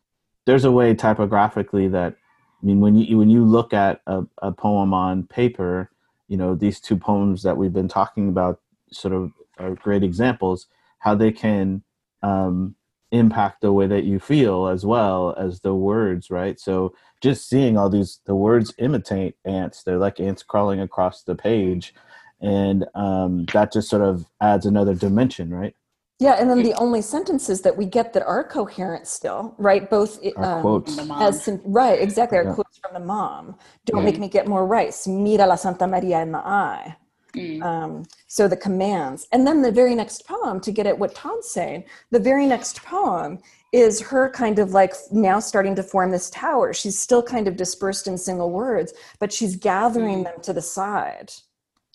there's 0.46 0.64
a 0.64 0.72
way 0.72 0.88
typographically 0.94 1.86
that 1.88 2.12
i 2.60 2.66
mean 2.66 2.80
when 2.80 2.94
you 2.96 3.16
when 3.18 3.30
you 3.30 3.44
look 3.44 3.72
at 3.72 4.00
a, 4.06 4.18
a 4.42 4.50
poem 4.52 4.92
on 4.92 5.26
paper 5.40 5.90
you 6.28 6.36
know 6.36 6.54
these 6.54 6.78
two 6.80 6.96
poems 6.96 7.42
that 7.44 7.56
we've 7.56 7.72
been 7.80 7.88
talking 8.00 8.28
about 8.28 8.60
sort 8.92 9.14
of 9.14 9.32
are 9.58 9.74
great 9.86 10.02
examples 10.02 10.66
how 10.98 11.14
they 11.14 11.32
can 11.32 11.82
um, 12.22 12.74
impact 13.12 13.60
the 13.60 13.72
way 13.72 13.86
that 13.86 14.04
you 14.04 14.18
feel 14.18 14.66
as 14.68 14.84
well 14.86 15.34
as 15.38 15.60
the 15.60 15.74
words 15.74 16.30
right 16.30 16.60
so 16.60 16.94
just 17.20 17.48
seeing 17.48 17.76
all 17.76 17.90
these 17.90 18.20
the 18.26 18.34
words 18.34 18.72
imitate 18.78 19.34
ants 19.44 19.82
they're 19.82 19.98
like 19.98 20.20
ants 20.20 20.42
crawling 20.42 20.80
across 20.80 21.22
the 21.24 21.34
page 21.34 21.94
and 22.40 22.86
um, 22.94 23.44
that 23.52 23.72
just 23.72 23.88
sort 23.90 24.02
of 24.02 24.24
adds 24.40 24.64
another 24.66 24.94
dimension 24.94 25.50
right 25.52 25.74
Yeah, 26.20 26.36
and 26.40 26.48
then 26.50 26.62
the 26.62 26.74
only 26.84 27.00
sentences 27.02 27.62
that 27.62 27.76
we 27.80 27.86
get 27.86 28.12
that 28.12 28.24
are 28.26 28.44
coherent 28.44 29.06
still, 29.08 29.54
right? 29.56 29.88
Both 29.88 30.20
our 30.36 30.44
um, 30.56 30.60
quotes 30.60 30.94
From 30.94 31.08
the 31.08 31.14
mom. 31.14 31.22
as 31.22 31.42
sim- 31.44 31.62
right, 31.64 31.98
exactly. 32.00 32.36
Our 32.38 32.44
Yeah. 32.44 32.54
quotes 32.60 32.76
from 32.82 32.92
the 32.92 33.00
mom. 33.14 33.56
Don't 33.86 34.00
Yeah. 34.04 34.10
make 34.10 34.18
me 34.20 34.28
get 34.28 34.44
more 34.46 34.66
rice. 34.66 35.06
Mira 35.08 35.46
la 35.46 35.56
Santa 35.56 35.86
Maria 35.88 36.20
in 36.20 36.32
the 36.32 36.42
eye. 36.44 36.96
Mm. 37.34 37.62
Um, 37.62 38.04
so 38.26 38.48
the 38.48 38.56
commands, 38.56 39.26
and 39.32 39.46
then 39.46 39.62
the 39.62 39.70
very 39.70 39.94
next 39.94 40.26
poem 40.26 40.60
to 40.60 40.72
get 40.72 40.86
at 40.86 40.98
what 40.98 41.14
Todd's 41.14 41.48
saying. 41.48 41.84
The 42.10 42.18
very 42.18 42.46
next 42.46 42.82
poem 42.82 43.38
is 43.72 44.00
her 44.00 44.28
kind 44.30 44.58
of 44.58 44.72
like 44.72 44.94
now 45.12 45.38
starting 45.38 45.76
to 45.76 45.82
form 45.82 46.10
this 46.10 46.28
tower. 46.30 46.72
She's 46.72 46.98
still 46.98 47.22
kind 47.22 47.46
of 47.46 47.56
dispersed 47.56 48.08
in 48.08 48.18
single 48.18 48.50
words, 48.50 48.92
but 49.20 49.32
she's 49.32 49.54
gathering 49.56 50.20
Mm. 50.20 50.24
them 50.24 50.40
to 50.42 50.52
the 50.52 50.62
side. 50.62 51.32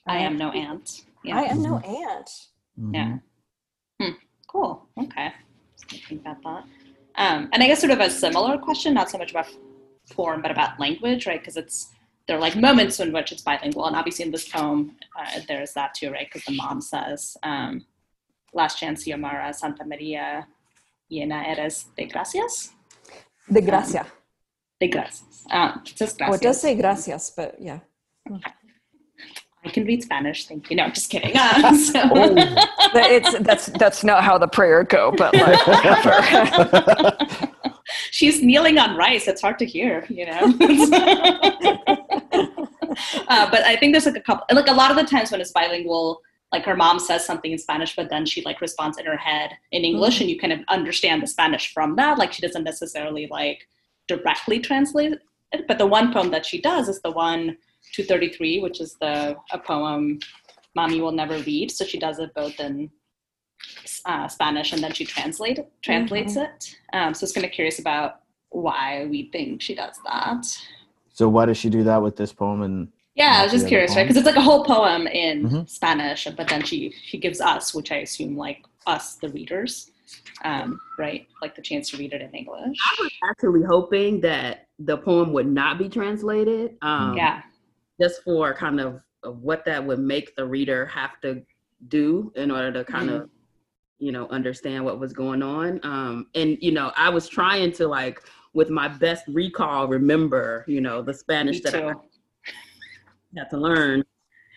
I 0.07 0.19
am 0.19 0.37
no 0.37 0.51
ant. 0.51 1.01
Yeah. 1.23 1.37
I 1.37 1.41
am 1.43 1.61
no 1.61 1.79
ant. 1.79 2.29
Yeah. 2.77 3.05
Mhm. 3.05 3.21
Hmm. 4.01 4.11
Cool. 4.47 4.87
Okay. 4.97 5.33
Just 5.77 5.89
thinking 5.89 6.19
about 6.19 6.41
that. 6.43 6.63
Um, 7.17 7.49
and 7.51 7.63
I 7.63 7.67
guess 7.67 7.79
sort 7.79 7.91
of 7.91 7.99
a 7.99 8.09
similar 8.09 8.57
question, 8.57 8.93
not 8.93 9.09
so 9.09 9.17
much 9.17 9.31
about 9.31 9.47
form, 10.13 10.41
but 10.41 10.51
about 10.51 10.79
language, 10.79 11.25
right? 11.25 11.39
Because 11.39 11.57
it's 11.57 11.89
there 12.27 12.37
are 12.37 12.41
like 12.41 12.55
moments 12.55 12.99
in 12.99 13.11
which 13.13 13.31
it's 13.31 13.41
bilingual, 13.43 13.85
and 13.85 13.95
obviously 13.95 14.25
in 14.25 14.31
this 14.31 14.47
poem 14.49 14.95
uh, 15.19 15.39
there's 15.47 15.73
that 15.73 15.93
too, 15.93 16.11
right? 16.11 16.27
Because 16.27 16.43
the 16.45 16.53
mom 16.55 16.81
says, 16.81 17.37
um, 17.43 17.85
"Las 18.53 18.75
chance 18.79 19.05
Yomara 19.05 19.53
Santa 19.53 19.85
Maria 19.85 20.47
llena 21.11 21.45
eres 21.47 21.85
de 21.97 22.05
gracias." 22.07 22.71
The 23.49 23.61
gracia. 23.61 24.05
De 24.81 24.87
gracias. 24.87 25.45
Um, 25.51 25.81
it 25.85 25.97
says 25.97 26.15
Oh, 26.21 26.33
it 26.33 26.41
does 26.41 26.59
gracias. 26.59 26.61
say 26.61 26.75
gracias, 26.75 27.29
but 27.35 27.55
yeah. 27.61 27.79
I 29.63 29.69
can 29.69 29.85
read 29.85 30.01
Spanish. 30.03 30.47
Thank 30.47 30.69
you. 30.69 30.75
No, 30.77 30.83
I'm 30.83 30.93
just 30.93 31.09
kidding. 31.11 31.35
Um, 31.63 31.75
so- 31.77 32.09
But 32.93 33.05
it's 33.11 33.37
that's 33.39 33.67
that's 33.67 34.03
not 34.03 34.23
how 34.23 34.37
the 34.39 34.47
prayer 34.47 34.83
go, 34.83 35.11
but 35.11 35.33
like 35.35 35.67
whatever. 35.67 37.17
She's 38.11 38.41
kneeling 38.41 38.77
on 38.79 38.95
rice. 38.97 39.27
It's 39.27 39.41
hard 39.41 39.59
to 39.59 39.65
hear, 39.65 40.05
you 40.09 40.25
know. 40.25 40.53
uh, 43.27 43.49
but 43.49 43.63
I 43.63 43.75
think 43.75 43.93
there's 43.93 44.05
like 44.05 44.17
a 44.17 44.21
couple, 44.21 44.45
like 44.55 44.67
a 44.67 44.73
lot 44.73 44.91
of 44.91 44.97
the 44.97 45.03
times 45.03 45.31
when 45.31 45.41
it's 45.41 45.51
bilingual, 45.51 46.21
like 46.51 46.65
her 46.65 46.75
mom 46.75 46.99
says 46.99 47.25
something 47.25 47.51
in 47.51 47.57
Spanish, 47.57 47.95
but 47.95 48.09
then 48.09 48.25
she 48.25 48.41
like 48.43 48.61
responds 48.61 48.97
in 48.97 49.05
her 49.05 49.17
head 49.17 49.51
in 49.71 49.83
English, 49.83 50.21
and 50.21 50.29
you 50.29 50.39
kind 50.39 50.53
of 50.53 50.59
understand 50.69 51.21
the 51.21 51.27
Spanish 51.27 51.73
from 51.73 51.95
that. 51.95 52.17
Like 52.17 52.33
she 52.33 52.41
doesn't 52.41 52.63
necessarily 52.63 53.27
like 53.29 53.67
directly 54.07 54.59
translate 54.59 55.13
it. 55.51 55.67
But 55.67 55.77
the 55.77 55.85
one 55.85 56.13
poem 56.13 56.31
that 56.31 56.45
she 56.45 56.61
does 56.61 56.89
is 56.89 57.01
the 57.01 57.11
one 57.11 57.57
233, 57.93 58.59
which 58.61 58.81
is 58.81 58.95
the 59.01 59.35
a 59.51 59.59
poem 59.59 60.19
"Mommy 60.75 61.01
Will 61.01 61.11
Never 61.11 61.37
Read." 61.39 61.71
So 61.71 61.85
she 61.85 61.99
does 61.99 62.19
it 62.19 62.33
both 62.33 62.59
in 62.59 62.89
uh, 64.05 64.27
Spanish 64.27 64.73
and 64.73 64.83
then 64.83 64.93
she 64.93 65.05
translate 65.05 65.59
translates 65.81 66.35
it. 66.35 66.75
Um, 66.93 67.13
so 67.13 67.23
I 67.23 67.25
was 67.25 67.31
kind 67.31 67.45
of 67.45 67.51
curious 67.51 67.79
about 67.79 68.21
why 68.49 69.05
we 69.09 69.29
think 69.31 69.61
she 69.61 69.75
does 69.75 69.99
that. 70.05 70.45
so 71.13 71.27
why 71.27 71.45
does 71.45 71.57
she 71.57 71.69
do 71.69 71.83
that 71.83 72.01
with 72.01 72.15
this 72.15 72.31
poem 72.31 72.61
and 72.61 72.87
Yeah, 73.15 73.37
I 73.39 73.43
was 73.43 73.51
just 73.53 73.67
curious, 73.67 73.95
right? 73.95 74.03
Because 74.03 74.17
it's 74.17 74.25
like 74.25 74.35
a 74.35 74.41
whole 74.41 74.65
poem 74.65 75.07
in 75.07 75.49
Mhm. 75.49 75.69
Spanish, 75.69 76.27
but 76.35 76.47
then 76.49 76.63
she 76.63 76.93
she 77.03 77.17
gives 77.17 77.39
us, 77.39 77.73
which 77.73 77.91
I 77.91 77.97
assume 77.97 78.35
like 78.35 78.65
us, 78.85 79.15
the 79.15 79.29
readers, 79.29 79.91
um, 80.43 80.79
right, 80.99 81.25
like 81.41 81.55
the 81.55 81.61
chance 81.61 81.89
to 81.91 81.97
read 81.97 82.11
it 82.13 82.21
in 82.21 82.31
English. 82.31 82.77
I 82.83 82.95
was 83.01 83.11
actually 83.29 83.63
hoping 83.63 84.19
that 84.21 84.67
the 84.79 84.97
poem 84.97 85.31
would 85.31 85.47
not 85.47 85.77
be 85.77 85.87
translated. 85.87 86.77
Um, 86.81 87.15
Yeah, 87.15 87.41
Just 87.99 88.21
for 88.23 88.53
kind 88.53 88.81
of, 88.81 89.01
of 89.23 89.41
what 89.41 89.63
that 89.65 89.83
would 89.83 89.99
make 89.99 90.35
the 90.35 90.45
reader 90.45 90.85
have 90.87 91.19
to 91.21 91.41
do 91.87 92.33
in 92.35 92.51
order 92.51 92.71
to 92.73 92.83
kind 92.83 93.09
of, 93.09 93.29
you 93.99 94.11
know, 94.11 94.27
understand 94.27 94.83
what 94.83 94.99
was 94.99 95.13
going 95.13 95.41
on. 95.41 95.79
Um, 95.83 96.27
and 96.35 96.57
you 96.61 96.73
know, 96.73 96.91
I 96.97 97.07
was 97.09 97.29
trying 97.29 97.71
to 97.73 97.87
like, 97.87 98.21
with 98.53 98.69
my 98.69 98.89
best 98.89 99.23
recall, 99.29 99.87
remember, 99.87 100.65
you 100.67 100.81
know, 100.81 101.01
the 101.01 101.13
Spanish 101.13 101.57
me 101.57 101.61
that 101.61 101.75
I 101.75 101.93
too. 101.93 102.01
Had 103.37 103.49
to 103.51 103.57
learn. 103.57 104.03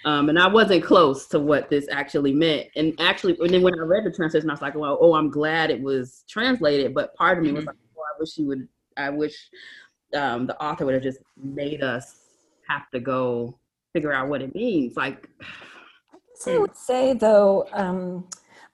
Um, 0.04 0.28
and 0.28 0.38
I 0.38 0.46
wasn't 0.46 0.84
close 0.84 1.26
to 1.28 1.40
what 1.40 1.68
this 1.68 1.88
actually 1.90 2.32
meant. 2.32 2.68
And 2.76 2.94
actually, 3.00 3.36
and 3.40 3.50
then 3.50 3.62
when 3.62 3.74
I 3.74 3.82
read 3.82 4.04
the 4.04 4.12
translation, 4.12 4.48
I 4.48 4.52
was 4.52 4.62
like, 4.62 4.76
well, 4.76 4.96
oh, 5.00 5.14
I'm 5.14 5.28
glad 5.28 5.70
it 5.70 5.80
was 5.80 6.24
translated. 6.28 6.94
But 6.94 7.14
part 7.16 7.38
of 7.38 7.44
me 7.44 7.52
was 7.52 7.64
Mhm. 7.64 7.68
like, 7.68 7.76
oh, 7.96 8.02
I 8.02 8.18
wish 8.20 8.38
you 8.38 8.46
would, 8.46 8.68
I 8.96 9.10
wish 9.10 9.50
um, 10.14 10.46
the 10.46 10.60
author 10.62 10.84
would 10.86 10.94
have 10.94 11.02
just 11.02 11.18
made 11.36 11.82
us 11.82 12.20
have 12.68 12.88
to 12.90 13.00
go 13.00 13.58
figure 13.92 14.12
out 14.12 14.28
what 14.28 14.40
it 14.40 14.54
means. 14.54 14.96
Like, 14.96 15.28
So 16.34 16.54
I 16.54 16.58
would 16.58 16.76
say 16.76 17.14
though, 17.14 17.66
um, 17.72 18.28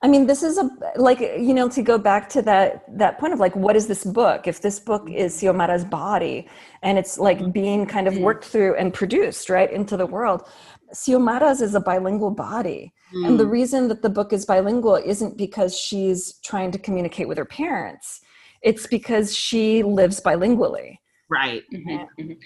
I 0.05 0.07
mean, 0.07 0.27
this 0.27 0.43
is 0.43 0.59
a 0.59 0.69
like 0.97 1.19
you 1.19 1.51
know 1.55 1.67
to 1.67 1.81
go 1.81 1.97
back 1.97 2.29
to 2.29 2.43
that 2.43 2.83
that 2.95 3.17
point 3.19 3.33
of 3.33 3.39
like, 3.39 3.55
what 3.55 3.75
is 3.75 3.87
this 3.87 4.03
book? 4.03 4.45
If 4.45 4.61
this 4.61 4.79
book 4.79 5.09
is 5.09 5.41
Xiomara's 5.41 5.83
body, 5.83 6.47
and 6.83 6.99
it's 6.99 7.17
like 7.17 7.51
being 7.51 7.87
kind 7.87 8.07
of 8.07 8.15
worked 8.19 8.45
through 8.45 8.75
and 8.75 8.93
produced 8.93 9.49
right 9.49 9.71
into 9.73 9.97
the 9.97 10.05
world, 10.05 10.47
Xiomara's 10.93 11.59
is 11.59 11.73
a 11.73 11.79
bilingual 11.79 12.29
body, 12.29 12.93
and 13.13 13.39
the 13.39 13.45
mm, 13.45 13.49
reason 13.49 13.87
that 13.87 14.03
the 14.03 14.11
book 14.11 14.31
is 14.31 14.45
bilingual 14.45 14.97
isn't 14.97 15.39
because 15.39 15.75
she's 15.75 16.39
trying 16.41 16.69
to 16.69 16.77
communicate 16.77 17.27
with 17.27 17.39
her 17.39 17.51
parents; 17.63 18.21
it's 18.61 18.85
because 18.85 19.35
she 19.35 19.81
lives 19.81 20.21
bilingually. 20.21 20.97
Right. 21.29 21.63
Mhm, 21.71 22.07
mhm. 22.19 22.37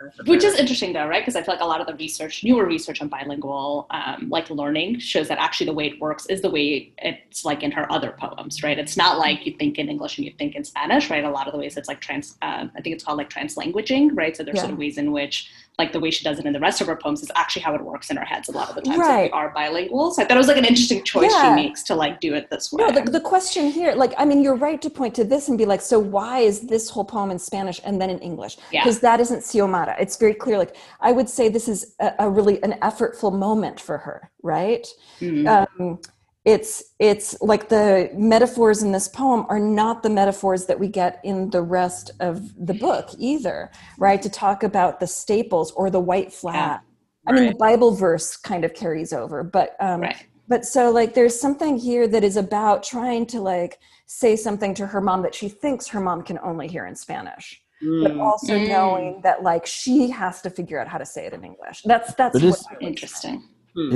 That's 0.00 0.16
the 0.18 0.24
Which 0.24 0.44
is 0.44 0.54
interesting 0.58 0.92
though, 0.92 1.06
right? 1.06 1.22
Because 1.22 1.36
I 1.36 1.42
feel 1.42 1.54
like 1.54 1.62
a 1.62 1.66
lot 1.66 1.80
of 1.80 1.86
the 1.86 1.94
research, 1.94 2.44
newer 2.44 2.66
research 2.66 3.00
on 3.00 3.08
bilingual, 3.08 3.86
um, 3.90 4.28
like 4.28 4.50
learning, 4.50 4.98
shows 4.98 5.28
that 5.28 5.38
actually 5.38 5.66
the 5.66 5.72
way 5.72 5.86
it 5.86 6.00
works 6.00 6.26
is 6.26 6.42
the 6.42 6.50
way 6.50 6.92
it's 6.98 7.44
like 7.44 7.62
in 7.62 7.70
her 7.70 7.90
other 7.90 8.12
poems, 8.18 8.62
right? 8.62 8.78
It's 8.78 8.96
not 8.96 9.18
like 9.18 9.46
you 9.46 9.52
think 9.56 9.78
in 9.78 9.88
English 9.88 10.18
and 10.18 10.26
you 10.26 10.32
think 10.36 10.56
in 10.56 10.64
Spanish, 10.64 11.10
right? 11.10 11.24
A 11.24 11.30
lot 11.30 11.46
of 11.46 11.52
the 11.52 11.58
ways 11.58 11.76
it's 11.76 11.88
like 11.88 12.00
trans, 12.00 12.36
uh, 12.42 12.66
I 12.76 12.80
think 12.80 12.94
it's 12.94 13.04
called 13.04 13.18
like 13.18 13.30
translanguaging, 13.30 14.10
right? 14.14 14.36
So 14.36 14.42
there's 14.42 14.56
sort 14.60 14.72
of 14.72 14.78
ways 14.78 14.98
in 14.98 15.12
which, 15.12 15.50
like 15.78 15.92
the 15.92 15.98
way 15.98 16.10
she 16.10 16.22
does 16.22 16.38
it 16.38 16.46
in 16.46 16.52
the 16.52 16.60
rest 16.60 16.80
of 16.80 16.86
her 16.86 16.94
poems, 16.94 17.20
is 17.22 17.30
actually 17.34 17.62
how 17.62 17.74
it 17.74 17.80
works 17.82 18.08
in 18.10 18.16
her 18.16 18.24
heads 18.24 18.48
a 18.48 18.52
lot 18.52 18.68
of 18.68 18.76
the 18.76 18.82
times. 18.82 18.98
Like, 18.98 19.08
Right. 19.08 19.24
we 19.24 19.30
are 19.30 19.48
bilingual, 19.50 20.12
so 20.12 20.22
I 20.22 20.24
thought 20.24 20.36
it 20.36 20.38
was 20.38 20.46
like 20.46 20.56
an 20.56 20.64
interesting 20.64 21.02
choice 21.02 21.32
Yeah. 21.32 21.56
she 21.56 21.62
makes 21.62 21.82
to 21.84 21.96
like 21.96 22.20
do 22.20 22.34
it 22.34 22.48
this 22.48 22.72
way. 22.72 22.84
No, 22.84 22.92
the, 22.92 23.10
the 23.10 23.20
question 23.20 23.70
here, 23.70 23.92
like, 23.94 24.14
I 24.16 24.24
mean, 24.24 24.40
you're 24.42 24.54
right 24.54 24.80
to 24.82 24.88
point 24.88 25.14
to 25.16 25.24
this 25.24 25.48
and 25.48 25.58
be 25.58 25.66
like, 25.66 25.80
so 25.80 25.98
why 25.98 26.38
is 26.40 26.60
this 26.60 26.88
whole 26.88 27.04
poem 27.04 27.32
in 27.32 27.40
Spanish 27.40 27.80
and 27.84 28.00
then 28.00 28.08
in 28.08 28.20
English? 28.20 28.56
Yeah. 28.70 28.84
Because 28.84 29.00
that 29.00 29.18
isn't 29.18 29.40
Xiomara. 29.40 29.96
It's 29.98 30.16
very 30.16 30.34
clear. 30.34 30.58
Like, 30.58 30.76
I 31.00 31.10
would 31.10 31.28
say 31.28 31.48
this 31.48 31.66
is 31.66 31.94
a, 32.00 32.12
a 32.20 32.30
really 32.30 32.62
an 32.62 32.74
effortful 32.80 33.36
moment 33.36 33.80
for 33.80 33.98
her, 33.98 34.30
right? 34.44 34.86
Mhm. 35.20 35.66
Um, 35.80 35.98
it's 36.44 36.82
it's 36.98 37.40
like 37.40 37.68
the 37.68 38.10
metaphors 38.14 38.82
in 38.82 38.92
this 38.92 39.08
poem 39.08 39.46
are 39.48 39.58
not 39.60 40.02
the 40.02 40.10
metaphors 40.10 40.66
that 40.66 40.78
we 40.78 40.88
get 40.88 41.20
in 41.24 41.50
the 41.50 41.62
rest 41.62 42.10
of 42.20 42.42
the 42.66 42.74
book 42.74 43.08
either, 43.18 43.70
right? 43.98 44.20
To 44.20 44.28
talk 44.28 44.62
about 44.62 45.00
the 45.00 45.06
staples 45.06 45.72
or 45.72 45.88
the 45.90 46.00
white 46.00 46.32
flag. 46.32 46.80
I 47.26 47.32
mean, 47.32 47.46
the 47.46 47.54
Bible 47.58 47.92
verse 47.94 48.36
kind 48.36 48.64
of 48.66 48.74
carries 48.74 49.12
over, 49.14 49.42
but 49.42 49.74
um, 49.80 50.02
right. 50.02 50.26
but 50.46 50.66
so 50.66 50.90
like 50.90 51.14
there's 51.14 51.38
something 51.40 51.78
here 51.78 52.06
that 52.08 52.22
is 52.22 52.36
about 52.36 52.82
trying 52.82 53.24
to 53.26 53.40
like 53.40 53.78
say 54.06 54.36
something 54.36 54.74
to 54.74 54.86
her 54.86 55.00
mom 55.00 55.22
that 55.22 55.34
she 55.34 55.48
thinks 55.48 55.86
her 55.88 56.00
mom 56.00 56.22
can 56.22 56.38
only 56.44 56.68
hear 56.68 56.84
in 56.86 56.94
spanish 56.94 57.58
but 58.02 58.12
Mm, 58.12 58.20
also 58.20 58.54
Mm. 58.58 58.68
knowing 58.68 59.20
that 59.22 59.42
like 59.42 59.64
she 59.66 60.08
has 60.10 60.40
to 60.42 60.50
figure 60.50 60.78
out 60.78 60.86
how 60.88 60.98
to 60.98 61.06
say 61.06 61.24
it 61.26 61.32
in 61.32 61.42
english 61.44 61.80
that's 61.86 62.12
that's 62.14 62.34
But 62.34 62.42
what 62.42 62.58
is- 62.58 62.66
I 62.70 62.74
would 62.74 62.80
say. 62.80 62.88
Interesting. 62.88 63.42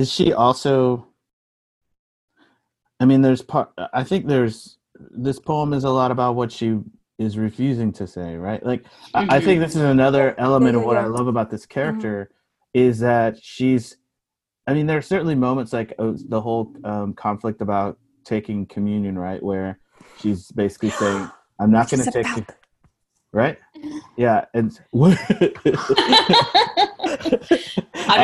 is 0.01 0.11
she 0.11 0.33
also 0.33 1.07
i 3.01 3.05
mean 3.05 3.23
there's 3.23 3.43
part 3.43 3.71
i 3.93 4.03
think 4.03 4.27
there's 4.27 4.79
this 5.11 5.39
poem 5.39 5.73
is 5.73 5.85
a 5.85 5.91
lot 5.91 6.11
about 6.11 6.35
what 6.35 6.51
she 6.51 6.79
is 7.19 7.37
refusing 7.37 7.93
to 7.93 8.07
say 8.07 8.37
right? 8.37 8.65
Like 8.65 8.85
I, 9.13 9.37
I 9.37 9.41
think 9.41 9.61
this 9.61 9.75
is 9.75 9.83
another 9.83 10.39
element 10.39 10.77
of 10.77 10.85
what 10.85 10.97
i 10.97 11.07
love 11.07 11.27
about 11.27 11.51
this 11.51 11.67
character 11.67 12.31
is 12.75 13.01
that 13.01 13.43
she's 13.43 13.97
i 14.67 14.75
mean 14.75 14.87
there 14.87 14.99
are 14.99 15.03
certainly 15.03 15.35
moments 15.35 15.73
like 15.73 15.95
uh, 15.99 16.13
the 16.29 16.41
whole 16.41 16.73
um, 16.85 17.15
conflict 17.15 17.61
about 17.61 17.99
taking 18.25 18.67
communion 18.67 19.19
right? 19.19 19.43
Where 19.43 19.81
she's 20.19 20.51
basically 20.53 20.91
saying 20.91 21.29
i'm 21.61 21.71
not 21.71 21.91
going 21.91 22.05
to 22.05 22.11
take 22.11 22.27
about? 22.27 22.39
it 22.39 22.55
right 23.33 23.59
yeah 24.17 24.45
and 24.55 24.79
I'm 24.95 25.17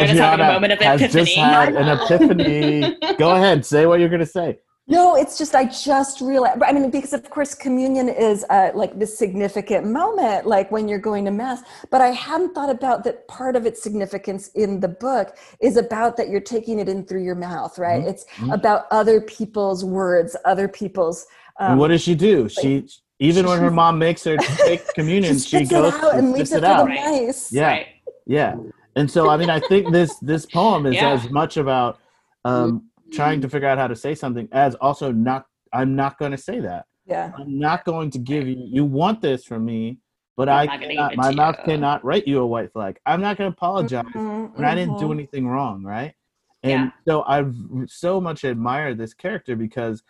gonna 0.06 0.20
have 0.20 0.40
a 0.40 0.42
Adriana 0.42 0.52
moment 0.52 0.72
of 0.72 0.78
has 0.80 1.00
epiphany. 1.02 1.24
just 1.24 1.36
had 1.36 1.74
an 1.76 1.88
epiphany 1.98 2.96
go 3.18 3.32
ahead 3.32 3.64
say 3.64 3.86
what 3.86 4.00
you're 4.00 4.08
going 4.08 4.20
to 4.20 4.26
say 4.26 4.58
No, 4.86 5.16
it's 5.16 5.38
just 5.38 5.54
I 5.54 5.64
just 5.64 6.20
realized. 6.20 6.62
I 6.62 6.70
mean, 6.72 6.90
because 6.90 7.14
of 7.14 7.22
course 7.30 7.54
communion 7.54 8.06
is 8.10 8.44
uh, 8.50 8.70
like 8.74 8.92
this 8.98 9.16
significant 9.18 9.86
moment, 9.86 10.44
like 10.46 10.70
when 10.70 10.88
you're 10.88 10.98
going 11.10 11.24
to 11.24 11.30
mass. 11.30 11.60
But 11.90 12.00
I 12.02 12.10
hadn't 12.26 12.52
thought 12.54 12.68
about 12.78 13.02
that. 13.04 13.26
Part 13.26 13.56
of 13.56 13.64
its 13.64 13.82
significance 13.82 14.48
in 14.48 14.80
the 14.80 14.88
book 15.06 15.28
is 15.68 15.78
about 15.78 16.18
that 16.18 16.28
you're 16.28 16.46
taking 16.56 16.76
it 16.82 16.88
in 16.90 17.06
through 17.06 17.24
your 17.24 17.34
mouth, 17.50 17.78
right? 17.78 18.02
Mhm. 18.04 18.10
It's 18.10 18.24
Mhm. 18.36 18.52
about 18.58 18.80
other 18.90 19.22
people's 19.22 19.82
words, 20.00 20.36
other 20.44 20.68
people's. 20.68 21.18
Um, 21.60 21.70
and 21.72 21.78
what 21.80 21.88
does 21.88 22.02
she 22.02 22.14
do? 22.14 22.36
She 22.50 22.70
even 23.18 23.46
when 23.46 23.58
her 23.60 23.70
mom 23.82 23.98
makes 23.98 24.24
her 24.24 24.36
take 24.36 24.86
communion, 24.94 25.34
she 25.34 25.40
she 25.40 25.56
spits 25.66 25.70
goes 25.70 25.94
out 25.94 26.10
and 26.14 26.20
and 26.20 26.32
leaves 26.32 26.52
it 26.52 26.58
it 26.58 26.64
out. 26.64 26.84
the 26.84 26.90
Right. 26.90 27.34
Yeah. 27.50 27.66
Right. 27.66 27.86
Yeah. 28.26 28.56
And 28.96 29.10
so 29.10 29.28
I 29.28 29.36
mean 29.36 29.50
I 29.50 29.60
think 29.60 29.92
this 29.92 30.16
this 30.18 30.46
poem 30.46 30.86
is 30.86 30.94
Yeah. 30.94 31.10
as 31.10 31.30
much 31.30 31.56
about 31.56 31.98
um 32.44 32.90
trying 33.12 33.40
to 33.42 33.48
figure 33.48 33.68
out 33.68 33.78
how 33.78 33.86
to 33.86 33.96
say 33.96 34.14
something 34.14 34.48
as 34.52 34.74
also 34.76 35.12
not 35.12 35.46
I'm 35.72 35.96
not 35.96 36.18
going 36.18 36.30
to 36.30 36.38
say 36.38 36.60
that. 36.60 36.86
Yeah. 37.06 37.32
I'm 37.36 37.58
not 37.58 37.84
going 37.84 38.10
to 38.10 38.18
give 38.18 38.46
you 38.48 38.56
you 38.58 38.84
want 38.84 39.20
this 39.20 39.44
from 39.44 39.64
me, 39.64 39.98
but 40.36 40.48
I'm 40.48 40.70
I 40.70 40.78
cannot, 40.78 41.16
my 41.16 41.30
mouth 41.32 41.56
you. 41.58 41.64
cannot 41.64 42.04
write 42.04 42.26
you 42.26 42.40
a 42.40 42.46
white 42.46 42.72
flag. 42.72 42.98
I'm 43.06 43.20
not 43.20 43.36
going 43.36 43.50
to 43.50 43.56
apologize 43.56 44.04
Mhm, 44.14 44.54
when 44.56 44.64
I 44.64 44.74
didn't 44.74 44.98
do 44.98 45.06
mhm. 45.08 45.12
anything 45.12 45.46
wrong, 45.46 45.82
right? 45.82 46.14
And 46.62 46.92
so 47.06 47.24
I've 47.24 47.54
so 47.86 48.22
much 48.22 48.42
admired 48.44 48.96
this 48.96 49.12
character 49.12 49.54
because 49.54 50.02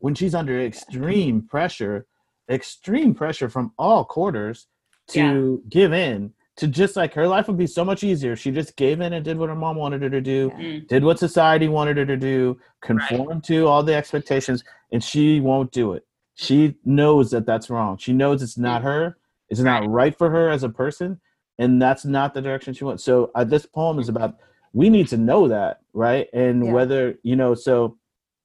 when 0.00 0.12
she's 0.14 0.34
under 0.34 0.60
extreme 0.60 1.42
pressure, 1.42 2.06
extreme 2.50 3.14
pressure 3.14 3.48
from 3.48 3.72
all 3.78 4.04
quarters 4.04 4.66
to 5.08 5.62
give 5.68 5.92
in, 5.92 6.32
to 6.56 6.66
just 6.68 6.94
like 6.96 7.14
her 7.14 7.26
life 7.26 7.48
would 7.48 7.56
be 7.56 7.66
so 7.66 7.84
much 7.84 8.04
easier. 8.04 8.32
if 8.32 8.38
She 8.40 8.50
just 8.50 8.76
gave 8.76 9.00
in 9.00 9.12
and 9.12 9.24
did 9.24 9.38
what 9.38 9.48
her 9.48 9.54
mom 9.54 9.76
wanted 9.76 10.02
her 10.02 10.10
to 10.10 10.20
do, 10.20 10.52
Yeah. 10.58 10.64
Mm. 10.64 10.88
did 10.88 11.04
what 11.04 11.18
society 11.18 11.68
wanted 11.68 11.96
her 11.96 12.06
to 12.06 12.16
do, 12.16 12.58
conform 12.82 13.40
to 13.42 13.66
all 13.66 13.82
the 13.82 13.94
expectations, 13.94 14.62
and 14.92 15.02
she 15.02 15.40
won't 15.40 15.72
do 15.72 15.92
it. 15.94 16.06
She 16.34 16.76
knows 16.84 17.30
that 17.30 17.46
that's 17.46 17.70
wrong. 17.70 17.96
She 17.98 18.12
knows 18.12 18.42
it's 18.42 18.58
not 18.58 18.82
her. 18.82 19.16
It's 19.48 19.60
not 19.60 19.88
right 19.88 20.16
for 20.16 20.30
her 20.30 20.48
as 20.48 20.62
a 20.62 20.68
person, 20.68 21.20
and 21.58 21.80
that's 21.82 22.04
not 22.04 22.34
the 22.34 22.42
direction 22.42 22.72
she 22.72 22.84
wants. 22.84 23.02
So 23.04 23.30
uh, 23.34 23.44
this 23.44 23.66
poem 23.66 23.98
is 23.98 24.08
about 24.08 24.36
we 24.72 24.88
need 24.88 25.08
to 25.08 25.16
know 25.16 25.48
that, 25.48 25.80
right? 25.92 26.28
And 26.32 26.64
Yeah. 26.66 26.72
whether 26.72 27.18
you 27.22 27.36
know, 27.36 27.54
so 27.54 27.98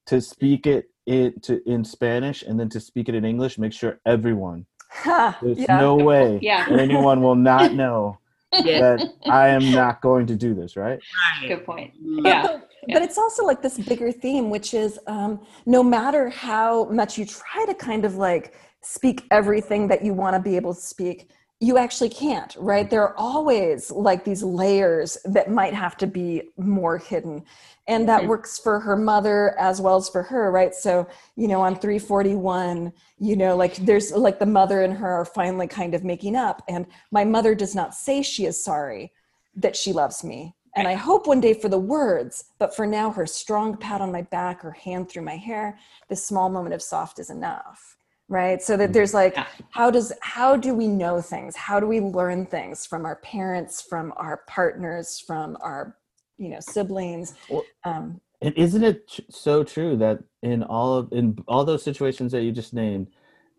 to 0.07 0.19
speak 0.21 0.65
it 0.65 0.89
in 1.05 1.39
to 1.41 1.61
in 1.69 1.83
Spanish 1.83 2.41
and 2.43 2.59
then 2.59 2.69
to 2.69 2.79
speak 2.79 3.09
it 3.09 3.15
in 3.15 3.25
English, 3.25 3.57
make 3.57 3.73
sure 3.73 3.99
everyone. 4.05 4.65
Ha, 4.89 5.37
There's 5.41 5.59
yeah. 5.59 5.77
no 5.79 5.95
way 5.95 6.39
Yeah. 6.41 6.65
anyone 6.69 7.21
will 7.21 7.35
not 7.35 7.73
know 7.81 8.17
Yeah. 8.53 8.79
that 8.97 9.13
I 9.25 9.49
am 9.49 9.71
not 9.81 10.01
going 10.01 10.25
to 10.27 10.35
do 10.35 10.53
this, 10.53 10.75
right? 10.77 10.99
Right. 11.41 11.47
Good 11.49 11.65
point. 11.65 11.93
Mm. 12.03 12.25
Yeah. 12.25 12.41
But, 12.43 12.69
but 12.93 13.01
it's 13.01 13.17
also 13.17 13.43
like 13.43 13.61
this 13.61 13.77
bigger 13.77 14.11
theme, 14.11 14.49
which 14.49 14.73
is 14.73 14.99
um, 15.07 15.41
no 15.65 15.83
matter 15.83 16.29
how 16.29 16.85
much 16.85 17.17
you 17.17 17.25
try 17.25 17.65
to 17.65 17.73
kind 17.73 18.05
of 18.05 18.15
like 18.15 18.53
speak 18.81 19.25
everything 19.31 19.87
that 19.87 20.03
you 20.05 20.13
want 20.13 20.35
to 20.35 20.41
be 20.41 20.55
able 20.55 20.73
to 20.73 20.79
speak, 20.81 21.29
you 21.59 21.77
actually 21.77 22.09
can't, 22.09 22.55
right? 22.59 22.89
There 22.89 23.01
are 23.01 23.15
always 23.17 23.89
like 23.89 24.25
these 24.25 24.43
layers 24.43 25.17
that 25.25 25.49
might 25.49 25.73
have 25.73 25.95
to 25.97 26.07
be 26.07 26.51
more 26.57 26.97
hidden. 26.97 27.45
And 27.87 28.09
that 28.09 28.23
Mhm. 28.23 28.27
works 28.27 28.59
for 28.59 28.79
her 28.79 28.95
mother 28.97 29.57
as 29.57 29.79
well 29.79 29.95
as 29.95 30.09
for 30.09 30.23
her, 30.23 30.51
right? 30.51 30.75
So, 30.75 31.07
you 31.35 31.47
know, 31.47 31.61
on 31.61 31.77
341, 31.77 32.91
you 33.19 33.37
know, 33.37 33.55
like 33.55 33.75
there's 33.77 34.11
like 34.11 34.39
the 34.39 34.45
mother 34.45 34.81
and 34.81 34.93
her 34.95 35.09
are 35.09 35.25
finally 35.25 35.67
kind 35.67 35.95
of 35.95 36.03
making 36.03 36.35
up. 36.35 36.61
And 36.67 36.87
my 37.11 37.23
mother 37.23 37.55
does 37.55 37.73
not 37.73 37.95
say 37.95 38.21
she 38.21 38.45
is 38.45 38.61
sorry 38.61 39.13
that 39.55 39.75
she 39.75 39.93
loves 39.93 40.23
me. 40.23 40.55
And 40.77 40.89
I 40.89 40.95
hope 40.95 41.25
one 41.25 41.39
day 41.39 41.53
for 41.53 41.69
the 41.69 41.79
words, 41.79 42.45
but 42.59 42.75
for 42.75 42.85
now, 42.85 43.09
her 43.11 43.25
strong 43.25 43.77
pat 43.77 44.01
on 44.01 44.11
my 44.11 44.23
back, 44.23 44.61
her 44.61 44.71
hand 44.71 45.07
through 45.09 45.23
my 45.23 45.37
hair, 45.37 45.79
this 46.09 46.25
small 46.25 46.49
moment 46.49 46.75
of 46.75 46.81
soft 46.81 47.17
is 47.17 47.29
enough. 47.29 47.95
Right. 48.27 48.61
So 48.61 48.75
that 48.77 48.91
there's 48.93 49.13
like, 49.13 49.35
Yeah. 49.35 49.45
how 49.71 49.91
does, 49.91 50.11
how 50.21 50.55
do 50.55 50.73
we 50.73 50.87
know 50.87 51.21
things? 51.21 51.55
How 51.55 51.79
do 51.79 51.85
we 51.87 51.99
learn 51.99 52.45
things 52.47 52.85
from 52.85 53.05
our 53.05 53.17
parents, 53.17 53.81
from 53.81 54.13
our 54.17 54.41
partners, 54.47 55.19
from 55.19 55.57
our, 55.61 55.95
you 56.37 56.49
know, 56.49 56.59
siblings? 56.59 57.35
Um, 57.83 58.19
And 58.41 58.53
isn't 58.57 58.83
it 58.83 59.07
tr- 59.07 59.21
so 59.29 59.63
true 59.63 59.95
that 59.97 60.19
in 60.41 60.63
all 60.63 60.95
of 60.95 61.13
in 61.13 61.37
all 61.47 61.63
those 61.65 61.83
situations 61.83 62.31
that 62.31 62.41
you 62.43 62.51
just 62.51 62.73
named, 62.73 63.07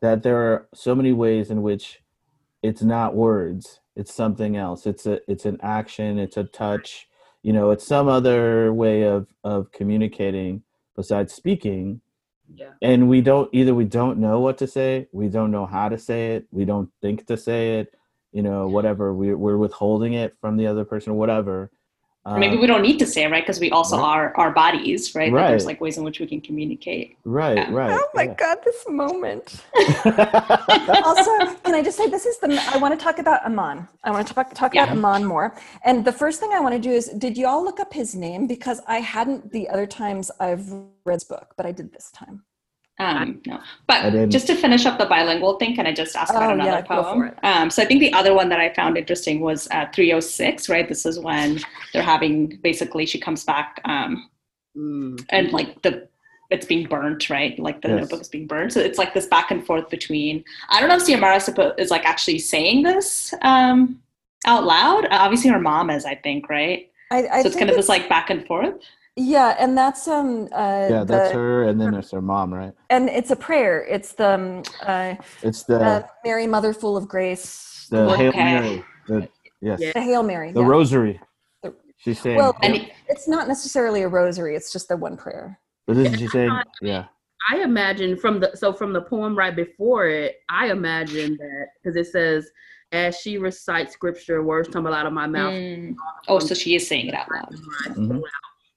that 0.03 0.23
there 0.23 0.37
are 0.37 0.69
so 0.75 0.95
many 0.95 1.13
ways 1.13 1.51
in 1.51 1.63
which 1.63 2.01
it's 2.63 2.83
not 2.83 3.15
words, 3.15 3.81
it's 3.95 4.13
something 4.13 4.57
else. 4.57 4.87
It's 4.87 5.07
a 5.07 5.21
it's 5.31 5.47
an 5.47 5.59
action, 5.63 6.19
it's 6.19 6.37
a 6.37 6.45
touch, 6.45 7.09
you 7.43 7.53
know, 7.53 7.71
it's 7.71 7.87
some 7.87 8.09
other 8.09 8.73
way 8.73 9.03
of 9.03 9.29
of 9.45 9.71
communicating 9.73 10.63
besides 10.97 11.33
speaking. 11.33 12.01
Yeah. 12.55 12.73
And 12.83 13.09
we 13.09 13.21
don't 13.21 13.49
either 13.53 13.75
we 13.75 13.85
don't 13.85 14.19
know 14.19 14.41
what 14.41 14.59
to 14.59 14.67
say, 14.67 15.09
we 15.13 15.29
don't 15.29 15.51
know 15.51 15.67
how 15.67 15.89
to 15.89 15.99
say 15.99 16.37
it, 16.37 16.47
we 16.51 16.65
don't 16.65 16.91
think 17.03 17.27
to 17.27 17.37
say 17.37 17.81
it, 17.81 17.95
you 18.33 18.43
know, 18.43 18.69
whatever. 18.69 19.13
We 19.15 19.35
we're 19.35 19.57
withholding 19.57 20.15
it 20.15 20.37
from 20.41 20.57
the 20.57 20.67
other 20.67 20.85
person 20.85 21.13
or 21.13 21.17
whatever. 21.17 21.71
Or 22.27 22.39
maybe 22.39 22.57
Um, 22.57 22.61
we 22.61 22.67
don't 22.67 22.83
need 22.83 22.99
to 22.99 23.07
say 23.07 23.23
it, 23.23 23.31
right? 23.31 23.45
Because 23.45 23.61
we 23.61 23.71
also 23.71 23.97
Right. 23.97 24.05
are 24.05 24.37
our 24.37 24.51
bodies, 24.51 25.15
right? 25.15 25.33
That 25.33 25.49
there's 25.49 25.65
like 25.65 25.81
ways 25.81 25.97
in 25.97 26.03
which 26.03 26.19
we 26.19 26.27
can 26.27 26.41
communicate. 26.41 27.17
right, 27.25 27.57
Yeah. 27.57 27.73
right. 27.73 27.93
oh 28.01 28.09
my 28.15 28.25
yeah. 28.25 28.35
God, 28.35 28.59
this 28.65 28.85
moment. 28.89 29.65
also, 31.09 31.31
can 31.65 31.75
I 31.75 31.83
just 31.85 31.97
say 31.97 32.09
this 32.09 32.27
is 32.27 32.37
the 32.39 32.49
I 32.75 32.79
want 32.79 32.99
to 32.99 33.03
talk 33.07 33.19
about 33.21 33.45
Aman. 33.47 33.87
I 34.03 34.11
want 34.11 34.27
to 34.27 34.35
talk 34.35 34.53
talk 34.55 34.75
Yeah. 34.75 34.85
about 34.85 34.97
Aman 34.97 35.25
more. 35.25 35.55
And 35.85 36.05
the 36.05 36.13
first 36.13 36.41
thing 36.41 36.51
I 36.53 36.59
want 36.61 36.75
to 36.75 36.81
do 36.81 36.91
is, 36.91 37.07
did 37.25 37.37
you 37.39 37.47
all 37.47 37.63
look 37.65 37.79
up 37.79 37.93
his 37.93 38.15
name? 38.17 38.49
Because 38.49 38.81
I 38.89 38.99
hadn't 38.99 39.53
the 39.53 39.69
other 39.69 39.87
times 39.87 40.31
I've 40.41 40.67
read 41.05 41.15
his 41.15 41.25
book, 41.25 41.55
but 41.57 41.65
I 41.65 41.73
did 41.73 41.93
this 41.93 42.11
time. 42.11 42.43
Um, 42.99 43.43
no, 43.47 43.61
but 43.87 44.31
just 44.31 44.47
to 44.47 44.55
finish 44.55 44.87
up 44.87 44.99
the 44.99 45.05
bilingual 45.05 45.59
thing, 45.59 45.77
can 45.77 45.87
I 45.87 45.93
just 45.93 46.17
ask 46.17 46.33
about 46.33 46.51
Oh, 46.51 46.55
another 46.55 46.71
yeah, 46.71 46.81
poem? 46.83 47.31
Um, 47.43 47.69
so 47.69 47.83
I 47.83 47.85
think 47.87 48.01
the 48.01 48.13
other 48.15 48.33
one 48.35 48.49
that 48.49 48.59
I 48.59 48.73
found 48.73 48.97
interesting 48.97 49.41
was 49.41 49.69
uh, 49.71 49.85
306, 49.95 50.71
right? 50.71 50.89
This 50.89 51.05
is 51.05 51.19
when 51.19 51.61
they're 51.93 52.03
having 52.03 52.59
basically 52.63 53.05
she 53.05 53.19
comes 53.21 53.45
back 53.45 53.81
um, 53.85 54.31
Mm. 54.77 55.25
and 55.31 55.53
like 55.53 55.81
the 55.83 56.07
it's 56.51 56.67
being 56.67 56.87
burnt, 56.87 57.29
right? 57.31 57.59
Like 57.59 57.81
the 57.81 57.89
Yes. 57.89 58.01
notebook 58.03 58.21
is 58.21 58.29
being 58.29 58.47
burnt. 58.47 58.73
So 58.75 58.81
it's 58.81 58.99
like 58.99 59.15
this 59.15 59.27
back 59.27 59.51
and 59.51 59.65
forth 59.67 59.89
between. 59.89 60.45
I 60.69 60.81
don't 60.81 60.89
know 60.91 60.97
if 60.97 61.03
Xiomara 61.03 61.37
suppo- 61.39 61.79
is 61.81 61.91
like 61.91 62.05
actually 62.05 62.39
saying 62.39 62.83
this 62.83 63.33
um, 63.43 64.01
out 64.47 64.65
loud. 64.65 65.09
Obviously, 65.11 65.49
her 65.51 65.59
mom 65.59 65.89
is, 65.91 66.05
I 66.05 66.15
think, 66.15 66.49
right? 66.51 66.91
I, 67.11 67.27
I 67.27 67.43
so 67.43 67.49
it's 67.49 67.57
kind 67.57 67.71
of 67.71 67.77
this 67.77 67.89
like 67.89 68.09
back 68.09 68.29
and 68.31 68.47
forth. 68.47 68.75
Yeah, 69.17 69.57
and 69.59 69.77
that's 69.77 70.07
um 70.09 70.49
uh, 70.53 70.87
yeah, 70.91 71.05
that's 71.05 71.31
the- 71.31 71.35
her, 71.35 71.65
and 71.65 71.81
then 71.81 71.93
there's 71.93 72.11
her 72.11 72.21
mom, 72.21 72.53
right? 72.53 72.73
and 72.91 73.09
it's 73.09 73.31
a 73.31 73.37
prayer. 73.37 73.85
It's 73.85 74.13
the 74.13 74.31
um, 74.35 74.63
uh, 74.83 75.15
It's 75.43 75.65
the 75.65 75.81
uh, 75.81 76.03
Mary, 76.25 76.47
Mother 76.47 76.73
full 76.73 76.97
of 76.97 77.09
grace, 77.09 77.87
the 77.91 78.15
Hail 78.17 78.33
Mary, 78.33 78.85
the 79.09 79.29
yes, 79.61 79.81
Yeah. 79.81 79.93
the 79.95 80.03
Hail 80.03 80.23
Mary. 80.23 80.53
the 80.53 80.61
yeah. 80.61 80.67
Rosary. 80.69 81.21
The- 81.63 81.75
She's 81.99 82.21
saying, 82.21 82.37
Well, 82.37 82.55
And 82.63 82.77
it- 82.77 82.93
It's 83.09 83.27
not 83.27 83.49
necessarily 83.49 84.03
a 84.03 84.09
rosary. 84.09 84.55
It's 84.55 84.71
just 84.73 84.89
the 84.89 84.97
one 84.97 85.17
prayer. 85.17 85.59
but 85.87 85.97
isn't 85.97 86.19
she 86.19 86.27
saying, 86.29 86.51
yeah, 86.83 87.05
I 87.49 87.63
imagine 87.63 88.17
from 88.17 88.41
the 88.41 88.51
so 88.55 88.73
from 88.73 88.93
the 88.93 89.01
poem 89.03 89.37
right 89.39 89.55
before 89.57 90.07
it, 90.09 90.37
I 90.51 90.71
imagine 90.71 91.37
that 91.39 91.67
because 91.83 91.97
it 91.97 92.07
says, 92.11 92.51
"As 92.93 93.17
she 93.17 93.39
recites 93.39 93.93
scripture, 93.95 94.43
words 94.43 94.69
tumble 94.69 94.93
out 94.93 95.07
of 95.07 95.13
my 95.13 95.27
mouth, 95.27 95.55
Mm. 95.55 95.95
Oh, 96.29 96.39
so 96.41 96.55
she 96.55 96.75
is 96.75 96.87
saying 96.87 97.07
it 97.07 97.15
out 97.15 97.31
loud. 97.31 97.55
Mhm. 97.97 98.21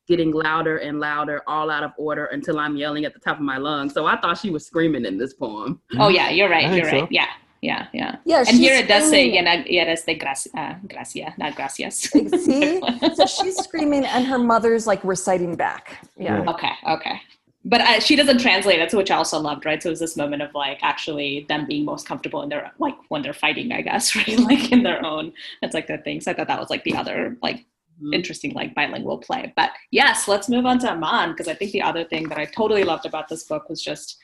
Getting 0.09 0.31
louder 0.31 0.77
and 0.79 0.99
louder, 0.99 1.41
all 1.47 1.69
out 1.69 1.83
of 1.83 1.91
order 1.97 2.25
until 2.25 2.59
I'm 2.59 2.75
yelling 2.75 3.05
at 3.05 3.13
the 3.13 3.19
top 3.19 3.37
of 3.37 3.43
my 3.43 3.57
lungs." 3.57 3.93
So 3.93 4.05
I 4.05 4.19
thought 4.19 4.37
she 4.37 4.49
was 4.49 4.65
screaming 4.65 5.05
in 5.05 5.17
this 5.17 5.33
poem. 5.35 5.79
Oh 5.97 6.09
yeah, 6.09 6.29
you're 6.31 6.49
right. 6.49 6.65
I 6.65 6.75
You're 6.75 6.85
right. 6.87 7.03
so. 7.03 7.07
Yeah, 7.11 7.27
yeah, 7.61 7.87
yeah. 7.93 8.15
Yeah, 8.25 8.39
And 8.47 8.57
here 8.57 8.75
it 8.75 8.87
does 8.89 9.03
say, 9.09 9.29
screaming. 9.29 9.45
yeah, 9.45 9.63
yeah, 9.67 9.85
that's 9.85 10.03
the 10.03 10.15
gracia, 10.15 10.49
uh, 10.57 10.75
gracia, 10.89 11.33
not 11.37 11.55
gracias. 11.55 11.95
See, 12.45 12.81
so 13.15 13.25
she's 13.25 13.55
screaming, 13.57 14.03
and 14.05 14.25
her 14.25 14.39
mother's 14.39 14.85
like 14.87 15.01
reciting 15.03 15.55
back. 15.55 16.05
Yeah, 16.17 16.43
Yeah. 16.43 16.49
okay, 16.51 16.71
okay. 16.95 17.21
But 17.65 17.81
uh, 17.81 17.99
she 17.99 18.15
doesn't 18.15 18.39
translate 18.39 18.79
it, 18.79 18.89
so 18.89 18.97
which 18.97 19.11
I 19.11 19.17
also 19.17 19.37
loved, 19.37 19.65
right? 19.65 19.83
So 19.83 19.89
it 19.89 19.91
was 19.91 19.99
this 19.99 20.15
moment 20.15 20.41
of 20.41 20.53
like 20.55 20.79
actually 20.81 21.45
them 21.49 21.65
being 21.67 21.83
most 21.83 22.07
comfortable 22.07 22.41
in 22.41 22.47
their 22.49 22.71
like 22.79 22.95
when 23.09 23.21
they're 23.21 23.33
fighting, 23.33 23.73
I 23.73 23.81
guess, 23.81 24.15
right? 24.19 24.39
Like 24.39 24.71
in 24.71 24.81
their 24.83 25.05
own. 25.05 25.33
That's 25.61 25.73
like 25.73 25.85
the 25.87 25.97
thing. 25.97 26.21
So 26.21 26.31
I 26.31 26.35
thought 26.35 26.47
that 26.47 26.59
was 26.59 26.69
like 26.69 26.83
the 26.85 26.95
other 26.95 27.37
like. 27.43 27.65
Mm-hmm. 27.99 28.13
interesting 28.13 28.53
like 28.53 28.73
bilingual 28.75 29.17
play. 29.17 29.51
But 29.57 29.71
yes, 29.91 30.29
let's 30.29 30.47
move 30.47 30.65
on 30.65 30.79
to 30.79 30.91
Aman 30.91 31.31
because 31.31 31.49
I 31.49 31.53
think 31.53 31.73
the 31.73 31.81
other 31.81 32.05
thing 32.05 32.29
that 32.29 32.37
I 32.37 32.45
totally 32.45 32.85
loved 32.85 33.05
about 33.05 33.27
this 33.27 33.43
book 33.43 33.67
was 33.67 33.83
just 33.83 34.17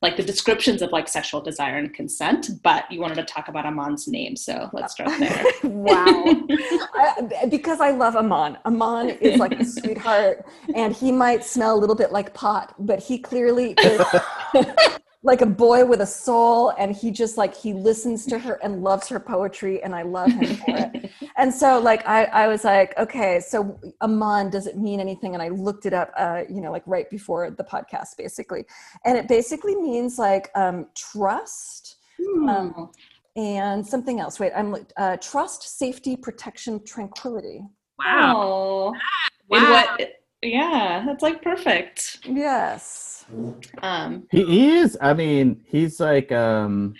like 0.00 0.16
the 0.16 0.22
descriptions 0.22 0.80
of 0.80 0.90
like 0.90 1.06
sexual 1.06 1.42
desire 1.42 1.76
and 1.76 1.92
consent. 1.92 2.48
But 2.62 2.90
you 2.90 2.98
wanted 2.98 3.16
to 3.16 3.24
talk 3.24 3.48
about 3.48 3.66
Aman's 3.66 4.08
name, 4.08 4.36
so 4.36 4.70
let's 4.72 4.94
start 4.94 5.10
there. 5.18 5.44
wow. 5.64 6.24
I, 6.94 7.46
because 7.50 7.78
I 7.78 7.90
love 7.90 8.16
Aman. 8.16 8.56
Aman 8.64 9.10
is 9.20 9.38
like 9.38 9.52
a 9.52 9.66
sweetheart, 9.66 10.46
and 10.74 10.94
he 10.94 11.12
might 11.12 11.44
smell 11.44 11.74
a 11.74 11.78
little 11.78 11.96
bit 11.96 12.12
like 12.12 12.32
pot, 12.32 12.74
but 12.78 13.00
he 13.00 13.18
clearly 13.18 13.74
is. 13.82 14.02
like 15.22 15.42
a 15.42 15.46
boy 15.46 15.84
with 15.84 16.00
a 16.00 16.06
soul 16.06 16.70
and 16.78 16.96
he 16.96 17.10
just 17.10 17.36
like 17.36 17.54
he 17.54 17.74
listens 17.74 18.24
to 18.24 18.38
her 18.38 18.54
and 18.62 18.82
loves 18.82 19.06
her 19.08 19.20
poetry 19.20 19.82
and 19.82 19.94
i 19.94 20.02
love 20.02 20.30
him 20.32 20.56
for 20.56 20.76
it 20.76 21.10
and 21.36 21.52
so 21.52 21.78
like 21.78 22.06
i 22.06 22.24
i 22.26 22.48
was 22.48 22.64
like 22.64 22.96
okay 22.98 23.38
so 23.40 23.78
aman 24.00 24.48
does 24.48 24.66
it 24.66 24.78
mean 24.78 24.98
anything 24.98 25.34
and 25.34 25.42
i 25.42 25.48
looked 25.48 25.84
it 25.84 25.92
up 25.92 26.10
uh 26.16 26.42
you 26.48 26.60
know 26.62 26.72
like 26.72 26.82
right 26.86 27.10
before 27.10 27.50
the 27.50 27.64
podcast 27.64 28.16
basically 28.16 28.64
and 29.04 29.18
it 29.18 29.28
basically 29.28 29.76
means 29.76 30.18
like 30.18 30.50
um 30.54 30.86
trust 30.96 31.96
um, 32.48 32.90
and 33.36 33.86
something 33.86 34.20
else 34.20 34.40
wait 34.40 34.52
i'm 34.56 34.74
uh, 34.96 35.16
trust 35.18 35.78
safety 35.78 36.16
protection 36.16 36.82
tranquility 36.84 37.62
Wow. 38.04 38.92
Wow. 39.48 39.58
In 39.58 39.70
what? 39.70 40.12
Yeah, 40.42 41.04
that's 41.06 41.22
like 41.22 41.42
perfect. 41.42 42.20
yes 42.24 43.09
Um, 43.82 44.26
He, 44.30 44.68
is. 44.76 44.96
I 45.00 45.14
mean, 45.14 45.62
he's 45.66 46.00
like, 46.00 46.32
um, 46.32 46.94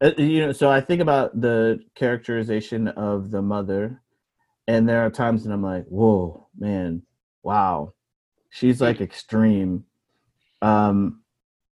uh, 0.00 0.12
you 0.18 0.40
know. 0.40 0.52
So 0.52 0.70
I 0.70 0.80
think 0.80 1.00
about 1.00 1.40
the 1.40 1.80
characterization 1.94 2.88
of 2.88 3.30
the 3.30 3.42
mother, 3.42 4.02
and 4.66 4.88
there 4.88 5.04
are 5.04 5.10
times 5.10 5.44
when 5.44 5.52
I'm 5.52 5.62
like, 5.62 5.86
"Whoa, 5.86 6.48
man, 6.58 7.02
wow, 7.42 7.94
she's 8.50 8.80
like 8.80 9.00
extreme." 9.00 9.84
Um, 10.62 11.22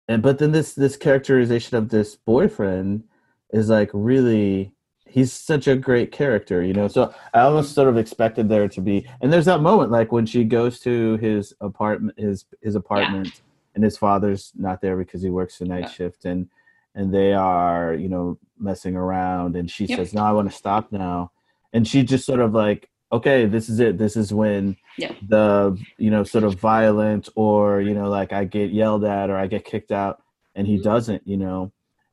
and 0.08 0.22
but 0.22 0.38
then 0.38 0.52
this 0.52 0.74
this 0.74 0.96
characterization 0.96 1.78
of 1.78 1.90
this 1.90 2.16
boyfriend 2.16 3.04
is 3.52 3.70
like 3.70 3.90
really. 3.94 4.74
He's 5.06 5.32
such 5.32 5.68
a 5.68 5.76
great 5.76 6.12
character, 6.12 6.64
you 6.64 6.74
know. 6.74 6.88
So 6.88 7.14
I 7.36 7.42
almost 7.42 7.76
sort 7.76 7.88
of 7.88 7.98
expected 7.98 8.50
there 8.50 8.68
to 8.68 8.82
be, 8.82 9.08
and 9.22 9.32
there's 9.32 9.46
that 9.46 9.62
moment 9.62 9.92
like 9.92 10.12
when 10.12 10.26
she 10.26 10.44
goes 10.44 10.80
to 10.80 11.18
his 11.18 11.54
apartment, 11.62 12.18
his 12.18 12.46
his 12.64 12.74
apartment, 12.74 13.42
and 13.76 13.84
his 13.84 13.98
father's 13.98 14.52
not 14.56 14.82
there 14.82 14.98
because 14.98 15.22
he 15.22 15.30
works 15.30 15.58
the 15.58 15.66
night 15.66 15.82
Yeah. 15.82 15.90
shift 15.90 16.26
and 16.26 16.50
and 16.96 17.14
they 17.14 17.34
are 17.34 17.94
you 17.94 18.08
know 18.10 18.38
messing 18.60 18.96
around 18.96 19.56
and 19.56 19.70
she 19.70 19.86
Yep. 19.86 19.98
says 19.98 20.14
no 20.14 20.24
i 20.24 20.32
want 20.32 20.50
to 20.50 20.56
stop 20.56 20.92
now 20.92 21.32
and 21.74 21.88
she 21.88 22.04
just 22.04 22.26
sort 22.26 22.40
of 22.40 22.54
like 22.54 22.90
okay 23.12 23.46
this 23.46 23.68
is 23.70 23.80
it 23.80 23.98
this 23.98 24.16
is 24.16 24.34
when 24.34 24.78
Yep. 24.98 25.16
the 25.28 25.78
you 25.98 26.12
know 26.12 26.24
sort 26.24 26.44
of 26.44 26.60
violent 26.60 27.30
or 27.36 27.82
you 27.82 27.94
know 27.94 28.10
like 28.10 28.32
i 28.32 28.44
get 28.44 28.72
yelled 28.72 29.04
at 29.06 29.30
or 29.30 29.38
i 29.38 29.48
get 29.48 29.66
kicked 29.66 29.92
out 29.92 30.22
and 30.56 30.68
he 30.68 30.78
doesn't 30.78 31.26
you 31.28 31.38
know 31.38 31.72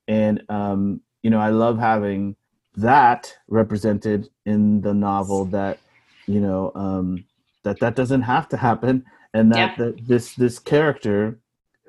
and 0.08 0.42
um 0.48 1.00
you 1.22 1.30
know 1.30 1.40
i 1.40 1.50
love 1.50 1.78
having 1.78 2.36
that 2.76 3.36
represented 3.48 4.28
in 4.46 4.80
the 4.80 4.94
novel 4.94 5.44
that 5.44 5.78
you 6.26 6.40
know 6.40 6.72
um 6.74 7.24
that 7.64 7.78
that 7.80 7.94
doesn't 7.96 8.22
have 8.22 8.48
to 8.48 8.56
happen 8.56 9.04
and 9.34 9.52
that, 9.52 9.76
Yeah. 9.78 9.84
that 9.86 10.08
this 10.08 10.32
this 10.34 10.58
character 10.58 11.38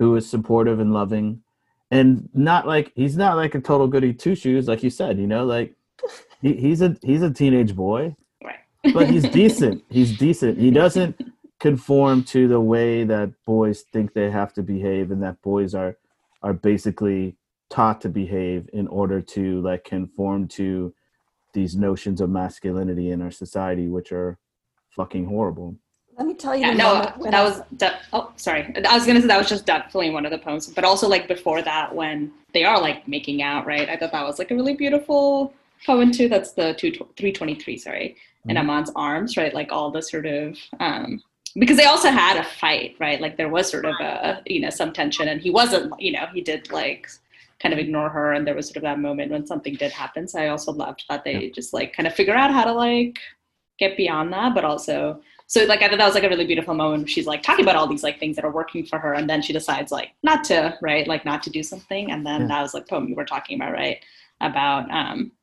who 0.02 0.16
is 0.16 0.28
supportive 0.28 0.80
and 0.80 0.92
loving. 0.92 1.44
And 1.92 2.28
not 2.34 2.66
like 2.66 2.92
he's 2.96 3.16
not 3.16 3.38
like 3.38 3.54
a 3.54 3.62
total 3.62 3.88
goody 3.88 4.14
two 4.14 4.34
shoes 4.34 4.68
like 4.68 4.82
you 4.82 4.90
said 4.90 5.20
you 5.20 5.28
know 5.28 5.46
like 5.46 5.76
he, 6.42 6.54
he's 6.54 6.82
a 6.82 6.98
he's 7.04 7.22
a 7.22 7.30
teenage 7.30 7.76
boy 7.76 8.16
right. 8.44 8.60
but 8.94 9.08
he's 9.10 9.30
decent. 9.30 9.84
He's 9.90 10.18
decent. 10.18 10.58
He 10.58 10.72
doesn't 10.72 11.22
conform 11.60 12.24
to 12.24 12.48
the 12.48 12.60
way 12.60 13.04
that 13.04 13.30
boys 13.46 13.84
think 13.94 14.14
they 14.14 14.32
have 14.32 14.54
to 14.54 14.64
behave 14.64 15.12
and 15.12 15.22
that 15.22 15.40
boys 15.44 15.76
are 15.76 15.98
are 16.42 16.54
basically 16.54 17.36
taught 17.70 18.02
to 18.02 18.10
behave 18.10 18.68
in 18.74 18.88
order 18.88 19.22
to 19.22 19.62
like 19.62 19.84
conform 19.84 20.48
to 20.48 20.96
these 21.54 21.76
notions 21.76 22.22
of 22.22 22.30
masculinity 22.30 23.12
in 23.12 23.22
our 23.22 23.30
society 23.30 23.88
which 23.88 24.12
are 24.12 24.40
fucking 24.96 25.26
horrible 25.26 25.76
let 26.18 26.28
me 26.28 26.34
tell 26.34 26.56
you 26.56 26.62
Yeah, 26.66 26.72
the 26.72 26.78
no, 26.78 27.24
that 27.24 27.34
I- 27.34 27.44
was. 27.44 27.62
De- 27.78 28.00
oh, 28.14 28.32
sorry. 28.36 28.74
I 28.88 28.94
was 28.96 29.06
gonna 29.06 29.22
say 29.22 29.28
that 29.28 29.38
was 29.38 29.50
just 29.50 29.66
definitely 29.66 30.10
one 30.12 30.26
of 30.26 30.32
the 30.32 30.38
poems, 30.38 30.68
but 30.68 30.84
also 30.84 31.08
like 31.08 31.28
before 31.28 31.62
that, 31.62 31.94
when 31.96 32.32
they 32.54 32.64
are 32.64 32.80
like 32.80 33.08
making 33.08 33.42
out, 33.42 33.66
right? 33.66 33.88
I 33.90 33.98
thought 33.98 34.12
that 34.12 34.26
was 34.26 34.38
like 34.40 34.52
a 34.52 34.56
really 34.56 34.76
beautiful 34.76 35.54
poem 35.86 36.12
too. 36.12 36.28
That's 36.30 36.52
the 36.54 36.74
two 36.76 36.92
three 37.18 37.32
twenty 37.32 37.56
three. 37.56 37.78
Sorry, 37.78 38.16
in 38.48 38.56
Mhm. 38.56 38.60
Aman's 38.62 38.92
arms, 38.96 39.38
right? 39.38 39.54
Like 39.54 39.72
all 39.72 39.90
the 39.92 40.02
sort 40.02 40.26
of 40.26 40.58
um, 40.80 41.22
because 41.56 41.78
they 41.78 41.86
also 41.86 42.10
had 42.10 42.38
a 42.38 42.44
fight, 42.44 42.96
right? 43.00 43.20
Like 43.20 43.36
there 43.38 43.50
was 43.50 43.70
sort 43.70 43.86
of 43.86 43.96
a 44.00 44.42
you 44.46 44.60
know 44.62 44.70
some 44.70 44.94
tension, 44.94 45.28
and 45.30 45.42
he 45.42 45.50
wasn't, 45.50 45.94
you 46.00 46.12
know, 46.12 46.26
he 46.34 46.42
did 46.42 46.72
like 46.72 47.10
kind 47.62 47.74
of 47.74 47.80
ignore 47.80 48.10
her, 48.10 48.34
and 48.34 48.46
there 48.46 48.56
was 48.56 48.68
sort 48.68 48.78
of 48.78 48.84
that 48.84 49.00
moment 49.00 49.32
when 49.32 49.46
something 49.48 49.76
did 49.76 49.92
happen. 49.92 50.28
So 50.28 50.40
I 50.40 50.48
also 50.50 50.72
loved 50.72 51.04
that 51.10 51.24
they 51.24 51.50
just 51.52 51.74
like 51.74 51.94
kind 51.94 52.08
of 52.08 52.14
figure 52.14 52.34
out 52.36 52.52
how 52.52 52.64
to 52.66 52.74
like 52.74 53.18
get 53.80 53.98
beyond 53.98 54.32
that, 54.34 54.54
but 54.54 54.64
also 54.66 55.22
so 55.54 55.66
like 55.66 55.82
I 55.82 55.90
thought 55.90 55.98
that 55.98 56.06
was 56.06 56.16
like 56.16 56.24
a 56.24 56.30
really 56.30 56.46
beautiful 56.46 56.74
moment. 56.74 57.10
She's 57.10 57.28
like 57.28 57.44
talking 57.44 57.66
about 57.66 57.76
all 57.76 57.86
these 57.88 58.04
like 58.04 58.20
things 58.22 58.38
that 58.38 58.46
are 58.46 58.52
working 58.52 58.86
for 58.86 58.98
her, 59.00 59.14
and 59.16 59.30
then 59.30 59.42
she 59.42 59.52
decides 59.52 59.92
like 59.92 60.12
not 60.24 60.46
to, 60.46 60.78
right? 60.82 61.06
Like 61.06 61.26
not 61.26 61.44
to 61.44 61.50
do 61.50 61.62
something, 61.62 62.10
and 62.10 62.26
then 62.26 62.42
Yeah. 62.42 62.48
that 62.48 62.62
was 62.62 62.74
like 62.74 62.88
poem 62.88 63.10
you 63.10 63.16
were 63.16 63.26
talking 63.26 63.58
about, 63.60 63.74
right? 63.74 63.98
About 64.40 64.90
um, 64.92 65.34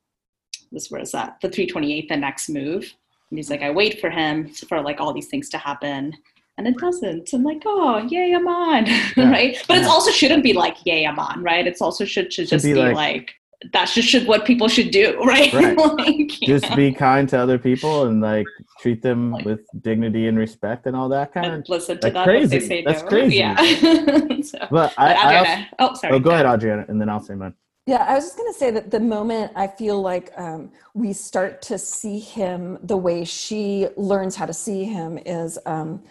this 0.72 0.90
was 0.90 1.12
that 1.12 1.36
the 1.42 1.50
three 1.50 1.66
twenty 1.66 1.92
eight, 1.92 2.09
the 2.09 2.16
next 2.16 2.48
move, 2.48 2.90
and 3.30 3.38
he's 3.38 3.50
like, 3.50 3.61
I 3.62 3.70
wait 3.70 4.00
for 4.00 4.09
him 4.09 4.48
for 4.68 4.80
like 4.80 4.98
all 4.98 5.12
these 5.12 5.28
things 5.28 5.50
to 5.50 5.59
happen. 5.59 6.16
And 6.56 6.66
it 6.66 6.76
doesn't. 6.78 7.32
I'm 7.34 7.44
like, 7.44 7.62
oh, 7.66 7.98
yay, 8.09 8.32
I'm 8.34 8.48
on, 8.48 8.86
Yeah. 9.16 9.30
right? 9.30 9.56
But 9.68 9.76
it's 9.76 9.86
Yeah. 9.86 9.92
also 9.92 10.11
shouldn't 10.11 10.42
be 10.42 10.54
like, 10.54 10.76
yay, 10.86 11.06
I'm 11.06 11.18
on, 11.18 11.42
right? 11.44 11.64
It's 11.66 11.82
also 11.82 12.04
should 12.06 12.32
should 12.32 12.48
Should 12.48 12.56
just 12.56 12.64
be 12.64 12.72
be, 12.72 12.80
like- 12.80 12.96
like, 12.96 13.34
that's 13.72 13.94
just 13.94 14.09
should 14.09 14.26
what 14.26 14.44
people 14.44 14.68
should 14.68 14.90
do, 14.90 15.20
right? 15.24 15.52
Right. 15.52 15.76
like, 15.98 16.28
just 16.28 16.70
know? 16.70 16.76
be 16.76 16.92
kind 16.92 17.28
to 17.30 17.38
other 17.38 17.59
people 17.59 18.04
and 18.04 18.20
like 18.20 18.46
treat 18.80 19.02
them 19.02 19.32
with 19.44 19.61
dignity 19.82 20.28
and 20.28 20.38
respect 20.38 20.86
and 20.86 20.94
all 20.94 21.09
that 21.09 21.32
kind 21.34 21.52
of 21.52 21.68
listen 21.68 21.96
to 21.96 22.02
That's 22.02 22.14
them 22.14 22.24
crazy. 22.24 22.59
they 22.59 22.66
say 22.66 22.84
That's 22.84 23.02
no. 23.02 23.09
crazy. 23.09 23.36
Yeah. 23.36 23.56
so, 24.42 24.59
but 24.70 24.94
I, 24.96 25.12
but 25.12 25.16
I 25.16 25.36
also, 25.38 25.66
oh, 25.80 25.94
sorry. 25.94 26.14
oh 26.14 26.18
go 26.20 26.30
ahead 26.30 26.46
adriana 26.46 26.84
and 26.88 27.00
then 27.00 27.09
i'll 27.09 27.20
say 27.22 27.34
mine 27.34 27.54
Yeah, 27.86 28.04
I 28.09 28.14
was 28.14 28.24
just 28.24 28.36
going 28.36 28.52
to 28.52 28.59
say 28.59 28.70
that 28.70 28.90
the 28.90 29.00
moment 29.00 29.50
I 29.56 29.66
feel 29.66 30.00
like 30.00 30.30
um, 30.36 30.70
we 30.94 31.12
start 31.12 31.62
to 31.62 31.78
see 31.78 32.18
him 32.18 32.78
the 32.82 32.96
way 32.96 33.24
she 33.24 33.88
learns 33.96 34.36
how 34.36 34.46
to 34.46 34.52
see 34.52 34.84
him 34.84 35.18
is 35.24 35.59
um, 35.64 36.02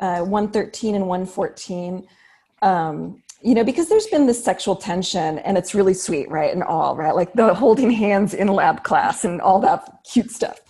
uh, 0.00 0.20
113 0.20 0.94
and 0.94 1.06
114. 1.06 2.06
Um, 2.62 3.22
you 3.42 3.54
know, 3.54 3.64
because 3.64 3.88
there's 3.88 4.06
been 4.06 4.26
this 4.26 4.42
sexual 4.42 4.76
tension 4.76 5.38
and 5.40 5.58
it's 5.58 5.74
really 5.74 5.94
sweet, 5.94 6.28
right? 6.30 6.52
And 6.52 6.62
all, 6.62 6.96
right? 6.96 7.14
Like 7.14 7.32
the 7.34 7.54
holding 7.54 7.90
hands 7.90 8.34
in 8.34 8.48
lab 8.48 8.82
class 8.82 9.24
and 9.24 9.40
all 9.40 9.60
that 9.60 9.88
cute 10.10 10.30
stuff. 10.30 10.60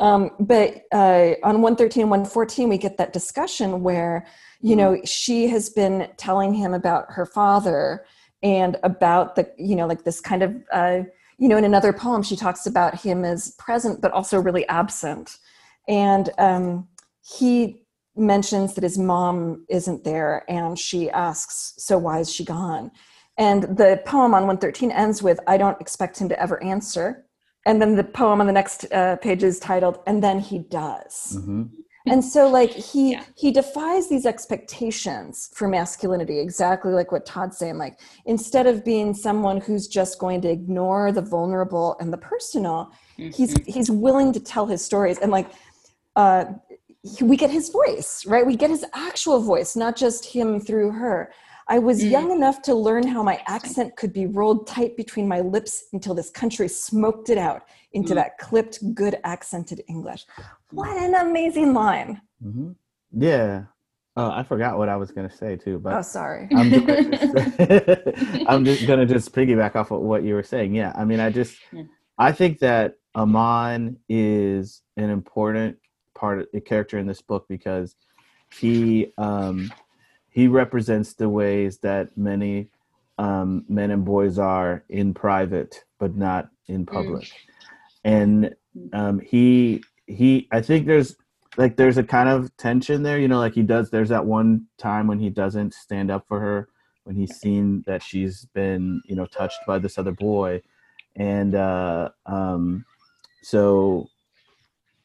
Um, 0.00 0.30
but 0.38 0.82
uh, 0.92 1.34
on 1.42 1.62
113 1.62 2.02
and 2.02 2.10
114, 2.10 2.68
we 2.68 2.78
get 2.78 2.98
that 2.98 3.12
discussion 3.12 3.82
where, 3.82 4.26
you 4.60 4.76
know, 4.76 5.00
she 5.04 5.48
has 5.48 5.70
been 5.70 6.08
telling 6.16 6.54
him 6.54 6.74
about 6.74 7.06
her 7.08 7.26
father 7.26 8.04
and 8.42 8.76
about 8.82 9.34
the 9.34 9.50
you 9.56 9.74
know 9.74 9.86
like 9.86 10.04
this 10.04 10.20
kind 10.20 10.42
of 10.42 10.54
uh, 10.72 11.00
you 11.38 11.48
know 11.48 11.56
in 11.56 11.64
another 11.64 11.92
poem 11.92 12.22
she 12.22 12.36
talks 12.36 12.66
about 12.66 13.00
him 13.00 13.24
as 13.24 13.52
present 13.58 14.00
but 14.00 14.12
also 14.12 14.40
really 14.40 14.66
absent 14.68 15.38
and 15.88 16.30
um, 16.38 16.86
he 17.22 17.82
mentions 18.18 18.74
that 18.74 18.84
his 18.84 18.98
mom 18.98 19.64
isn't 19.68 20.04
there 20.04 20.44
and 20.48 20.78
she 20.78 21.10
asks 21.10 21.74
so 21.78 21.96
why 21.98 22.18
is 22.20 22.32
she 22.32 22.44
gone? 22.44 22.90
And 23.36 23.62
the 23.76 24.02
poem 24.04 24.34
on 24.34 24.42
113 24.46 24.90
ends 24.90 25.22
with 25.22 25.38
i 25.46 25.56
don't 25.56 25.80
expect 25.80 26.18
him 26.18 26.28
to 26.28 26.40
ever 26.42 26.62
answer. 26.62 27.24
And 27.66 27.80
then 27.82 27.96
the 27.96 28.04
poem 28.04 28.40
on 28.40 28.46
the 28.46 28.52
next 28.52 28.86
uh, 28.92 29.16
page 29.16 29.42
is 29.42 29.58
titled 29.60 29.98
and 30.06 30.22
then 30.22 30.38
he 30.40 30.58
does. 30.58 31.38
Hmm 31.44 31.64
and 32.10 32.24
so 32.24 32.48
like 32.48 32.70
he 32.70 33.12
Yeah. 33.12 33.24
he 33.36 33.50
defies 33.50 34.08
these 34.08 34.26
expectations 34.26 35.50
for 35.54 35.68
masculinity 35.68 36.38
exactly 36.40 36.92
like 36.92 37.12
what 37.12 37.26
todd's 37.26 37.58
saying 37.58 37.78
like 37.78 37.98
instead 38.26 38.66
of 38.66 38.84
being 38.84 39.14
someone 39.14 39.60
who's 39.60 39.86
just 39.88 40.18
going 40.18 40.40
to 40.42 40.48
ignore 40.50 41.12
the 41.12 41.22
vulnerable 41.22 41.96
and 42.00 42.12
the 42.12 42.16
personal 42.18 42.90
he's 43.16 43.54
Mhm. 43.54 43.66
he's 43.66 43.90
willing 43.90 44.32
to 44.32 44.40
tell 44.40 44.66
his 44.66 44.84
stories. 44.84 45.18
And 45.18 45.30
like 45.32 45.50
uh 46.16 46.44
he- 46.67 46.67
we 47.20 47.36
get 47.36 47.50
his 47.50 47.68
voice 47.70 48.24
right? 48.26 48.44
We 48.46 48.56
get 48.56 48.70
his 48.70 48.84
actual 48.94 49.40
voice 49.40 49.76
not 49.76 49.96
just 49.96 50.24
him 50.24 50.60
through 50.60 50.90
her. 50.92 51.32
I 51.70 51.78
was 51.78 52.02
Mm. 52.02 52.10
young 52.10 52.30
enough 52.32 52.62
to 52.62 52.74
learn 52.74 53.06
how 53.06 53.22
my 53.22 53.42
accent 53.46 53.94
could 53.96 54.12
be 54.12 54.24
rolled 54.26 54.66
tight 54.66 54.96
between 54.96 55.28
my 55.28 55.40
lips 55.40 55.84
until 55.92 56.14
this 56.14 56.30
country 56.30 56.66
smoked 56.66 57.28
it 57.28 57.36
out 57.38 57.62
into 57.92 58.12
Mm. 58.12 58.16
that 58.16 58.38
clipped 58.38 58.94
good 58.94 59.18
accented 59.24 59.82
english. 59.88 60.26
What 60.72 60.96
an 60.96 61.14
amazing 61.14 61.72
line. 61.74 62.20
Hmm 62.42 62.72
yeah. 63.12 63.64
Oh 64.16 64.30
i 64.30 64.42
forgot 64.42 64.76
what 64.78 64.88
i 64.88 64.96
was 64.96 65.12
going 65.12 65.28
to 65.28 65.34
say 65.36 65.56
too 65.56 65.78
but 65.78 65.94
oh 65.94 66.02
sorry. 66.02 66.48
I'm 66.54 66.68
just, 66.70 66.86
I'm 68.48 68.64
just 68.64 68.86
gonna 68.86 69.06
just 69.06 69.32
piggyback 69.32 69.76
off 69.76 69.90
of 69.92 70.00
what 70.00 70.24
you 70.24 70.34
were 70.34 70.42
saying. 70.42 70.74
Yeah, 70.74 70.92
I 70.96 71.04
mean, 71.04 71.20
I 71.20 71.30
just. 71.30 71.56
I 72.18 72.32
think 72.32 72.58
that 72.58 72.94
Aman 73.14 73.96
is 74.08 74.82
an 74.96 75.08
important 75.10 75.76
part 76.18 76.40
of 76.40 76.48
the 76.52 76.60
character 76.60 76.98
in 76.98 77.06
this 77.06 77.22
book 77.22 77.46
because 77.48 77.94
he 78.60 79.12
um, 79.18 79.72
he 80.30 80.48
represents 80.48 81.14
the 81.14 81.28
ways 81.28 81.78
that 81.78 82.16
many 82.16 82.70
um, 83.18 83.64
men 83.68 83.90
and 83.90 84.04
boys 84.04 84.38
are 84.38 84.84
in 84.88 85.14
private, 85.14 85.84
but 85.98 86.16
not 86.16 86.48
in 86.66 86.84
public, 86.86 87.30
and 88.04 88.54
um, 88.92 89.20
he 89.20 89.82
he 90.06 90.48
I 90.50 90.60
think 90.60 90.86
there's 90.86 91.16
like 91.56 91.76
there's 91.76 91.98
a 91.98 92.04
kind 92.04 92.28
of 92.28 92.54
tension 92.56 93.02
there, 93.02 93.18
you 93.18 93.28
know, 93.28 93.38
like 93.38 93.54
he 93.54 93.62
does. 93.62 93.90
There's 93.90 94.10
that 94.10 94.26
one 94.26 94.66
time 94.78 95.06
when 95.06 95.18
he 95.18 95.30
doesn't 95.30 95.74
stand 95.74 96.10
up 96.10 96.26
for 96.28 96.40
her 96.40 96.68
when 97.04 97.16
he's 97.16 97.36
seen 97.36 97.82
that 97.86 98.02
she's 98.02 98.44
been 98.54 99.00
you 99.06 99.16
know 99.16 99.26
touched 99.26 99.60
by 99.66 99.78
this 99.78 99.98
other 99.98 100.12
boy. 100.12 100.62
And 101.16 101.54
uh 101.54 102.10
um 102.26 102.84
so 103.42 104.08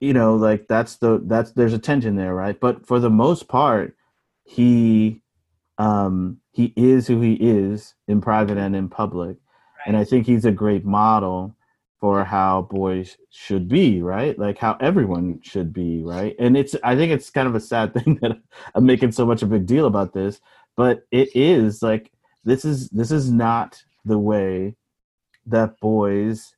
you 0.03 0.13
know 0.13 0.35
like 0.35 0.67
that's 0.67 0.97
the 0.97 1.21
that's 1.25 1.51
there's 1.51 1.73
a 1.73 1.79
tension 1.79 2.15
there 2.17 2.35
right? 2.35 2.59
But 2.59 2.85
for 2.85 2.99
the 2.99 3.09
most 3.09 3.47
part 3.47 3.95
he 4.43 5.21
um 5.77 6.39
he 6.51 6.73
is 6.75 7.07
who 7.07 7.21
he 7.21 7.35
is 7.35 7.95
in 8.07 8.19
private 8.21 8.57
and 8.57 8.75
in 8.75 8.89
public. 8.89 9.37
And 9.85 9.97
i 9.97 10.03
think 10.03 10.25
he's 10.25 10.45
a 10.45 10.51
great 10.51 10.85
model 10.85 11.55
for 12.01 12.25
how 12.25 12.63
boys 12.63 13.17
should 13.31 13.69
be 13.69 14.01
right? 14.01 14.37
Like 14.37 14.57
how 14.57 14.75
everyone 14.81 15.39
should 15.41 15.71
be 15.71 16.03
right? 16.03 16.35
And 16.37 16.57
it's 16.57 16.75
i 16.83 16.95
think 16.97 17.13
it's 17.13 17.29
kind 17.29 17.47
of 17.47 17.55
a 17.55 17.61
sad 17.61 17.93
thing 17.97 18.19
that 18.21 18.37
i'm 18.75 18.85
making 18.85 19.13
so 19.13 19.25
much 19.25 19.41
a 19.41 19.45
big 19.55 19.65
deal 19.65 19.85
about 19.85 20.13
this 20.13 20.41
but 20.75 21.05
it 21.11 21.29
is 21.35 21.81
like 21.81 22.11
this 22.43 22.65
is 22.65 22.89
this 22.89 23.11
is 23.11 23.31
not 23.31 23.81
the 24.05 24.19
way 24.19 24.75
that 25.45 25.79
boys 25.79 26.55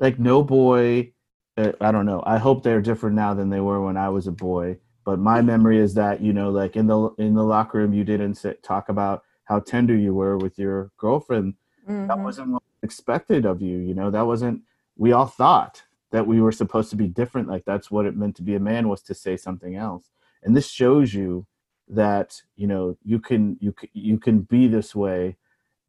like 0.00 0.18
no 0.18 0.42
boy 0.44 1.12
i 1.56 1.92
don't 1.92 2.06
know. 2.06 2.22
I 2.26 2.38
hope 2.38 2.62
they're 2.62 2.80
different 2.80 3.16
now 3.16 3.34
than 3.34 3.50
they 3.50 3.60
were 3.60 3.80
when 3.84 3.96
i 3.96 4.08
was 4.08 4.26
a 4.26 4.32
boy. 4.32 4.78
But 5.04 5.18
my 5.18 5.42
memory 5.42 5.78
is 5.78 5.94
that 5.94 6.20
you 6.20 6.32
know 6.32 6.50
like 6.50 6.76
in 6.76 6.86
the 6.86 7.10
in 7.18 7.34
the 7.34 7.44
locker 7.44 7.78
room 7.78 7.92
you 7.92 8.04
didn't 8.04 8.34
sit, 8.36 8.62
talk 8.62 8.88
about 8.88 9.22
how 9.44 9.60
tender 9.60 9.94
you 9.96 10.14
were 10.14 10.38
with 10.38 10.58
your 10.58 10.90
girlfriend. 10.96 11.54
Mhm. 11.88 12.08
that 12.08 12.18
wasn't 12.18 12.50
what 12.50 12.62
was 12.62 12.82
expected 12.88 13.44
of 13.46 13.60
you 13.62 13.78
you 13.78 13.94
know? 13.94 14.10
That 14.10 14.26
wasn't 14.26 14.62
we 14.96 15.12
all 15.12 15.26
thought 15.26 15.82
that 16.12 16.26
we 16.26 16.40
were 16.40 16.52
supposed 16.52 16.90
to 16.90 16.96
be 16.96 17.08
different 17.08 17.48
like 17.48 17.64
that's 17.64 17.90
what 17.90 18.06
it 18.06 18.16
meant 18.16 18.36
to 18.36 18.42
be 18.42 18.54
a 18.54 18.60
man 18.60 18.88
was 18.88 19.02
to 19.02 19.14
say 19.14 19.36
something 19.36 19.76
else. 19.76 20.10
And 20.42 20.56
this 20.56 20.68
shows 20.70 21.12
you 21.14 21.46
that 21.88 22.40
you 22.56 22.66
know 22.66 22.96
you 23.04 23.18
can 23.20 23.56
you 23.60 23.74
c- 23.80 23.90
you 23.92 24.18
can 24.18 24.40
be 24.40 24.66
this 24.68 24.94
way 24.94 25.36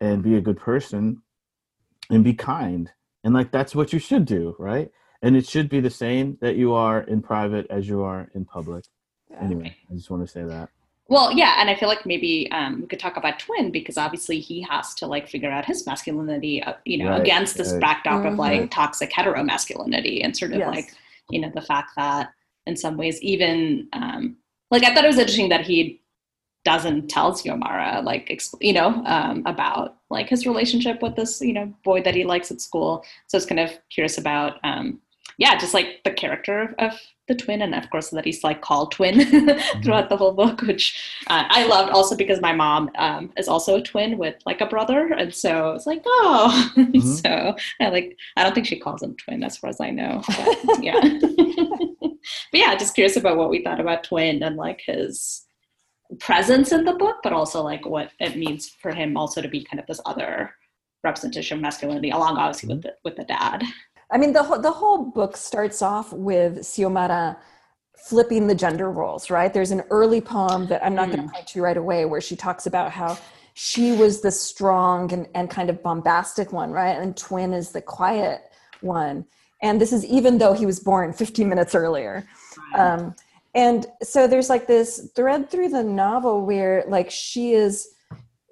and 0.02 0.22
be 0.22 0.36
a 0.36 0.42
good 0.42 0.58
person 0.60 1.22
and 2.10 2.24
be 2.24 2.34
kind. 2.34 2.92
And 3.24 3.34
like 3.34 3.52
that's 3.52 3.74
what 3.76 3.94
you 3.94 4.00
should 4.00 4.26
do 4.26 4.56
right 4.60 4.92
and 5.26 5.36
it 5.36 5.46
should 5.48 5.68
be 5.70 5.80
the 5.80 5.90
same 5.90 6.38
that 6.42 6.56
you 6.56 6.74
are 6.74 7.02
in 7.14 7.22
private 7.22 7.66
as 7.70 7.90
you 7.90 8.02
are 8.04 8.30
in 8.36 8.46
public 8.46 8.84
Yeah. 9.32 9.44
anyway 9.46 9.76
i 9.90 9.94
just 10.00 10.10
want 10.12 10.22
to 10.26 10.32
say 10.38 10.44
that 10.54 10.70
Well, 11.08 11.32
yeah, 11.42 11.54
and 11.60 11.70
I 11.70 11.76
feel 11.80 11.90
like 11.94 12.04
maybe 12.14 12.34
um, 12.58 12.72
we 12.82 12.88
could 12.92 13.04
talk 13.06 13.16
about 13.22 13.36
Twin 13.46 13.68
because 13.78 13.96
obviously 14.06 14.38
he 14.50 14.58
has 14.72 14.86
to 15.00 15.06
like 15.14 15.26
figure 15.34 15.52
out 15.56 15.64
his 15.72 15.86
masculinity, 15.90 16.56
uh, 16.68 16.74
you 16.92 16.98
know, 17.00 17.10
Right, 17.12 17.22
against 17.22 17.54
this 17.58 17.72
right. 17.74 17.82
backdrop 17.88 18.26
of 18.26 18.34
Mhm. 18.34 18.46
like 18.48 18.72
toxic 18.80 19.10
hetero 19.18 19.44
masculinity 19.54 20.16
and 20.24 20.32
sort 20.42 20.54
of 20.54 20.62
Yes. 20.64 20.76
like, 20.76 20.88
you 21.34 21.40
know, 21.42 21.52
the 21.60 21.62
fact 21.72 21.90
that 22.02 22.24
in 22.70 22.76
some 22.84 22.96
ways, 23.02 23.18
even 23.34 23.88
um, 24.02 24.22
like 24.74 24.84
I 24.84 24.90
thought 24.96 25.06
it 25.08 25.14
was 25.16 25.20
interesting 25.24 25.50
that 25.56 25.66
he 25.72 26.02
doesn't 26.72 27.08
tell 27.16 27.30
Xiomara 27.38 28.04
like 28.12 28.26
exp- 28.36 28.62
you 28.70 28.74
know 28.80 28.90
um, 29.16 29.44
about 29.54 29.88
like 30.10 30.28
his 30.34 30.48
relationship 30.52 30.98
with 31.04 31.16
this 31.20 31.34
you 31.50 31.54
know 31.58 31.68
boy 31.90 32.02
that 32.06 32.16
he 32.20 32.24
likes 32.34 32.50
at 32.54 32.62
school. 32.70 32.92
So 33.28 33.38
it's 33.38 33.46
kind 33.52 33.64
of 33.66 33.70
curious 33.96 34.18
about 34.18 34.54
um, 34.64 35.00
yeah, 35.38 35.58
just 35.58 35.74
like 35.74 36.02
the 36.04 36.12
character 36.12 36.62
of, 36.80 36.92
of 36.92 37.00
the 37.28 37.36
twin, 37.36 37.62
and 37.62 37.74
of 37.74 37.90
course 37.90 38.10
that 38.12 38.26
he's 38.26 38.44
like 38.44 38.62
called 38.62 38.92
twin 38.92 39.20
throughout 39.84 40.10
the 40.10 40.18
whole 40.18 40.34
book, 40.34 40.62
which 40.62 41.02
uh, 41.28 41.46
I 41.50 41.66
loved 41.66 41.92
also 41.92 42.16
because 42.16 42.40
my 42.42 42.54
mom 42.54 42.92
um, 42.98 43.32
is 43.38 43.48
also 43.48 43.78
a 43.78 43.82
twin 43.82 44.18
with 44.18 44.36
like 44.46 44.62
a 44.62 44.66
brother, 44.68 45.08
and 45.14 45.34
so 45.34 45.72
it's 45.72 45.88
like 45.88 46.04
oh, 46.06 46.72
Mhm. 46.78 47.22
so 47.22 47.56
I 47.82 47.90
like 47.90 48.16
I 48.38 48.44
don't 48.44 48.54
think 48.54 48.68
she 48.68 48.80
calls 48.80 49.02
him 49.02 49.16
twin 49.18 49.44
as 49.44 49.58
far 49.58 49.70
as 49.70 49.82
I 49.82 49.90
know, 49.90 50.22
but 50.28 50.80
yeah, 50.84 51.00
but 52.02 52.12
yeah, 52.60 52.76
just 52.76 52.96
curious 52.96 53.18
about 53.18 53.38
what 53.38 53.50
we 53.50 53.64
thought 53.64 53.80
about 53.80 54.04
twin 54.04 54.44
and 54.44 54.56
like 54.56 54.82
his 54.86 55.44
presence 56.20 56.72
in 56.72 56.86
the 56.86 56.94
book, 56.94 57.18
but 57.24 57.34
also 57.34 57.62
like 57.64 57.86
what 57.86 58.12
it 58.20 58.38
means 58.38 58.70
for 58.70 58.94
him 58.94 59.18
also 59.18 59.42
to 59.42 59.48
be 59.48 59.64
kind 59.64 59.80
of 59.80 59.88
this 59.88 60.02
other 60.06 60.54
representation 61.04 61.58
of 61.58 61.62
masculinity, 61.62 62.12
along 62.12 62.38
obviously 62.38 62.70
with 62.74 62.84
the 62.84 62.94
with 63.04 63.16
the 63.16 63.24
dad. 63.24 63.64
I 64.12 64.18
mean, 64.18 64.34
the 64.34 64.44
whole, 64.44 64.60
the 64.60 64.72
whole 64.72 65.06
book 65.06 65.36
starts 65.36 65.82
off 65.82 66.14
with 66.14 66.60
Xiomara 66.60 67.38
flipping 67.98 68.48
the 68.48 68.56
gender 68.56 68.92
roles, 68.92 69.30
right? 69.30 69.54
There's 69.54 69.72
an 69.72 69.82
early 69.90 70.22
poem 70.22 70.68
that 70.68 70.86
I'm 70.86 70.94
not 70.94 71.12
going 71.12 71.28
to 71.28 71.34
point 71.34 71.48
to 71.48 71.62
right 71.62 71.78
away 71.78 72.06
where 72.06 72.22
she 72.22 72.36
talks 72.36 72.68
about 72.68 72.92
how 72.92 73.18
she 73.56 73.94
was 73.94 74.22
the 74.22 74.32
strong 74.32 75.12
and, 75.12 75.28
and 75.34 75.50
kind 75.50 75.70
of 75.70 75.82
bombastic 75.82 76.52
one, 76.52 76.72
right? 76.72 76.92
And 76.92 77.16
Twin 77.18 77.54
is 77.54 77.72
the 77.72 77.82
quiet 77.82 78.52
one. 78.82 79.26
And 79.62 79.82
this 79.82 79.92
is 79.94 80.06
even 80.06 80.38
though 80.38 80.54
he 80.54 80.66
was 80.66 80.80
born 80.80 81.14
15 81.14 81.48
minutes 81.50 81.74
earlier. 81.74 82.28
Um, 82.76 83.16
and 83.56 83.88
so 84.04 84.28
there's 84.28 84.50
like 84.50 84.68
this 84.68 85.10
thread 85.16 85.50
through 85.50 85.70
the 85.70 85.84
novel 85.84 86.46
where 86.46 86.84
like 86.88 87.10
she 87.10 87.54
is 87.54 87.95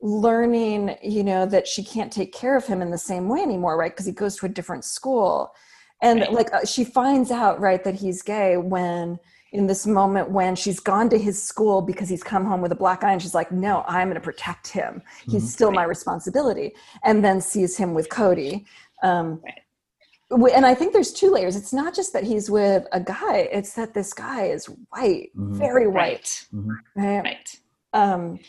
learning 0.04 0.97
you 1.01 1.24
know 1.24 1.45
that 1.45 1.66
she 1.66 1.82
can't 1.82 2.12
take 2.12 2.34
care 2.34 2.58
of 2.58 2.66
him 2.66 2.82
in 2.82 2.91
the 2.91 2.97
same 2.97 3.30
way 3.30 3.39
anymore 3.41 3.78
right? 3.78 3.93
Because 3.93 4.06
he 4.06 4.12
goes 4.12 4.36
to 4.36 4.45
a 4.45 4.49
different 4.49 4.84
school. 4.84 5.54
And 6.01 6.20
Right. 6.20 6.34
like 6.34 6.54
uh, 6.54 6.66
she 6.66 6.84
finds 6.84 7.32
out 7.32 7.62
right 7.62 7.82
that 7.86 7.95
he's 7.95 8.22
gay 8.22 8.58
when 8.58 9.18
in 9.54 9.66
this 9.68 9.88
moment 9.88 10.30
when 10.30 10.56
she's 10.58 10.82
gone 10.82 11.08
to 11.10 11.18
his 11.18 11.41
school 11.41 11.82
because 11.82 12.10
he's 12.10 12.22
come 12.24 12.43
home 12.43 12.60
with 12.60 12.74
a 12.74 12.76
black 12.76 13.06
eye 13.06 13.14
and 13.14 13.22
she's 13.22 13.34
like 13.36 13.51
no 13.54 13.84
i'm 13.88 14.10
going 14.10 14.16
to 14.16 14.22
protect 14.22 14.68
him. 14.68 15.01
He's 15.26 15.43
Mhm. 15.45 15.47
still 15.56 15.72
my 15.72 15.84
responsibility. 15.84 16.74
And 17.06 17.24
then 17.24 17.39
sees 17.39 17.78
him 17.78 17.93
with 17.93 18.10
cody. 18.10 18.66
Um, 19.04 19.41
Right. 19.41 20.54
and 20.54 20.66
i 20.66 20.74
think 20.76 20.91
there's 20.91 21.14
two 21.14 21.30
layers. 21.30 21.56
It's 21.56 21.72
not 21.72 21.93
just 21.95 22.12
that 22.12 22.26
he's 22.26 22.49
with 22.51 22.86
a 22.91 22.99
guy 22.99 23.38
it's 23.58 23.74
that 23.76 23.93
this 23.93 24.12
guy 24.14 24.47
is 24.47 24.66
white 24.89 25.30
Mhm. 25.38 25.54
very 25.66 25.88
white. 25.88 26.45
Right, 26.51 26.78
right? 26.95 27.24
Right. 27.24 27.49
um 27.93 28.39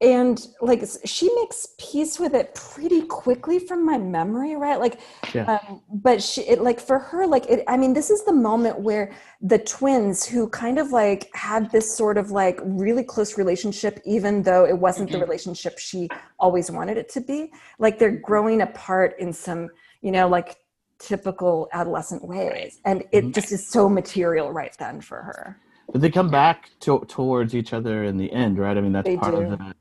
and 0.00 0.48
like 0.60 0.82
she 1.04 1.32
makes 1.36 1.68
peace 1.78 2.18
with 2.18 2.34
it 2.34 2.54
pretty 2.54 3.02
quickly 3.02 3.58
from 3.58 3.84
my 3.86 3.96
memory 3.96 4.56
right 4.56 4.80
like 4.80 5.00
Yeah. 5.34 5.44
um, 5.44 5.82
but 5.88 6.22
she 6.22 6.42
it 6.42 6.60
like 6.60 6.80
for 6.80 6.98
her 6.98 7.26
like 7.26 7.46
it 7.46 7.62
i 7.68 7.76
mean 7.76 7.92
this 7.94 8.10
is 8.10 8.24
the 8.24 8.32
moment 8.32 8.80
where 8.80 9.12
the 9.40 9.58
twins 9.58 10.24
who 10.26 10.48
kind 10.48 10.78
of 10.78 10.90
like 10.90 11.30
had 11.34 11.70
this 11.70 11.94
sort 11.96 12.18
of 12.18 12.30
like 12.32 12.58
really 12.64 13.04
close 13.04 13.38
relationship 13.38 14.00
even 14.04 14.42
though 14.42 14.64
it 14.66 14.76
wasn't 14.76 15.10
the 15.12 15.18
Mhm. 15.18 15.22
relationship 15.22 15.78
she 15.78 16.08
always 16.38 16.70
wanted 16.70 16.96
it 16.98 17.08
to 17.10 17.20
be 17.20 17.52
like 17.78 17.98
they're 17.98 18.10
growing 18.30 18.62
apart 18.62 19.14
in 19.18 19.32
some 19.32 19.68
you 20.02 20.10
know 20.10 20.26
like 20.28 20.56
typical 20.98 21.68
adolescent 21.72 22.24
ways 22.26 22.80
and 22.84 23.04
it 23.12 23.24
Mhm. 23.26 23.34
just 23.34 23.52
is 23.52 23.66
so 23.68 23.88
material 23.88 24.50
right 24.52 24.74
then 24.78 25.00
for 25.00 25.18
her 25.22 25.60
but 25.92 26.00
they 26.00 26.10
come 26.10 26.30
back 26.30 26.70
to, 26.80 27.04
towards 27.08 27.54
each 27.54 27.72
other 27.72 28.04
in 28.04 28.16
the 28.16 28.32
end 28.32 28.58
right 28.58 28.76
i 28.76 28.80
mean 28.80 28.92
that's 28.92 29.06
They 29.08 29.16
part 29.16 29.34
do. 29.34 29.42
of 29.42 29.50
the, 29.50 29.74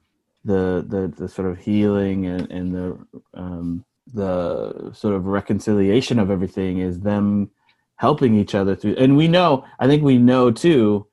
the 0.46 0.86
the 0.88 1.14
the 1.18 1.28
sort 1.28 1.48
of 1.48 1.58
healing 1.58 2.26
and, 2.26 2.52
and 2.52 2.74
the 2.74 2.98
um 3.34 3.86
the 4.14 4.92
sort 4.94 5.16
of 5.16 5.26
reconciliation 5.26 6.20
of 6.20 6.30
everything 6.30 6.80
is 6.80 7.00
them 7.00 7.50
helping 7.96 8.36
each 8.36 8.54
other 8.54 8.76
through 8.76 8.96
and 8.96 9.16
we 9.16 9.28
know 9.28 9.64
i 9.80 9.88
think 9.88 10.04
we 10.04 10.18
know 10.18 10.52
too 10.52 11.08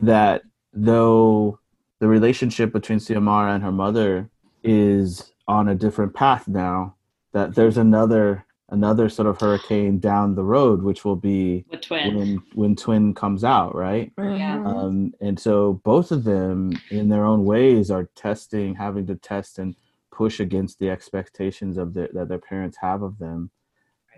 that 0.00 0.42
though 0.72 1.58
the 2.00 2.08
relationship 2.08 2.72
between 2.72 2.98
Xiomara 2.98 3.54
and 3.54 3.62
her 3.62 3.70
mother 3.70 4.28
is 4.64 5.32
on 5.46 5.68
a 5.68 5.74
different 5.74 6.14
path 6.14 6.48
now 6.48 6.96
that 7.32 7.54
there's 7.54 7.76
another 7.76 8.44
another 8.72 9.08
sort 9.08 9.28
of 9.28 9.38
hurricane 9.38 9.98
down 9.98 10.34
the 10.34 10.42
road 10.56 10.82
which 10.82 11.04
will 11.04 11.20
be 11.32 11.64
twin. 11.82 12.14
when 12.16 12.42
when 12.54 12.74
twin 12.74 13.12
comes 13.14 13.44
out 13.44 13.74
right? 13.74 14.10
Yeah. 14.18 14.56
Mhm. 14.58 14.66
um, 14.66 15.14
and 15.20 15.38
so 15.38 15.54
both 15.84 16.10
of 16.10 16.24
them 16.24 16.72
in 16.90 17.08
their 17.08 17.24
own 17.24 17.44
ways 17.44 17.90
are 17.90 18.08
testing 18.26 18.74
having 18.74 19.06
to 19.06 19.14
test 19.16 19.58
and 19.58 19.76
push 20.10 20.40
against 20.40 20.78
the 20.78 20.90
expectations 20.90 21.76
of 21.78 21.94
their, 21.94 22.08
that 22.12 22.28
their 22.28 22.38
parents 22.52 22.76
have 22.78 23.02
of 23.02 23.18
them. 23.18 23.50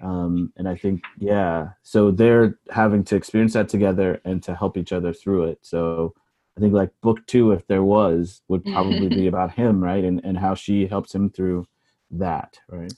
Um, 0.02 0.52
and 0.56 0.66
i 0.68 0.74
think 0.82 1.02
yeah 1.18 1.68
so 1.84 2.10
they're 2.10 2.58
having 2.70 3.04
to 3.04 3.14
experience 3.16 3.52
that 3.52 3.68
together 3.68 4.20
and 4.24 4.42
to 4.46 4.52
help 4.60 4.76
each 4.76 4.92
other 4.92 5.12
through 5.12 5.42
it. 5.52 5.58
So 5.62 6.14
i 6.56 6.60
think 6.60 6.72
like 6.74 6.90
book 7.00 7.18
two 7.26 7.52
if 7.52 7.62
there 7.68 7.84
was 7.84 8.42
would 8.48 8.64
probably 8.64 9.08
be 9.08 9.26
about 9.32 9.50
him 9.60 9.74
right? 9.90 10.04
And, 10.08 10.18
and 10.24 10.36
how 10.36 10.54
she 10.64 10.86
helps 10.94 11.14
him 11.14 11.30
through 11.30 11.66
that 12.10 12.58
right 12.68 12.92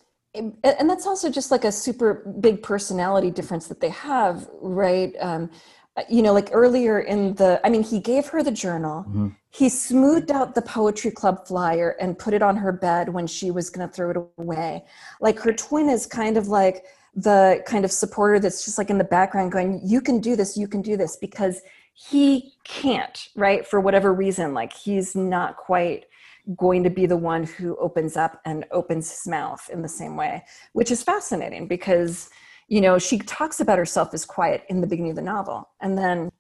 and 0.64 0.90
that's 0.90 1.06
also 1.06 1.30
just 1.30 1.50
like 1.50 1.64
a 1.64 1.72
super 1.72 2.14
big 2.40 2.62
personality 2.62 3.30
difference 3.30 3.66
that 3.68 3.80
they 3.80 3.90
have 3.90 4.48
right? 4.60 5.14
Um, 5.20 5.50
you 6.10 6.22
know 6.22 6.34
like 6.34 6.50
earlier 6.52 7.00
in 7.00 7.34
the 7.36 7.58
i 7.64 7.70
mean 7.70 7.82
he 7.82 7.98
gave 7.98 8.26
her 8.26 8.42
the 8.42 8.50
journal. 8.50 9.04
Mhm. 9.08 9.34
he 9.50 9.70
smoothed 9.70 10.30
out 10.30 10.54
the 10.54 10.60
poetry 10.60 11.10
club 11.10 11.46
flyer 11.48 11.96
and 11.98 12.18
put 12.18 12.34
it 12.34 12.42
on 12.42 12.56
her 12.56 12.70
bed 12.72 13.08
when 13.08 13.26
she 13.26 13.50
was 13.50 13.70
going 13.70 13.88
to 13.88 13.94
throw 13.94 14.10
it 14.10 14.18
away. 14.38 14.84
Like 15.22 15.38
her 15.40 15.54
twin 15.54 15.88
is 15.88 16.04
kind 16.04 16.36
of 16.36 16.48
like 16.48 16.84
the 17.14 17.62
kind 17.64 17.86
of 17.86 17.90
supporter 17.90 18.38
that's 18.38 18.62
just 18.66 18.76
like 18.76 18.90
in 18.90 18.98
the 18.98 19.04
background 19.04 19.52
going 19.52 19.80
you 19.82 20.02
can 20.02 20.20
do 20.20 20.36
this 20.36 20.58
you 20.58 20.68
can 20.68 20.82
do 20.82 20.98
this 20.98 21.16
because 21.16 21.62
he 21.94 22.52
can't 22.64 23.28
right? 23.34 23.66
For 23.66 23.80
whatever 23.80 24.12
reason 24.12 24.52
like 24.52 24.74
he's 24.74 25.16
not 25.16 25.56
quite 25.56 26.04
going 26.56 26.84
to 26.84 26.90
be 26.90 27.06
the 27.06 27.16
one 27.16 27.42
who 27.44 27.76
opens 27.78 28.16
up 28.16 28.40
and 28.44 28.64
opens 28.70 29.10
his 29.10 29.26
mouth 29.26 29.68
in 29.72 29.82
the 29.82 29.88
same 29.88 30.16
way, 30.16 30.44
which 30.74 30.90
is 30.90 31.02
fascinating 31.02 31.66
because, 31.66 32.30
you 32.68 32.80
know, 32.80 32.98
she 32.98 33.18
talks 33.18 33.58
about 33.60 33.78
herself 33.78 34.14
as 34.14 34.24
quiet 34.24 34.62
in 34.68 34.80
the 34.80 34.86
beginning 34.86 35.10
of 35.10 35.16
the 35.16 35.22
novel. 35.22 35.68
And 35.80 35.98
then, 35.98 36.30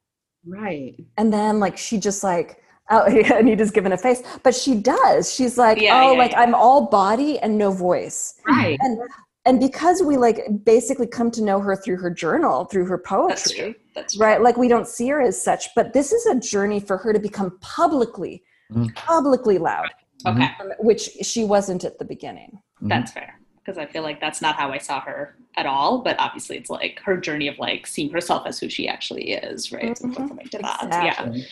Right. 0.46 0.94
and 1.16 1.32
then 1.32 1.58
like 1.58 1.76
she 1.76 1.98
just 1.98 2.22
like 2.22 2.62
Oh, 2.88 3.08
yeah, 3.10 3.34
Anita's 3.34 3.72
given 3.72 3.90
a 3.90 3.96
face, 3.98 4.22
but 4.44 4.54
she 4.54 4.76
does. 4.76 5.34
She's 5.34 5.58
like, 5.58 5.80
Yeah, 5.80 6.04
oh, 6.04 6.12
yeah, 6.12 6.18
like 6.18 6.30
yeah. 6.30 6.40
I'm 6.42 6.54
all 6.54 6.86
body 6.86 7.36
and 7.40 7.58
no 7.58 7.72
voice. 7.72 8.34
Right. 8.46 8.78
And 8.80 9.00
and 9.44 9.58
because 9.60 10.02
we 10.02 10.16
like 10.16 10.40
basically 10.64 11.06
come 11.08 11.30
to 11.32 11.42
know 11.42 11.58
her 11.60 11.74
through 11.76 11.96
her 11.98 12.10
journal, 12.10 12.64
through 12.66 12.86
her 12.86 12.98
poetry, 12.98 13.28
That's 13.34 13.50
true. 13.52 13.74
That's 13.94 14.14
true. 14.16 14.24
right? 14.26 14.40
Like 14.40 14.56
we 14.56 14.68
don't 14.68 14.86
see 14.86 15.08
her 15.08 15.20
as 15.20 15.40
such, 15.42 15.68
but 15.74 15.92
this 15.94 16.12
is 16.12 16.26
a 16.26 16.38
journey 16.38 16.78
for 16.80 16.96
her 16.98 17.12
to 17.12 17.18
become 17.18 17.58
publicly, 17.60 18.42
Mhm. 18.72 18.94
publicly 18.94 19.58
loud, 19.58 19.88
Okay, 20.26 20.48
um, 20.60 20.72
which 20.80 21.02
she 21.22 21.44
wasn't 21.44 21.84
at 21.84 21.98
the 21.98 22.04
beginning. 22.04 22.58
Mhm. 22.82 22.88
that's 22.88 23.12
fair. 23.12 23.38
Because 23.64 23.78
I 23.78 23.86
feel 23.86 24.02
like 24.02 24.20
that's 24.20 24.40
not 24.40 24.54
how 24.54 24.70
I 24.70 24.78
saw 24.78 25.00
her 25.00 25.34
at 25.56 25.66
all. 25.66 25.98
But 26.02 26.16
obviously, 26.18 26.56
it's 26.56 26.70
like 26.70 27.00
her 27.04 27.16
journey 27.16 27.48
of 27.48 27.58
like 27.58 27.86
seeing 27.86 28.10
herself 28.10 28.46
as 28.46 28.58
who 28.60 28.68
she 28.68 28.86
actually 28.88 29.32
is, 29.32 29.72
right? 29.72 29.96
So 29.98 30.06
Mhm. 30.08 30.28
coming 30.28 30.46
to 30.48 30.58
that. 30.58 30.82
Exactly. 30.84 31.40
Yeah. 31.40 31.44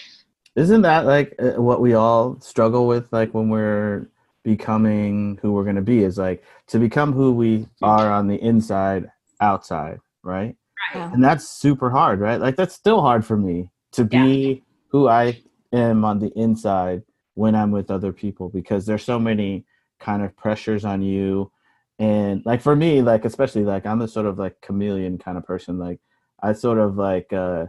Isn't 0.56 0.82
that 0.82 1.04
like 1.06 1.34
uh, 1.40 1.60
what 1.60 1.80
we 1.80 1.94
all 1.94 2.38
struggle 2.40 2.86
with, 2.86 3.12
like 3.12 3.34
when 3.34 3.48
we're 3.48 4.08
becoming 4.44 5.38
who 5.42 5.52
we're 5.52 5.64
going 5.64 5.74
to 5.76 5.82
be? 5.82 6.04
Is 6.04 6.18
like 6.18 6.44
to 6.68 6.78
become 6.78 7.12
who 7.12 7.32
we 7.32 7.66
are 7.82 8.12
on 8.12 8.28
the 8.28 8.40
inside, 8.40 9.10
outside, 9.40 9.98
right? 10.22 10.54
Yeah. 10.94 11.10
And 11.12 11.22
that's 11.24 11.48
super 11.48 11.90
hard, 11.90 12.20
right? 12.20 12.40
Like 12.40 12.54
that's 12.56 12.74
still 12.74 13.00
hard 13.00 13.26
for 13.26 13.36
me 13.36 13.70
to 13.92 14.04
be 14.04 14.62
who 14.88 15.08
I 15.08 15.40
am 15.74 16.04
on 16.04 16.18
the 16.18 16.32
inside 16.38 17.02
when 17.34 17.54
I'm 17.54 17.70
with 17.70 17.90
other 17.90 18.12
people 18.12 18.48
because 18.48 18.86
there's 18.86 19.04
so 19.04 19.18
many 19.18 19.66
kind 20.00 20.22
of 20.22 20.36
pressures 20.36 20.84
on 20.84 21.02
you. 21.02 21.50
And 21.98 22.42
like 22.44 22.60
for 22.62 22.74
me, 22.76 23.02
like 23.02 23.24
especially 23.24 23.64
like 23.64 23.86
I'm 23.86 23.98
the 23.98 24.08
sort 24.08 24.26
of 24.26 24.38
like 24.38 24.60
chameleon 24.60 25.18
kind 25.18 25.38
of 25.38 25.44
person. 25.44 25.78
Like 25.78 26.00
I 26.42 26.52
sort 26.52 26.78
of 26.78 26.96
like 26.96 27.32
uh, 27.32 27.66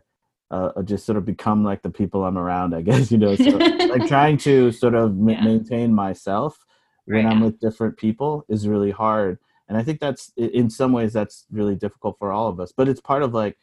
uh 0.51 0.82
just 0.84 1.06
sort 1.06 1.18
of 1.18 1.26
become 1.26 1.64
like 1.64 1.82
the 1.84 1.89
people 1.89 2.24
I'm 2.26 2.38
around, 2.38 2.74
I 2.76 2.82
guess, 2.89 3.12
you 3.12 3.18
know. 3.18 3.36
So 3.36 3.64
like 3.89 4.06
trying 4.08 4.38
to 4.39 4.72
sort 4.72 4.95
of 4.95 5.16
Yeah. 5.28 5.41
maintain 5.41 5.93
myself 5.93 6.66
when 7.06 7.26
I'm 7.26 7.39
with 7.39 7.60
different 7.60 7.97
people 7.97 8.45
is 8.49 8.68
really 8.68 8.91
hard. 8.91 9.39
And 9.68 9.78
I 9.78 9.84
think 9.84 9.99
that's 9.99 10.32
in 10.38 10.70
some 10.70 10.91
ways 10.91 11.14
that's 11.14 11.45
really 11.51 11.76
difficult 11.76 12.18
for 12.20 12.32
all 12.32 12.47
of 12.49 12.60
us. 12.60 12.72
But 12.76 12.88
it's 12.89 13.01
part 13.01 13.24
of 13.24 13.34
like 13.34 13.58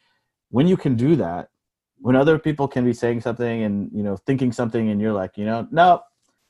when 0.49 0.67
you 0.67 0.77
can 0.77 0.95
do 0.95 1.15
that, 1.17 1.49
when 2.03 2.17
other 2.17 2.37
people 2.37 2.67
can 2.67 2.83
be 2.83 2.91
saying 2.91 3.21
something 3.21 3.63
and 3.63 3.89
you 3.93 4.03
know 4.03 4.17
thinking 4.17 4.51
something, 4.51 4.89
and 4.89 4.99
you're 4.99 5.13
like, 5.13 5.37
you 5.37 5.45
know, 5.45 5.65
no, 5.71 6.01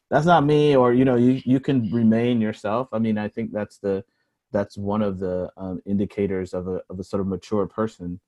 that's 0.09 0.25
not 0.25 0.43
me, 0.43 0.75
or 0.75 0.93
you 0.93 1.05
know, 1.05 1.15
you 1.15 1.41
you 1.45 1.59
can 1.59 1.91
remain 1.91 2.41
yourself. 2.41 2.89
I 2.91 2.97
mean, 2.97 3.19
I 3.19 3.27
think 3.27 3.51
that's 3.53 3.77
the 3.77 4.03
that's 4.51 4.79
one 4.79 5.03
of 5.03 5.19
the 5.19 5.51
um, 5.55 5.79
indicators 5.85 6.55
of 6.55 6.67
a 6.67 6.81
of 6.89 6.99
a 6.99 7.03
sort 7.03 7.21
of 7.21 7.27
mature 7.27 7.67
person. 7.67 8.19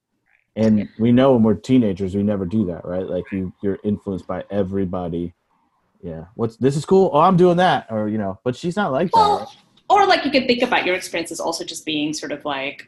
And 0.55 0.87
we 0.99 1.11
know 1.11 1.33
when 1.33 1.41
we're 1.41 1.55
teenagers, 1.55 2.15
we 2.15 2.21
never 2.21 2.45
do 2.45 2.63
that, 2.67 2.85
right? 2.85 3.05
Like 3.05 3.25
you, 3.31 3.51
you're 3.61 3.79
influenced 3.83 4.25
by 4.25 4.45
everybody. 4.49 5.33
Yeah. 6.01 6.25
What's 6.35 6.57
this 6.57 6.77
is 6.77 6.85
cool? 6.85 7.09
Oh, 7.11 7.19
I'm 7.19 7.37
doing 7.37 7.57
that, 7.57 7.87
or 7.89 8.07
you 8.07 8.19
know. 8.19 8.39
But 8.43 8.55
she's 8.55 8.75
not 8.75 8.91
like 8.91 9.09
that. 9.11 9.17
Well, 9.17 9.51
or 9.89 10.05
like 10.05 10.23
you 10.25 10.31
can 10.31 10.45
think 10.45 10.61
about 10.61 10.85
your 10.85 10.95
experiences 10.95 11.39
also 11.39 11.63
just 11.63 11.85
being 11.85 12.13
sort 12.13 12.31
of 12.31 12.45
like 12.45 12.87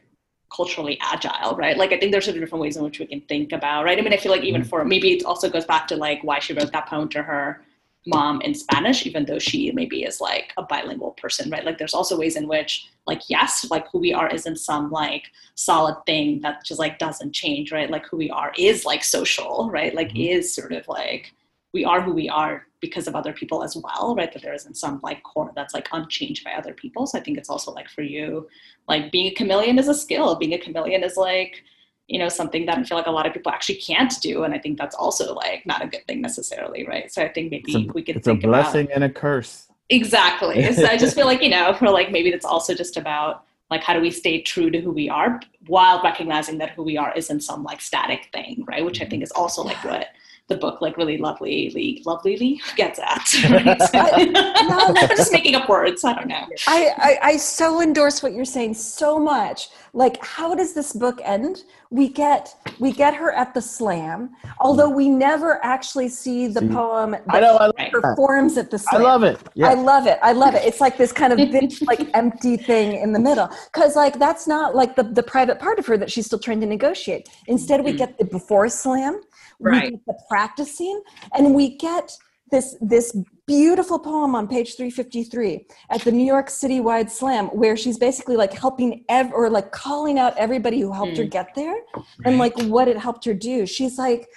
culturally 0.54 0.98
agile, 1.00 1.54
right? 1.56 1.76
Like 1.76 1.92
I 1.92 1.98
think 1.98 2.12
there's 2.12 2.24
sort 2.24 2.36
of 2.36 2.42
different 2.42 2.62
ways 2.62 2.76
in 2.76 2.84
which 2.84 2.98
we 2.98 3.06
can 3.06 3.20
think 3.22 3.52
about, 3.52 3.84
right? 3.84 3.98
I 3.98 4.02
mean, 4.02 4.12
I 4.12 4.16
feel 4.16 4.32
like 4.32 4.42
even 4.44 4.62
Mm-hmm. 4.62 4.68
for 4.70 4.84
maybe 4.84 5.12
it 5.12 5.24
also 5.24 5.48
goes 5.50 5.64
back 5.64 5.86
to 5.88 5.96
like 5.96 6.22
why 6.22 6.38
she 6.38 6.52
wrote 6.54 6.72
that 6.72 6.86
poem 6.88 7.08
to 7.10 7.22
her 7.22 7.62
mom 8.06 8.40
in 8.40 8.54
Spanish, 8.54 9.04
even 9.06 9.26
though 9.26 9.38
she 9.38 9.70
maybe 9.72 10.02
is 10.04 10.20
like 10.20 10.52
a 10.56 10.62
bilingual 10.62 11.10
person, 11.12 11.50
right? 11.50 11.64
Like 11.64 11.76
there's 11.78 11.94
also 11.94 12.18
ways 12.18 12.36
in 12.36 12.48
which 12.48 12.88
like 13.06 13.22
yes, 13.28 13.66
like 13.70 13.86
who 13.90 13.98
we 13.98 14.12
are 14.14 14.28
isn't 14.30 14.56
some 14.58 14.90
like 14.90 15.24
solid 15.54 15.96
thing 16.06 16.40
that 16.40 16.64
just 16.64 16.80
like 16.80 16.98
doesn't 16.98 17.32
change, 17.32 17.70
right? 17.72 17.90
Like 17.90 18.06
who 18.06 18.16
we 18.16 18.30
are 18.30 18.52
is 18.56 18.84
like 18.86 19.04
social, 19.04 19.68
right? 19.70 19.94
Like 19.94 20.10
Mhm. 20.10 20.30
is 20.30 20.54
sort 20.54 20.72
of 20.72 20.88
like 20.88 21.34
we 21.72 21.84
are 21.84 22.00
who 22.00 22.12
we 22.12 22.28
are 22.28 22.66
because 22.80 23.08
of 23.08 23.14
other 23.14 23.32
people 23.32 23.62
as 23.62 23.76
well, 23.76 24.14
right? 24.16 24.32
That 24.32 24.42
there 24.42 24.54
isn't 24.54 24.76
some 24.76 25.00
like 25.02 25.22
core 25.22 25.52
that's 25.54 25.74
like 25.74 25.88
unchanged 25.92 26.44
by 26.44 26.52
other 26.52 26.72
people. 26.72 27.06
So 27.06 27.18
I 27.18 27.22
think 27.22 27.38
it's 27.38 27.50
also 27.50 27.72
like 27.72 27.88
for 27.88 28.02
you, 28.02 28.48
like 28.88 29.10
being 29.10 29.26
a 29.26 29.34
chameleon 29.34 29.78
is 29.78 29.88
a 29.88 29.94
skill. 29.94 30.36
Being 30.36 30.54
a 30.54 30.58
chameleon 30.58 31.02
is 31.02 31.16
like, 31.16 31.64
you 32.06 32.18
know, 32.18 32.28
something 32.28 32.66
that 32.66 32.78
I 32.78 32.84
feel 32.84 32.96
like 32.96 33.06
a 33.06 33.10
lot 33.10 33.26
of 33.26 33.34
people 33.34 33.52
actually 33.52 33.76
can't 33.76 34.12
do. 34.22 34.44
And 34.44 34.54
I 34.54 34.58
think 34.58 34.78
that's 34.78 34.94
also 34.94 35.34
like 35.34 35.66
not 35.66 35.84
a 35.84 35.88
good 35.88 36.06
thing 36.06 36.20
necessarily, 36.22 36.86
right? 36.86 37.12
So 37.12 37.22
I 37.22 37.28
think 37.28 37.50
maybe 37.50 37.88
a, 37.88 37.92
we 37.92 38.02
could 38.02 38.16
it's 38.16 38.26
a 38.26 38.30
think 38.30 38.44
about 38.44 38.62
blessing 38.62 38.88
and 38.94 39.04
a 39.04 39.10
curse. 39.10 39.66
Exactly. 39.90 40.62
So 40.74 40.86
I 40.86 40.96
just 40.96 41.14
feel 41.14 41.26
like, 41.26 41.42
you 41.42 41.50
know, 41.50 41.74
for 41.74 41.90
like 41.90 42.12
maybe 42.12 42.30
that's 42.30 42.44
also 42.44 42.74
just 42.74 42.96
about 42.96 43.44
like 43.70 43.82
how 43.82 43.92
do 43.92 44.00
we 44.00 44.10
stay 44.10 44.40
true 44.40 44.70
to 44.70 44.80
who 44.80 44.90
we 44.90 45.10
are 45.10 45.40
while 45.66 46.02
recognizing 46.02 46.58
that 46.58 46.70
who 46.70 46.82
we 46.82 46.96
are 46.96 47.12
isn't 47.14 47.40
some 47.40 47.64
like 47.64 47.80
static 47.80 48.28
thing, 48.32 48.64
right? 48.66 48.84
Which 48.84 49.00
I 49.00 49.04
mm-hmm. 49.04 49.10
think 49.10 49.22
is 49.24 49.30
also 49.32 49.62
like 49.62 49.82
what 49.84 50.08
the 50.48 50.56
book 50.56 50.80
like 50.80 50.96
really 50.96 51.18
lovelyly 51.18 52.02
lovelily 52.06 52.58
gets 52.76 52.98
at. 52.98 53.28
Right? 53.50 53.80
I'm 54.34 55.08
just 55.16 55.32
making 55.32 55.54
up 55.54 55.68
words. 55.68 56.04
I 56.04 56.14
don't 56.14 56.28
know. 56.28 56.46
I, 56.66 56.90
I, 56.96 57.18
I 57.22 57.36
so 57.36 57.80
endorse 57.82 58.22
what 58.22 58.32
you're 58.32 58.44
saying 58.44 58.74
so 58.74 59.18
much. 59.18 59.68
Like, 59.94 60.22
how 60.24 60.54
does 60.54 60.74
this 60.74 60.92
book 60.92 61.20
end? 61.24 61.64
We 61.90 62.08
get 62.08 62.54
we 62.78 62.92
get 62.92 63.14
her 63.14 63.32
at 63.32 63.54
the 63.54 63.60
slam, 63.62 64.30
although 64.60 64.88
we 64.90 65.08
never 65.08 65.62
actually 65.64 66.08
see 66.08 66.46
the 66.46 66.60
See, 66.60 66.68
poem 66.68 67.12
that 67.12 67.22
I 67.28 67.40
know. 67.40 67.56
I, 67.56 67.66
love 67.66 67.72
Right. 67.78 67.92
that. 67.92 68.02
performs 68.02 68.58
at 68.58 68.70
the 68.70 68.78
slam. 68.78 69.00
I 69.02 69.04
love 69.04 69.22
it. 69.24 69.38
Yeah. 69.54 69.68
I 69.68 69.74
love 69.74 70.06
it. 70.06 70.18
I 70.22 70.32
love 70.32 70.54
it. 70.54 70.62
It's 70.64 70.80
like 70.80 70.96
this 70.98 71.12
kind 71.12 71.32
of 71.32 71.38
big, 71.50 71.72
like 71.86 72.08
empty 72.14 72.56
thing 72.56 72.94
in 73.00 73.12
the 73.12 73.18
middle. 73.18 73.48
Cause 73.72 73.96
like 73.96 74.18
that's 74.18 74.46
not 74.46 74.74
like 74.74 74.96
the, 74.96 75.02
the 75.04 75.22
private 75.22 75.58
part 75.58 75.78
of 75.78 75.86
her 75.86 75.96
that 75.96 76.10
she's 76.10 76.26
still 76.26 76.38
trying 76.38 76.60
to 76.60 76.66
negotiate. 76.66 77.28
Instead, 77.46 77.82
we 77.84 77.92
Mhm. 77.92 77.98
get 77.98 78.18
the 78.18 78.24
before 78.26 78.68
slam, 78.68 79.20
Right. 79.60 79.84
we 79.84 79.90
get 79.90 80.06
the 80.06 80.18
practicing, 80.28 81.02
and 81.34 81.54
we 81.54 81.76
get 81.76 82.16
this 82.50 82.76
this 82.80 83.16
beautiful 83.46 83.98
poem 83.98 84.34
on 84.34 84.46
page 84.46 84.76
353 84.76 85.66
at 85.90 86.02
the 86.02 86.12
New 86.12 86.24
York 86.24 86.50
City 86.50 86.80
wide 86.80 87.10
slam 87.10 87.46
where 87.46 87.76
she's 87.76 87.98
basically 87.98 88.36
like 88.36 88.52
helping 88.52 89.04
ev- 89.08 89.32
or 89.32 89.48
like 89.50 89.72
calling 89.72 90.18
out 90.18 90.36
everybody 90.36 90.80
who 90.80 90.92
helped 90.92 91.16
her 91.16 91.24
mm. 91.24 91.30
get 91.30 91.54
there 91.54 91.76
and 92.24 92.38
like 92.38 92.58
what 92.64 92.88
it 92.88 92.98
helped 92.98 93.24
her 93.24 93.34
do. 93.34 93.66
She's 93.66 93.98
like 93.98 94.28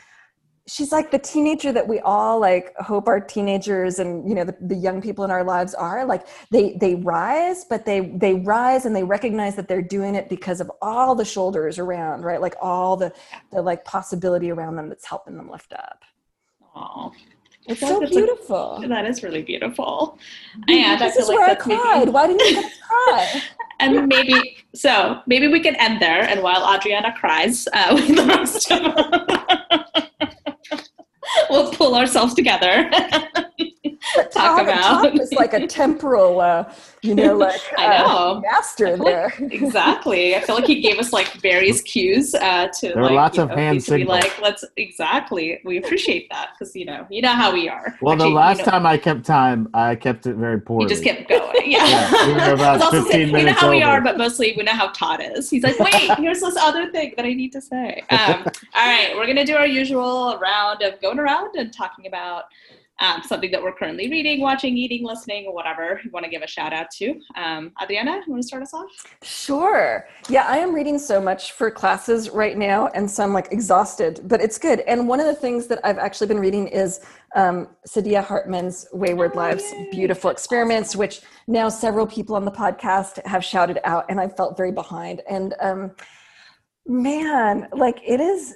she's 0.67 0.91
like 0.91 1.11
the 1.11 1.19
teenager 1.19 1.71
that 1.71 1.87
we 1.87 1.99
all 1.99 2.39
like 2.39 2.75
hope 2.77 3.07
our 3.07 3.19
teenagers 3.19 3.99
and 3.99 4.27
you 4.27 4.35
know 4.35 4.43
the, 4.43 4.55
the 4.61 4.75
young 4.75 5.01
people 5.01 5.23
in 5.23 5.31
our 5.31 5.43
lives 5.43 5.73
are. 5.73 6.05
Like 6.05 6.27
they 6.51 6.73
they 6.79 6.95
rise 6.95 7.65
but 7.65 7.85
they 7.85 8.11
they 8.15 8.35
rise 8.35 8.85
and 8.85 8.95
they 8.95 9.03
recognize 9.03 9.55
that 9.55 9.67
they're 9.67 9.81
doing 9.81 10.15
it 10.15 10.29
because 10.29 10.61
of 10.61 10.71
all 10.81 11.15
the 11.15 11.25
shoulders 11.25 11.79
around 11.79 12.21
right? 12.23 12.41
Like 12.41 12.55
all 12.61 12.95
the 12.95 13.11
the 13.51 13.61
like 13.61 13.83
possibility 13.85 14.51
around 14.51 14.75
them 14.75 14.89
that's 14.89 15.05
helping 15.05 15.35
them 15.35 15.49
lift 15.49 15.73
up. 15.73 16.03
Oh, 16.75 17.11
it's 17.67 17.79
so 17.79 17.99
that's 17.99 18.11
a- 18.11 18.15
beautiful. 18.15 18.83
That 18.87 19.05
is 19.05 19.23
really 19.23 19.41
beautiful. 19.41 20.17
And 20.67 21.01
I 21.03 21.07
this 21.07 21.17
is 21.17 21.27
like 21.27 21.37
where 21.37 21.49
i 21.49 21.53
that's 21.53 21.67
maybe- 21.67 21.81
cried. 21.81 22.09
Why 22.09 22.27
didn't 22.27 22.49
you 22.49 22.69
cry? 22.87 23.41
And 23.81 24.07
maybe 24.07 24.57
so 24.75 25.21
maybe 25.25 25.47
we 25.47 25.59
can 25.59 25.75
end 25.77 25.99
there 25.99 26.21
and 26.21 26.43
while 26.43 26.71
adriana 26.71 27.15
cries 27.17 27.67
uh, 27.73 27.89
with 27.95 28.15
the 28.15 28.23
rest 28.27 28.71
of 28.71 29.57
we'll 31.51 31.71
pull 31.71 31.95
ourselves 31.95 32.33
together 32.33 32.89
Talk 34.15 34.31
Tom, 34.31 34.59
about- 34.59 34.81
Tom 35.03 35.19
is 35.19 35.31
like 35.33 35.53
a 35.53 35.67
temporal 35.67 36.39
uh 36.41 36.71
you 37.01 37.15
know 37.15 37.35
like 37.47 37.59
I 37.77 37.97
uh, 37.97 38.39
master 38.41 38.87
I 38.87 38.95
there 38.95 39.33
like- 39.39 39.53
exactly 39.61 40.35
i 40.35 40.41
feel 40.41 40.55
like 40.55 40.65
he 40.65 40.81
gave 40.81 40.97
us 40.99 41.11
like 41.13 41.27
various 41.41 41.81
cues 41.81 42.33
uh 42.35 42.67
to 42.79 42.87
There 42.89 42.95
were 42.97 43.03
like 43.03 43.11
lots 43.13 43.37
of 43.37 43.49
know, 43.49 43.55
hand 43.55 43.75
basically, 43.77 43.99
signals. 44.01 44.21
like 44.23 44.41
let's 44.41 44.65
exactly 44.77 45.59
we 45.65 45.77
appreciate 45.77 46.29
that 46.31 46.49
because 46.57 46.75
you 46.75 46.85
know 46.85 47.05
you 47.09 47.21
know 47.21 47.33
how 47.33 47.51
we 47.53 47.69
are 47.69 47.95
Well, 48.01 48.13
Actually, 48.13 48.25
the 48.25 48.29
you 48.29 48.35
last 48.35 48.57
know, 48.59 48.65
time 48.65 48.85
I 48.85 48.97
kept 48.97 49.25
time, 49.25 49.69
I 49.73 49.95
kept 49.95 50.25
it 50.27 50.35
very 50.35 50.59
poorly. 50.61 50.83
you 50.85 50.89
just 50.89 51.03
kept 51.03 51.27
going. 51.29 51.41
Yeah. 51.71 51.85
Yeah, 51.87 52.27
we 52.27 52.33
were 52.33 52.53
about 52.53 52.59
I 52.59 52.73
was 52.73 52.81
also 52.83 53.03
15 53.03 53.11
saying, 53.11 53.25
we 53.27 53.31
know 53.31 53.37
minutes 53.37 53.61
how 53.61 53.69
we 53.69 53.81
are, 53.83 54.01
but 54.01 54.17
mostly 54.17 54.53
we 54.57 54.63
know 54.63 54.73
how 54.73 54.87
Todd 54.89 55.21
is. 55.21 55.49
He's 55.49 55.63
like, 55.63 55.79
wait, 55.79 56.11
here's 56.17 56.41
this 56.41 56.57
other 56.57 56.91
thing 56.91 57.13
that 57.15 57.25
I 57.25 57.33
need 57.33 57.51
to 57.53 57.61
say. 57.61 58.03
Um, 58.09 58.43
all 58.75 58.85
right, 58.87 59.11
we're 59.15 59.25
going 59.25 59.37
to 59.37 59.45
do 59.45 59.55
our 59.55 59.65
usual 59.67 60.37
round 60.41 60.81
of 60.81 60.99
going 61.01 61.17
around 61.19 61.55
and 61.55 61.71
talking 61.71 62.07
about 62.07 62.45
um, 63.01 63.23
something 63.23 63.51
that 63.51 63.61
we're 63.61 63.73
currently 63.73 64.09
reading, 64.09 64.39
watching, 64.41 64.77
eating, 64.77 65.03
listening, 65.03 65.47
or 65.47 65.53
whatever 65.53 65.99
you 66.03 66.11
want 66.11 66.23
to 66.23 66.29
give 66.29 66.43
a 66.43 66.47
shout 66.47 66.71
out 66.71 66.89
to. 66.91 67.19
Um, 67.35 67.73
Adriana, 67.81 68.21
you 68.25 68.31
want 68.31 68.43
to 68.43 68.47
start 68.47 68.61
us 68.61 68.73
off? 68.73 68.87
Sure. 69.23 70.07
Yeah, 70.29 70.45
I 70.47 70.57
am 70.57 70.73
reading 70.73 70.99
so 70.99 71.19
much 71.19 71.53
for 71.53 71.71
classes 71.71 72.29
right 72.29 72.55
now, 72.57 72.87
and 72.93 73.09
so 73.09 73.23
I'm 73.23 73.33
like 73.33 73.51
exhausted, 73.51 74.21
but 74.25 74.39
it's 74.39 74.59
good. 74.59 74.81
And 74.81 75.07
one 75.07 75.19
of 75.19 75.25
the 75.25 75.35
things 75.35 75.67
that 75.67 75.79
I've 75.83 75.97
actually 75.97 76.27
been 76.27 76.39
reading 76.39 76.67
is 76.67 77.01
um, 77.35 77.69
Saidiya 77.87 78.23
Hartman's 78.23 78.87
Wayward 78.93 79.31
Oh, 79.33 79.39
Lives 79.39 79.63
yay. 79.71 79.89
Beautiful 79.91 80.29
Experiments, 80.29 80.95
which 80.95 81.21
now 81.47 81.69
several 81.69 82.05
people 82.05 82.35
on 82.35 82.45
the 82.45 82.51
podcast 82.51 83.25
have 83.25 83.43
shouted 83.43 83.79
out, 83.83 84.05
and 84.09 84.19
I 84.19 84.27
felt 84.27 84.55
very 84.55 84.71
behind. 84.71 85.21
And 85.27 85.55
um, 85.59 85.91
man, 86.85 87.67
like 87.73 87.99
it 88.05 88.19
is 88.19 88.55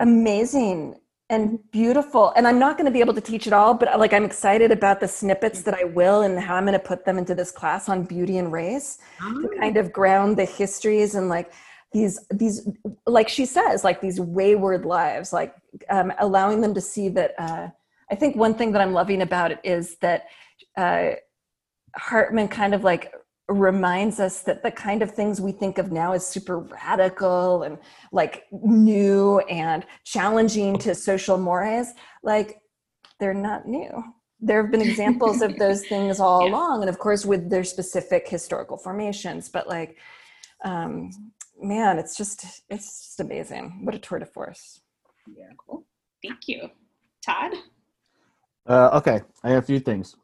amazing 0.00 0.94
and 1.30 1.58
beautiful. 1.70 2.32
And 2.36 2.46
i'm 2.46 2.58
not 2.58 2.76
going 2.76 2.86
to 2.86 2.90
be 2.90 3.00
able 3.00 3.14
to 3.14 3.20
teach 3.20 3.46
it 3.46 3.52
all 3.52 3.74
but 3.74 3.98
like 3.98 4.12
i'm 4.12 4.24
excited 4.24 4.70
about 4.70 5.00
the 5.00 5.08
snippets 5.08 5.62
that 5.62 5.74
i 5.74 5.84
will 5.84 6.22
and 6.22 6.38
how 6.38 6.56
i'm 6.56 6.64
going 6.64 6.72
to 6.72 6.78
put 6.78 7.04
them 7.04 7.18
into 7.18 7.34
this 7.34 7.50
class 7.50 7.88
on 7.88 8.04
beauty 8.04 8.38
and 8.38 8.52
race 8.52 8.98
to 9.18 9.50
kind 9.58 9.76
of 9.76 9.92
ground 9.92 10.36
the 10.36 10.44
histories 10.44 11.14
and 11.14 11.28
like 11.28 11.52
these 11.92 12.18
these 12.30 12.68
like 13.06 13.28
she 13.28 13.46
says 13.46 13.84
like 13.84 14.00
these 14.00 14.20
wayward 14.20 14.84
lives 14.84 15.32
like 15.32 15.54
um, 15.90 16.12
allowing 16.18 16.60
them 16.60 16.74
to 16.74 16.80
see 16.80 17.08
that 17.08 17.34
uh, 17.38 17.68
I 18.10 18.14
think 18.14 18.36
one 18.36 18.54
thing 18.54 18.72
that 18.72 18.80
I'm 18.80 18.92
loving 18.92 19.22
about 19.22 19.52
it 19.52 19.60
is 19.64 19.96
that 19.96 20.26
uh, 20.76 21.10
Hartman 21.96 22.48
kind 22.48 22.74
of 22.74 22.84
like 22.84 23.12
reminds 23.48 24.20
us 24.20 24.40
that 24.42 24.62
the 24.62 24.70
kind 24.70 25.02
of 25.02 25.10
things 25.10 25.40
we 25.40 25.52
think 25.52 25.78
of 25.78 25.90
now 25.90 26.12
as 26.12 26.26
super 26.26 26.58
radical 26.58 27.62
and 27.62 27.78
like 28.12 28.44
new 28.52 29.38
and 29.40 29.86
challenging 30.04 30.78
to 30.78 30.94
social 30.94 31.38
mores, 31.38 31.92
like 32.22 32.60
they're 33.18 33.34
not 33.34 33.66
new. 33.66 34.02
There 34.40 34.62
have 34.62 34.70
been 34.70 34.82
examples 34.82 35.40
of 35.40 35.58
those 35.58 35.84
things 35.88 36.20
all 36.20 36.44
Yeah. 36.44 36.50
along, 36.52 36.82
and 36.82 36.90
of 36.90 36.98
course 36.98 37.24
with 37.24 37.48
their 37.50 37.64
specific 37.64 38.28
historical 38.28 38.76
formations. 38.76 39.48
But 39.48 39.66
like, 39.66 39.96
um, 40.64 41.10
man, 41.60 41.98
it's 41.98 42.16
just 42.16 42.44
it's 42.68 43.06
just 43.06 43.20
amazing. 43.20 43.80
What 43.84 43.94
a 43.94 43.98
tour 43.98 44.18
de 44.18 44.26
force. 44.26 44.82
Yeah, 45.26 45.46
Cool. 45.56 45.84
Thank 46.22 46.48
you. 46.48 46.68
Todd? 47.24 47.52
Uh, 48.66 48.90
okay, 48.92 49.22
I 49.42 49.50
have 49.50 49.62
a 49.64 49.66
few 49.66 49.80
things. 49.80 50.16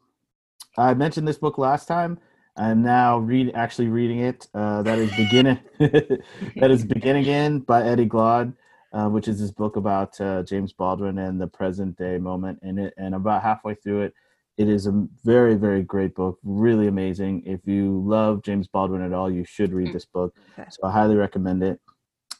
I 0.77 0.93
mentioned 0.93 1.27
this 1.27 1.37
book 1.37 1.57
last 1.57 1.87
time. 1.87 2.19
I'm 2.57 2.83
now 2.83 3.17
read 3.17 3.51
actually 3.53 3.87
reading 3.87 4.19
it. 4.19 4.47
Uh, 4.53 4.81
that 4.83 4.97
is 4.97 5.13
beginning. 5.15 5.59
that 5.79 6.71
is 6.71 6.85
Begin 6.93 7.17
Again 7.17 7.59
by 7.59 7.83
Eddie 7.83 8.05
Glaude, 8.07 8.53
uh, 8.93 9.09
which 9.09 9.27
is 9.27 9.39
this 9.39 9.51
book 9.51 9.75
about 9.75 10.19
uh, 10.21 10.43
James 10.43 10.71
Baldwin 10.71 11.17
and 11.17 11.39
the 11.39 11.47
present 11.47 11.97
day 11.97 12.17
moment 12.17 12.59
in 12.63 12.79
it. 12.79 12.93
And 12.97 13.13
about 13.13 13.41
halfway 13.43 13.75
through 13.75 14.03
it, 14.03 14.13
it 14.57 14.69
is 14.69 14.87
a 14.87 15.05
very 15.25 15.55
very 15.55 15.83
great 15.83 16.15
book, 16.15 16.39
really 16.43 16.87
amazing. 16.87 17.43
If 17.45 17.59
you 17.67 18.01
love 18.05 18.41
James 18.41 18.67
Baldwin 18.67 19.01
at 19.01 19.11
all, 19.11 19.29
you 19.29 19.43
should 19.43 19.73
read 19.73 19.91
this 19.91 20.05
book. 20.05 20.33
Okay. 20.57 20.69
So 20.69 20.87
I 20.87 20.91
highly 20.91 21.15
recommend 21.15 21.61
it. 21.61 21.81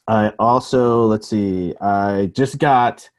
I 0.08 0.32
also 0.38 1.04
let's 1.06 1.28
see. 1.28 1.74
I 1.78 2.30
just 2.34 2.58
got 2.58 3.10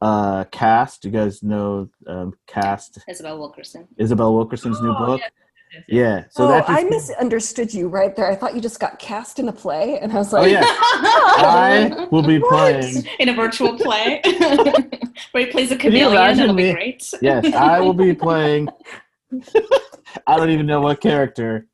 uh 0.00 0.44
Caste 0.50 1.04
you 1.04 1.10
guys 1.12 1.42
know 1.44 1.90
um 2.08 2.32
Caste 2.48 2.98
Isabel 3.06 3.38
Wilkerson. 3.38 3.86
isabel 3.98 4.34
wilkerson's 4.34 4.80
new 4.80 4.94
Oh, 4.96 5.06
book 5.06 5.20
yes, 5.20 5.30
yes, 5.72 5.84
yes. 5.88 5.88
yeah 5.88 6.24
so 6.30 6.44
oh, 6.44 6.48
that 6.48 6.66
just 6.66 6.78
I 6.78 6.84
misunderstood 6.84 7.72
you 7.74 7.88
right 7.88 8.14
there. 8.14 8.30
I 8.30 8.34
thought 8.36 8.54
you 8.54 8.60
just 8.60 8.80
got 8.80 8.98
cast 8.98 9.38
in 9.38 9.48
a 9.48 9.52
play, 9.52 9.98
and 10.00 10.12
I 10.12 10.16
was 10.16 10.32
like, 10.32 10.40
oh 10.40 10.52
like, 10.52 10.52
yeah 10.52 10.64
i 11.42 12.06
will 12.10 12.22
be 12.22 12.38
playing 12.40 13.04
In 13.18 13.28
a 13.30 13.34
virtual 13.34 13.76
play 13.76 14.20
where 15.32 15.46
he 15.46 15.50
plays 15.50 15.70
a 15.72 15.76
chameleon. 15.76 16.12
imagine 16.12 16.38
That'll 16.38 16.54
be 16.54 16.72
great. 16.72 17.08
yes 17.22 17.52
i 17.54 17.80
will 17.80 17.94
be 17.94 18.14
playing 18.14 18.68
i 20.26 20.36
don't 20.36 20.50
even 20.50 20.66
know 20.66 20.80
what 20.80 21.00
character 21.00 21.66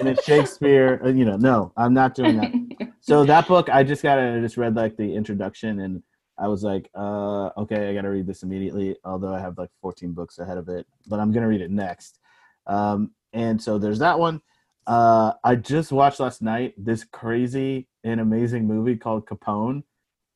in 0.00 0.08
a 0.08 0.22
shakespeare 0.22 1.00
uh, 1.04 1.08
you 1.08 1.24
know 1.24 1.36
no 1.36 1.72
i'm 1.76 1.94
not 1.94 2.14
doing 2.14 2.36
that 2.36 2.52
so 3.00 3.24
that 3.24 3.46
book 3.48 3.68
i 3.70 3.82
just 3.82 4.02
got 4.02 4.18
it 4.18 4.36
i 4.36 4.40
just 4.40 4.56
read 4.56 4.74
like 4.74 4.96
the 4.96 5.14
introduction 5.14 5.80
and 5.80 6.02
i 6.38 6.48
was 6.48 6.62
like 6.62 6.90
uh 6.96 7.50
okay 7.56 7.88
i 7.88 7.94
gotta 7.94 8.10
read 8.10 8.26
this 8.26 8.42
immediately 8.42 8.96
although 9.04 9.34
i 9.34 9.40
have 9.40 9.56
like 9.58 9.70
14 9.80 10.12
books 10.12 10.38
ahead 10.38 10.58
of 10.58 10.68
it 10.68 10.86
but 11.06 11.20
i'm 11.20 11.32
gonna 11.32 11.48
read 11.48 11.60
it 11.60 11.70
next 11.70 12.18
um 12.66 13.10
and 13.32 13.60
so 13.60 13.78
there's 13.78 13.98
that 14.00 14.18
one. 14.18 14.40
Uh 14.86 15.32
i 15.42 15.54
just 15.56 15.90
watched 15.92 16.20
last 16.20 16.42
night 16.42 16.74
this 16.76 17.04
crazy 17.04 17.88
and 18.04 18.20
amazing 18.20 18.66
movie 18.66 18.96
called 18.96 19.26
capone 19.26 19.82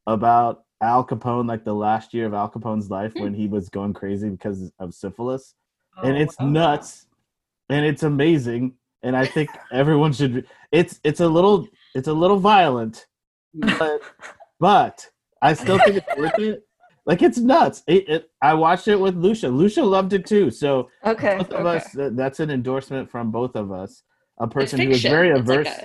about 0.07 0.65
al 0.83 1.05
capone 1.07 1.47
like 1.47 1.65
the 1.65 1.75
last 1.75 2.13
year 2.15 2.27
of 2.27 2.35
al 2.35 2.51
capone's 2.51 2.91
life 2.91 3.13
when 3.15 3.33
he 3.35 3.47
was 3.47 3.69
going 3.69 3.93
crazy 3.93 4.29
because 4.29 4.73
of 4.79 4.93
syphilis. 4.95 5.55
And 6.03 6.17
Oh, 6.17 6.21
it's 6.21 6.37
wow. 6.41 6.47
nuts. 6.49 7.07
And 7.69 7.85
it's 7.87 8.03
amazing. 8.03 8.75
And 9.03 9.17
i 9.17 9.25
think 9.25 9.51
everyone 9.73 10.13
should 10.13 10.47
it's 10.73 10.99
it's 11.05 11.21
a 11.21 11.29
little 11.29 11.67
it's 11.95 12.09
a 12.09 12.13
little 12.13 12.39
violent 12.39 13.07
but 13.55 14.01
but 14.59 15.09
i 15.43 15.55
still 15.55 15.79
think 15.79 15.97
it's 15.99 16.17
worth 16.17 16.39
it 16.39 16.63
like 17.07 17.23
it's 17.23 17.39
nuts. 17.39 17.83
It, 17.87 18.09
it 18.09 18.31
i 18.43 18.55
watched 18.55 18.89
it 18.89 18.97
with 18.97 19.17
lucia. 19.17 19.49
Lucia 19.49 19.83
loved 19.83 20.13
it 20.13 20.27
too. 20.27 20.51
So 20.51 20.91
okay, 21.05 21.39
both 21.39 21.53
of 21.53 21.67
okay. 21.67 21.77
us 21.79 21.93
that- 21.93 22.17
that's 22.17 22.41
an 22.41 22.51
endorsement 22.51 23.11
from 23.11 23.31
both 23.31 23.57
of 23.57 23.73
us. 23.73 24.03
A 24.39 24.49
person 24.49 24.81
who 24.81 24.91
is 24.91 25.03
very 25.03 25.31
It's 25.31 25.49
like 25.49 25.61
averse 25.61 25.85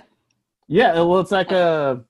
yeah 0.68 0.94
well 1.02 1.20
it's 1.20 1.32
like 1.32 1.52
a 1.52 2.04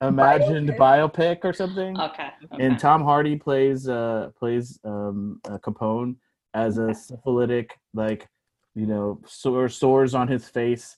imagined 0.00 0.70
biopic? 0.70 1.44
or 1.44 1.52
something. 1.52 1.98
Okay. 1.98 2.28
okay. 2.52 2.64
and 2.64 2.78
Tom 2.78 3.02
Hardy 3.04 3.36
plays 3.36 3.88
uh 3.88 4.30
plays 4.38 4.78
um 4.84 5.40
uh, 5.48 5.58
Capone 5.58 6.16
as 6.54 6.78
a 6.78 6.94
syphilitic 6.94 7.78
like 7.94 8.28
you 8.74 8.86
know 8.86 9.20
sore 9.26 9.68
sores 9.68 10.14
on 10.14 10.28
his 10.28 10.48
face 10.48 10.96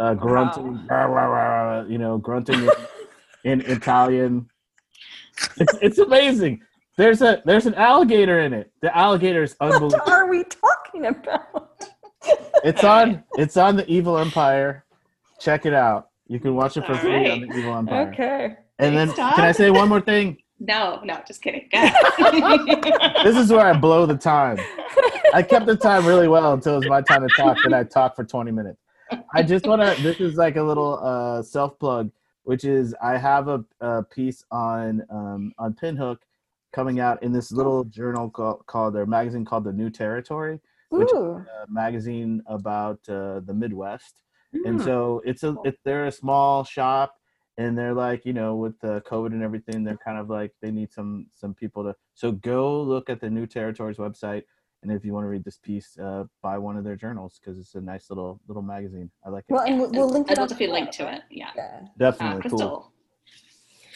uh 0.00 0.14
grunting 0.14 0.86
"Rah, 0.88 1.04
rah, 1.04 1.24
rah, 1.24 1.62
rah," 1.62 1.84
you 1.86 1.98
know 1.98 2.18
grunting 2.18 2.62
in, 2.62 2.70
in 3.44 3.60
Italian. 3.62 4.48
It's, 5.56 5.74
it's 5.80 5.98
amazing 5.98 6.60
there's 6.96 7.22
a 7.22 7.42
there's 7.44 7.66
an 7.66 7.74
alligator 7.74 8.40
in 8.40 8.52
it 8.52 8.70
the 8.80 8.96
alligator 8.96 9.42
is 9.42 9.56
unbelievable. 9.60 9.98
What 9.98 10.08
unbelievable 10.08 10.12
are 10.12 10.28
we 10.28 10.44
talking 10.44 11.06
about? 11.06 11.70
it's 12.64 12.84
on 12.84 13.24
it's 13.36 13.56
on 13.56 13.76
the 13.76 13.86
Evil 13.90 14.16
Empire 14.18 14.84
check 15.40 15.66
it 15.66 15.74
out 15.74 16.08
you 16.28 16.38
can 16.38 16.54
watch 16.54 16.76
it 16.76 16.84
for 16.86 16.92
All 16.92 16.98
free 16.98 17.30
on 17.30 17.40
the 17.40 17.48
Evil 17.58 17.74
Empire 17.76 18.10
Okay. 18.12 18.56
and 18.78 18.96
then 18.96 19.08
Thanks, 19.08 19.18
Todd. 19.20 19.34
can 19.34 19.44
I 19.44 19.52
say 19.52 19.70
one 19.70 19.88
more 19.88 20.00
thing 20.00 20.38
No, 20.60 21.00
no, 21.04 21.18
just 21.26 21.42
kidding. 21.42 21.68
This 23.24 23.36
is 23.36 23.50
where 23.50 23.66
I 23.66 23.72
blow 23.72 24.06
the 24.06 24.16
time 24.16 24.58
I 25.34 25.42
kept 25.42 25.66
the 25.66 25.76
time 25.76 26.06
really 26.06 26.28
well 26.28 26.52
until 26.52 26.74
it 26.74 26.78
was 26.78 26.88
my 26.88 27.00
time 27.00 27.22
to 27.26 27.34
talk. 27.34 27.56
Then 27.64 27.72
I 27.72 27.84
talked 27.84 28.16
for 28.16 28.24
20 28.24 28.50
minutes. 28.52 28.78
I 29.34 29.42
just 29.42 29.66
want 29.66 29.80
to. 29.80 30.02
This 30.02 30.20
is 30.20 30.36
like 30.36 30.56
a 30.56 30.62
little 30.62 30.98
uh, 31.02 31.42
self 31.42 31.78
plug, 31.78 32.10
which 32.44 32.64
is 32.64 32.94
I 33.02 33.16
have 33.16 33.48
a, 33.48 33.64
a 33.80 34.02
piece 34.02 34.44
on 34.50 35.02
um, 35.10 35.52
on 35.58 35.72
Pinhook 35.74 36.18
coming 36.72 37.00
out 37.00 37.22
in 37.22 37.32
this 37.32 37.52
little 37.52 37.84
journal 37.84 38.30
called, 38.30 38.64
called 38.66 38.96
or 38.96 39.06
magazine 39.06 39.44
called 39.44 39.64
the 39.64 39.72
New 39.72 39.90
Territory, 39.90 40.60
Which- 40.90 41.08
Ooh. 41.14 41.44
a 41.62 41.70
magazine 41.70 42.42
about 42.46 42.98
uh, 43.08 43.40
the 43.40 43.54
Midwest. 43.54 44.22
And 44.66 44.78
Hmm. 44.78 44.84
so 44.84 45.22
it's 45.24 45.42
a 45.44 45.56
it, 45.64 45.78
they're 45.84 46.06
a 46.06 46.12
small 46.12 46.62
shop, 46.62 47.14
and 47.56 47.76
they're 47.76 47.94
like 47.94 48.26
you 48.26 48.34
know 48.34 48.54
with 48.56 48.78
the 48.80 49.00
COVID 49.10 49.28
and 49.28 49.42
everything, 49.42 49.82
they're 49.82 49.96
kind 49.96 50.18
of 50.18 50.28
like 50.28 50.52
they 50.60 50.70
need 50.70 50.92
some 50.92 51.26
some 51.32 51.54
people 51.54 51.82
to. 51.84 51.94
So 52.12 52.32
go 52.32 52.82
look 52.82 53.08
at 53.08 53.18
the 53.22 53.30
New 53.30 53.46
Territories 53.46 53.96
website, 53.96 54.42
and 54.82 54.92
if 54.92 55.06
you 55.06 55.14
want 55.14 55.24
to 55.24 55.28
read 55.28 55.42
this 55.44 55.56
piece, 55.58 55.96
uh, 55.98 56.24
buy 56.42 56.58
one 56.58 56.76
of 56.76 56.84
their 56.84 56.96
journals 56.96 57.40
because 57.40 57.58
it's 57.58 57.74
a 57.76 57.80
nice 57.80 58.10
little 58.10 58.40
little 58.46 58.60
magazine. 58.62 59.10
I 59.24 59.30
like 59.30 59.44
it. 59.48 59.54
Well, 59.54 59.64
and 59.64 59.78
we'll, 59.80 59.90
we'll 59.90 60.10
link 60.10 60.30
I'd 60.30 60.36
it 60.36 60.40
love 60.40 60.50
up 60.50 60.56
if 60.56 60.60
you 60.60 60.66
below, 60.66 60.80
link 60.80 60.90
to 60.98 61.10
it. 61.14 61.22
Yeah. 61.30 61.50
Yeah. 61.56 61.80
Uh, 61.82 61.86
Definitely 61.96 62.50
cool. 62.50 62.92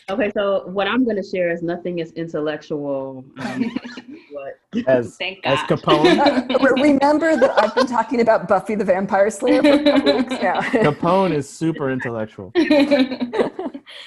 Crystal. 0.06 0.24
Okay, 0.24 0.32
so 0.64 0.68
what 0.70 0.86
I'm 0.86 1.04
going 1.04 1.16
to 1.16 1.22
share 1.22 1.50
is 1.50 1.62
nothing 1.62 1.98
is 1.98 2.12
intellectual. 2.12 3.24
Um, 3.38 3.64
what 4.30 4.58
As 4.86 5.16
Thank 5.18 5.40
as 5.44 5.58
Capone, 5.60 6.18
Uh, 6.50 6.74
remember 6.74 7.36
that 7.36 7.52
I've 7.62 7.74
been 7.74 7.86
talking 7.86 8.20
about 8.20 8.48
Buffy 8.48 8.74
the 8.74 8.84
Vampire 8.84 9.30
Slayer 9.30 9.62
for 9.62 9.68
a 9.70 10.16
weeks 10.16 10.32
now. 10.42 10.60
Capone 10.60 11.32
is 11.32 11.48
super 11.48 11.90
intellectual. 11.90 12.52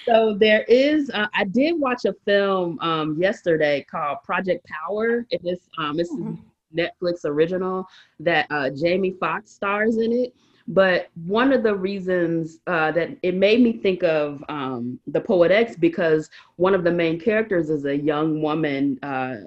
So 0.05 0.35
there 0.35 0.63
is. 0.67 1.09
Uh, 1.13 1.27
I 1.33 1.45
did 1.45 1.79
watch 1.79 2.05
a 2.05 2.13
film 2.25 2.79
um, 2.79 3.17
yesterday 3.19 3.85
called 3.89 4.19
Project 4.23 4.65
Power. 4.67 5.25
It 5.29 5.41
is. 5.45 5.59
Um, 5.77 5.99
it's 5.99 6.11
Mhm. 6.13 6.37
Netflix 6.75 7.25
original 7.25 7.87
that 8.19 8.45
uh, 8.51 8.69
Jamie 8.69 9.15
Foxx 9.19 9.49
stars 9.51 9.97
in 9.97 10.11
it. 10.11 10.33
But 10.69 11.09
one 11.25 11.51
of 11.51 11.63
the 11.63 11.75
reasons 11.75 12.59
uh, 12.67 12.91
that 12.91 13.17
it 13.23 13.33
made 13.33 13.59
me 13.61 13.73
think 13.73 14.03
of 14.03 14.43
um, 14.49 14.99
the 15.07 15.19
Poet 15.19 15.51
X 15.51 15.75
because 15.75 16.29
one 16.57 16.75
of 16.75 16.83
the 16.83 16.91
main 16.91 17.19
characters 17.19 17.71
is 17.71 17.85
a 17.85 17.97
young 17.97 18.39
woman, 18.43 18.99
uh, 19.01 19.37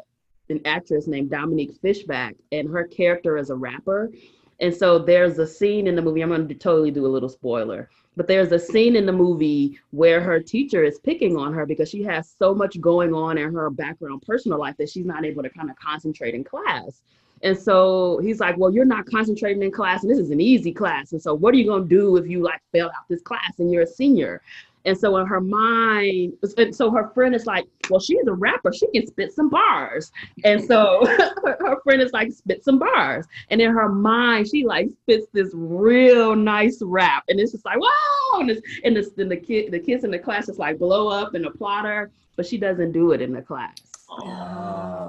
an 0.49 0.61
actress 0.65 1.07
named 1.07 1.31
Dominique 1.31 1.77
Fishback, 1.81 2.35
and 2.51 2.69
her 2.69 2.85
character 2.85 3.37
is 3.39 3.51
a 3.51 3.55
rapper. 3.55 4.11
And 4.59 4.75
so 4.75 4.99
there's 4.99 5.39
a 5.39 5.47
scene 5.47 5.87
in 5.87 5.95
the 5.95 6.03
movie. 6.03 6.23
I'm 6.23 6.31
going 6.31 6.49
to 6.49 6.55
totally 6.57 6.91
do 6.91 7.07
a 7.07 7.09
little 7.09 7.29
spoiler, 7.29 7.89
but 8.17 8.27
there's 8.27 8.51
a 8.51 8.59
scene 8.59 8.97
in 8.97 9.07
the 9.07 9.13
movie 9.13 9.79
where 9.93 10.21
her 10.21 10.41
teacher 10.41 10.83
is 10.83 10.99
picking 10.99 11.37
on 11.37 11.55
her 11.55 11.67
because 11.67 11.89
she 11.89 12.03
has 12.03 12.35
so 12.37 12.53
much 12.53 12.81
going 12.81 13.15
on 13.15 13.39
in 13.39 13.55
her 13.55 13.71
background, 13.71 14.23
personal 14.23 14.59
life 14.59 14.77
that 14.79 14.91
she's 14.91 15.07
not 15.07 15.25
able 15.25 15.45
to 15.45 15.51
kind 15.51 15.71
of 15.71 15.77
concentrate 15.77 16.35
in 16.35 16.43
class. 16.43 17.01
And 17.43 17.59
so 17.59 18.21
he's 18.23 18.41
like, 18.41 18.57
Well, 18.57 18.73
you're 18.73 18.85
not 18.85 19.07
concentrating 19.07 19.63
in 19.63 19.71
class, 19.71 20.03
and 20.03 20.11
this 20.11 20.19
is 20.19 20.31
an 20.31 20.41
easy 20.41 20.73
class. 20.73 21.13
And 21.13 21.21
so, 21.21 21.35
what 21.35 21.55
are 21.55 21.57
you 21.57 21.67
going 21.67 21.89
to 21.89 21.89
do 21.89 22.17
if 22.17 22.27
you 22.27 22.43
like 22.43 22.61
fail 22.73 22.87
out 22.87 23.09
this 23.09 23.23
class 23.23 23.59
and 23.59 23.73
you're 23.73 23.83
a 23.83 23.87
senior? 23.87 24.43
And 24.85 24.99
so, 24.99 25.17
in 25.19 25.27
her 25.27 25.41
mind, 25.41 26.35
and 26.59 26.75
so 26.75 26.91
her 26.91 27.09
friend 27.15 27.35
is 27.35 27.47
like, 27.47 27.67
Well, 27.91 28.01
she's 28.01 28.27
a 28.27 28.33
rapper. 28.33 28.73
She 28.73 28.87
can 28.89 29.07
spit 29.07 29.33
some 29.33 29.49
bars. 29.49 30.13
And 30.45 30.63
so, 30.65 31.05
her, 31.45 31.81
friend 31.83 32.01
is 32.01 32.13
like, 32.13 32.33
Spit 32.33 32.65
some 32.65 32.79
bars. 32.79 33.27
And 33.51 33.61
in 33.61 33.73
her 33.73 33.89
mind, 33.89 34.49
she 34.49 34.65
like 34.65 34.89
spits 34.91 35.27
this 35.33 35.51
real 35.53 36.37
nice 36.37 36.81
rap. 36.83 37.25
And 37.29 37.41
it's 37.41 37.53
just 37.53 37.65
like, 37.65 37.79
Wow. 37.81 38.41
And, 38.41 38.51
it's, 38.51 38.61
and, 38.85 38.97
it's, 38.97 39.11
and 39.19 39.31
the, 39.31 39.37
kid, 39.37 39.73
the 39.73 39.81
kids 39.81 40.05
in 40.05 40.11
the 40.11 40.19
class 40.19 40.47
just 40.47 40.59
like 40.59 40.79
blow 40.79 41.09
up 41.09 41.35
and 41.35 41.45
applaud 41.47 41.85
her, 41.87 42.11
but 42.37 42.47
she 42.47 42.59
doesn't 42.59 42.93
do 42.93 43.13
it 43.13 43.21
in 43.21 43.33
the 43.33 43.43
class. 43.43 43.77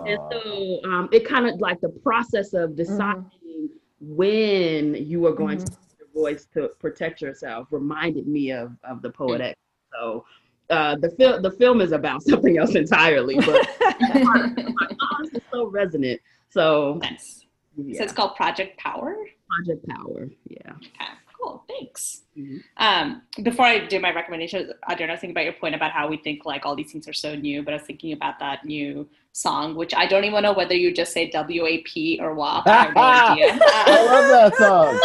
And 0.07 0.19
so 0.31 0.79
um, 0.89 1.09
it 1.11 1.27
kind 1.27 1.47
of 1.47 1.59
like 1.59 1.81
the 1.81 1.89
process 1.89 2.53
of 2.53 2.75
deciding 2.75 3.69
when 3.99 4.95
you 4.95 5.25
are 5.25 5.33
going 5.33 5.57
to 5.57 5.63
use 5.63 5.95
your 5.99 6.07
voice 6.13 6.47
to 6.53 6.69
protect 6.79 7.21
yourself 7.21 7.67
reminded 7.71 8.27
me 8.27 8.51
of, 8.51 8.73
of 8.83 9.01
the 9.01 9.09
poet 9.09 9.41
X. 9.41 9.59
So 9.93 10.25
uh, 10.69 10.95
the 10.97 11.09
film 11.11 11.41
the 11.41 11.51
film 11.51 11.81
is 11.81 11.91
about 11.91 12.23
something 12.27 12.57
else 12.57 12.75
entirely, 12.75 13.35
but 13.35 13.67
is 15.33 15.41
so 15.51 15.67
resonant. 15.67 16.19
So 16.49 16.99
Nice. 17.01 17.45
yeah. 17.75 17.97
So 17.97 18.03
it's 18.03 18.13
called 18.13 18.35
Project 18.35 18.77
Power. 18.77 19.15
Project 19.49 19.87
Power. 19.87 20.29
Yeah. 20.47 20.71
Okay, 20.71 21.11
cool. 21.43 21.63
Thanks. 21.67 22.21
Mhm. 22.37 22.63
Um, 22.77 23.21
before 23.43 23.65
I 23.65 23.85
do 23.85 23.99
my 23.99 24.11
recommendation, 24.13 24.71
Adrian, 24.89 25.09
I 25.09 25.13
was 25.13 25.19
thinking 25.21 25.31
about 25.35 25.43
your 25.43 25.53
point 25.53 25.75
about 25.75 25.91
how 25.91 26.07
we 26.07 26.17
think 26.17 26.45
like 26.45 26.65
all 26.65 26.75
these 26.75 26.91
things 26.91 27.07
are 27.07 27.13
so 27.13 27.35
new, 27.35 27.61
but 27.63 27.73
I 27.73 27.77
was 27.77 27.85
thinking 27.85 28.13
about 28.13 28.39
that 28.39 28.65
new 28.65 29.07
song, 29.33 29.75
which 29.75 29.93
I 29.93 30.05
don't 30.07 30.23
even 30.23 30.41
know 30.43 30.53
whether 30.53 30.73
you 30.75 30.91
just 30.93 31.13
say 31.13 31.29
WAP 31.33 32.19
or 32.19 32.33
WAP. 32.33 32.65
I 32.67 32.83
have 32.83 32.95
no 32.95 33.01
idea. 33.01 33.59
I 33.61 34.05
love 34.05 34.51
that 34.51 34.55
song. 34.57 34.99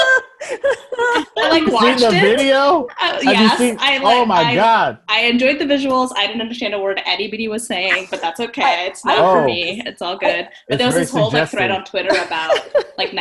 I 1.36 1.48
like 1.50 1.66
watched 1.72 2.00
seen 2.00 2.10
the 2.10 2.16
it. 2.16 2.20
video? 2.38 2.86
Uh, 3.00 3.18
yes, 3.22 3.58
seen- 3.58 3.76
I 3.80 3.98
like. 3.98 4.16
oh 4.16 4.24
my 4.26 4.42
I, 4.42 4.54
god! 4.54 4.98
I 5.08 5.22
enjoyed 5.22 5.58
the 5.58 5.64
visuals. 5.64 6.12
I 6.16 6.26
didn't 6.26 6.40
understand 6.42 6.74
a 6.74 6.78
word 6.78 7.00
anybody 7.04 7.48
was 7.48 7.66
saying, 7.66 8.06
but 8.10 8.20
that's 8.20 8.40
okay. 8.40 8.86
It's 8.86 9.04
not 9.04 9.18
I- 9.18 9.20
for 9.20 9.40
Oh. 9.42 9.44
me. 9.44 9.82
It's 9.84 10.00
all 10.02 10.16
good. 10.16 10.48
But 10.68 10.78
there 10.78 10.86
was 10.86 10.94
this 10.96 11.10
whole 11.10 11.30
like 11.30 11.48
thread 11.50 11.70
on 11.70 11.84
Twitter 11.84 12.14
about 12.22 12.56
like 12.96 13.12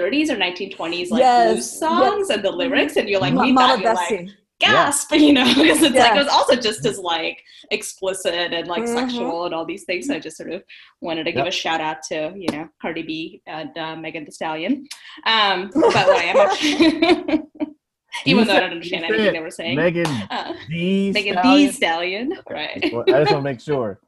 1930s 0.00 0.30
or 0.30 0.36
1920s 0.36 1.10
like 1.10 1.20
Yes, 1.20 1.52
blues 1.52 1.78
songs 1.78 2.30
and 2.30 2.42
the 2.44 2.50
lyrics, 2.50 2.96
and 2.96 3.08
you're 3.08 3.20
like, 3.20 3.34
Ma- 3.34 3.42
read 3.42 3.52
Mama 3.54 3.66
that, 3.76 3.80
you're 3.80 3.94
like, 3.94 4.08
Bessie. 4.10 4.34
gasp, 4.60 5.12
you 5.14 5.32
know, 5.32 5.44
because 5.46 5.82
it's 5.82 5.82
like 5.82 5.94
Yeah. 5.94 6.14
it 6.14 6.18
was 6.18 6.28
also 6.28 6.56
just 6.56 6.84
as 6.86 6.98
like 6.98 7.42
explicit 7.70 8.52
and 8.52 8.68
like 8.68 8.84
Mhm. 8.84 8.94
sexual 8.94 9.44
and 9.46 9.54
all 9.54 9.64
these 9.64 9.84
things. 9.84 10.06
So 10.06 10.14
I 10.14 10.18
just 10.18 10.36
sort 10.36 10.52
of 10.52 10.62
wanted 11.00 11.24
to 11.24 11.32
give 11.32 11.46
a 11.46 11.50
shout 11.50 11.80
out 11.80 12.02
to 12.04 12.32
you 12.36 12.48
know 12.52 12.68
Cardi 12.80 13.02
B 13.02 13.42
and 13.46 13.76
uh, 13.76 13.96
Megan 13.96 14.24
the 14.24 14.32
Stallion. 14.32 14.86
Um, 15.26 15.70
but 15.74 15.92
what 15.92 16.16
I 16.16 16.24
am 16.24 16.36
actually, 16.48 17.42
even 18.24 18.46
though 18.46 18.54
I 18.54 18.60
don't 18.60 18.72
understand 18.72 19.02
You 19.02 19.08
anything 19.08 19.26
said 19.26 19.34
they 19.34 19.40
were 19.40 19.50
saying. 19.50 19.76
Megan 19.76 20.06
Uh, 20.30 20.52
D. 20.68 21.12
Megan 21.12 21.34
Stallion? 21.34 21.66
Thee 21.66 21.72
Stallion, 21.72 22.38
right? 22.50 22.84
I 22.84 22.88
just 22.90 23.12
want 23.12 23.28
to 23.28 23.40
make 23.42 23.60
sure. 23.60 23.98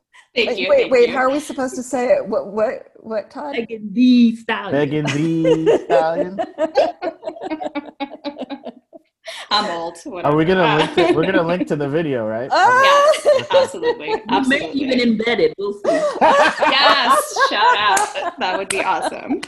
Thank 0.45 0.51
Wait, 0.51 0.59
you. 0.59 0.69
wait, 0.69 0.81
thank 0.83 0.93
wait, 0.93 1.09
you. 1.09 1.15
how 1.17 1.23
are 1.23 1.31
we 1.31 1.41
supposed 1.41 1.75
to 1.75 1.83
say 1.83 2.15
it? 2.15 2.25
What, 2.27 2.53
what, 2.53 2.93
what, 3.01 3.29
Todd? 3.29 3.57
Megan 3.57 3.93
the 3.93 4.37
Stallion. 4.37 4.73
Megan 4.73 5.05
D. 5.07 5.79
Stallion. 5.85 6.39
I'm 9.51 9.71
old. 9.71 9.99
Are 10.25 10.37
we 10.37 10.45
gonna 10.45 10.77
link? 10.79 10.95
To, 10.95 11.13
we're 11.13 11.25
gonna 11.27 11.43
link 11.43 11.67
to 11.69 11.77
the 11.77 11.89
video, 11.89 12.25
right? 12.27 12.49
Ah! 12.53 13.11
Yes, 13.25 13.47
absolutely, 13.51 14.11
You 14.11 14.49
may 14.49 14.71
even 14.73 14.99
embed 15.01 15.41
it. 15.41 15.55
We'll 15.59 15.73
see. 15.73 15.81
yes, 16.21 17.39
shout 17.51 17.77
out. 17.77 18.39
That 18.39 18.59
would 18.59 18.69
be 18.69 18.81
awesome. 18.81 19.41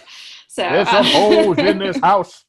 So 0.49 0.62
There's 0.62 0.88
some 0.88 1.05
hoes 1.05 1.59
in 1.59 1.78
this 1.78 1.99
house. 2.01 2.45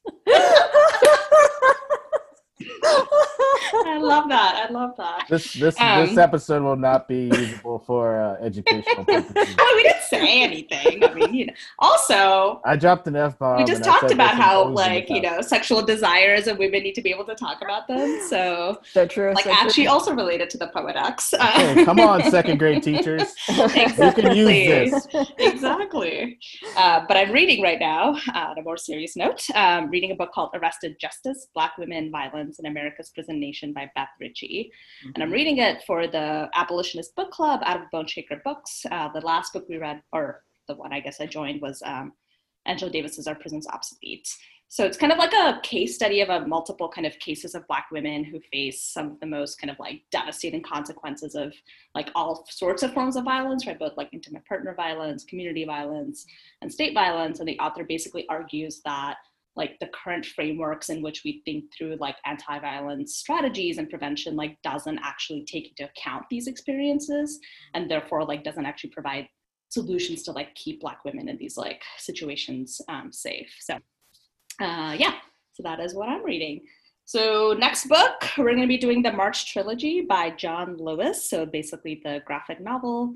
I 2.83 3.97
love 3.99 4.29
that. 4.29 4.67
I 4.69 4.71
love 4.71 4.95
that. 4.97 5.25
This 5.29 5.53
this 5.53 5.75
Um, 5.79 6.07
this 6.07 6.17
episode 6.17 6.63
will 6.63 6.75
not 6.75 7.07
be 7.07 7.25
usable 7.33 7.79
for 7.79 8.21
uh, 8.21 8.43
educational 8.45 9.05
purposes. 9.05 9.31
Well, 9.57 9.75
we 9.75 9.83
didn't 9.83 10.03
say 10.03 10.41
anything. 10.43 11.03
I 11.03 11.13
mean, 11.13 11.33
you 11.33 11.45
know. 11.47 11.53
Also, 11.79 12.61
I 12.65 12.75
dropped 12.75 13.07
an 13.07 13.15
f 13.15 13.37
bomb. 13.37 13.57
we 13.57 13.63
just 13.63 13.83
talked 13.83 14.11
about 14.11 14.35
how, 14.35 14.67
like, 14.67 15.09
you 15.09 15.21
know, 15.21 15.41
sexual 15.41 15.81
desires 15.81 16.47
and 16.47 16.57
women 16.57 16.83
need 16.83 16.93
to 16.95 17.01
be 17.01 17.11
able 17.11 17.25
to 17.25 17.35
talk 17.35 17.61
about 17.61 17.87
them. 17.87 18.19
So, 18.31 18.79
so 18.93 19.05
true. 19.05 19.33
like, 19.33 19.43
so 19.43 19.51
actually, 19.51 19.85
true. 19.85 19.91
also 19.93 20.13
related 20.13 20.49
to 20.51 20.57
the 20.57 20.67
Poet 20.67 20.95
Uh, 20.95 21.11
Hey, 21.51 21.83
come 21.85 21.99
on, 21.99 22.23
second 22.31 22.59
grade 22.59 22.83
teachers. 22.83 23.33
You 23.49 24.11
can 24.13 24.35
use 24.35 24.91
this. 24.91 25.07
exactly. 25.37 26.37
Uh, 26.77 27.01
but 27.07 27.17
I'm 27.17 27.31
reading 27.31 27.61
right 27.61 27.79
now, 27.79 28.15
uh, 28.33 28.51
on 28.51 28.57
a 28.57 28.61
more 28.61 28.77
serious 28.77 29.15
note, 29.15 29.45
um, 29.55 29.89
reading 29.89 30.11
a 30.11 30.15
book 30.15 30.31
called 30.31 30.51
Arrested 30.53 30.97
Justice 30.99 31.47
Black 31.53 31.77
Women, 31.77 32.11
Violence 32.11 32.50
in 32.59 32.65
America's 32.65 33.09
Prison 33.09 33.39
Nation 33.39 33.73
by 33.73 33.89
Beth 33.95 34.09
Ritchie. 34.19 34.71
And 35.13 35.23
I'm 35.23 35.31
reading 35.31 35.57
it 35.57 35.83
for 35.85 36.07
the 36.07 36.49
Abolitionist 36.53 37.15
Book 37.15 37.31
Club 37.31 37.61
out 37.63 37.81
of 37.81 37.87
Boneshaker 37.93 38.43
Books. 38.43 38.85
Uh, 38.91 39.09
the 39.09 39.21
last 39.21 39.53
book 39.53 39.65
we 39.69 39.77
read, 39.77 40.01
or 40.11 40.43
the 40.67 40.75
one 40.75 40.93
I 40.93 40.99
guess 40.99 41.19
I 41.21 41.25
joined, 41.25 41.61
was 41.61 41.81
um, 41.85 42.13
Angela 42.65 42.91
Davis's 42.91 43.27
Are 43.27 43.35
Prisons 43.35 43.67
Obsolete. 43.67 44.27
So 44.71 44.85
it's 44.85 44.95
kind 44.95 45.11
of 45.11 45.17
like 45.17 45.33
a 45.33 45.59
case 45.63 45.95
study 45.95 46.21
of 46.21 46.29
a 46.29 46.47
multiple 46.47 46.87
kind 46.87 47.05
of 47.05 47.19
cases 47.19 47.55
of 47.55 47.67
Black 47.67 47.87
women 47.91 48.23
who 48.23 48.39
face 48.53 48.81
some 48.81 49.11
of 49.11 49.19
the 49.19 49.25
most 49.25 49.59
kind 49.59 49.69
of 49.69 49.77
like 49.79 50.03
devastating 50.11 50.63
consequences 50.63 51.35
of 51.35 51.53
like 51.93 52.09
all 52.15 52.45
sorts 52.49 52.81
of 52.81 52.93
forms 52.93 53.17
of 53.17 53.25
violence, 53.25 53.67
right? 53.67 53.77
Both 53.77 53.97
like 53.97 54.07
intimate 54.13 54.45
partner 54.45 54.73
violence, 54.73 55.25
community 55.25 55.65
violence, 55.65 56.25
and 56.61 56.71
state 56.71 56.93
violence. 56.93 57.39
And 57.41 57.49
the 57.49 57.59
author 57.59 57.83
basically 57.83 58.25
argues 58.29 58.79
that 58.85 59.17
like 59.55 59.77
the 59.79 59.89
current 59.93 60.25
frameworks 60.25 60.89
in 60.89 61.01
which 61.01 61.21
we 61.25 61.41
think 61.43 61.65
through 61.77 61.97
like 61.99 62.15
anti-violence 62.25 63.15
strategies 63.15 63.77
and 63.77 63.89
prevention 63.89 64.35
like 64.35 64.57
doesn't 64.63 64.99
actually 65.03 65.43
take 65.45 65.69
into 65.69 65.89
account 65.91 66.23
these 66.29 66.47
experiences 66.47 67.39
and 67.73 67.89
therefore 67.89 68.23
like 68.23 68.43
doesn't 68.43 68.65
actually 68.65 68.91
provide 68.91 69.27
solutions 69.69 70.23
to 70.23 70.31
like 70.31 70.53
keep 70.55 70.81
black 70.81 71.03
women 71.05 71.29
in 71.29 71.37
these 71.37 71.57
like 71.57 71.81
situations 71.97 72.81
um, 72.89 73.11
safe. 73.11 73.53
So 73.59 73.75
uh, 74.61 74.95
yeah. 74.97 75.15
So 75.53 75.63
that 75.63 75.79
is 75.79 75.93
what 75.93 76.09
i'm 76.09 76.23
reading. 76.23 76.61
So 77.05 77.55
next 77.57 77.87
book 77.87 78.23
we're 78.37 78.51
going 78.51 78.61
to 78.61 78.67
be 78.67 78.77
doing 78.77 79.01
the 79.01 79.11
march 79.11 79.51
trilogy 79.51 80.01
by 80.01 80.31
john 80.31 80.77
lewis. 80.77 81.29
So 81.29 81.45
basically 81.45 82.01
the 82.03 82.21
graphic 82.25 82.61
novel 82.61 83.13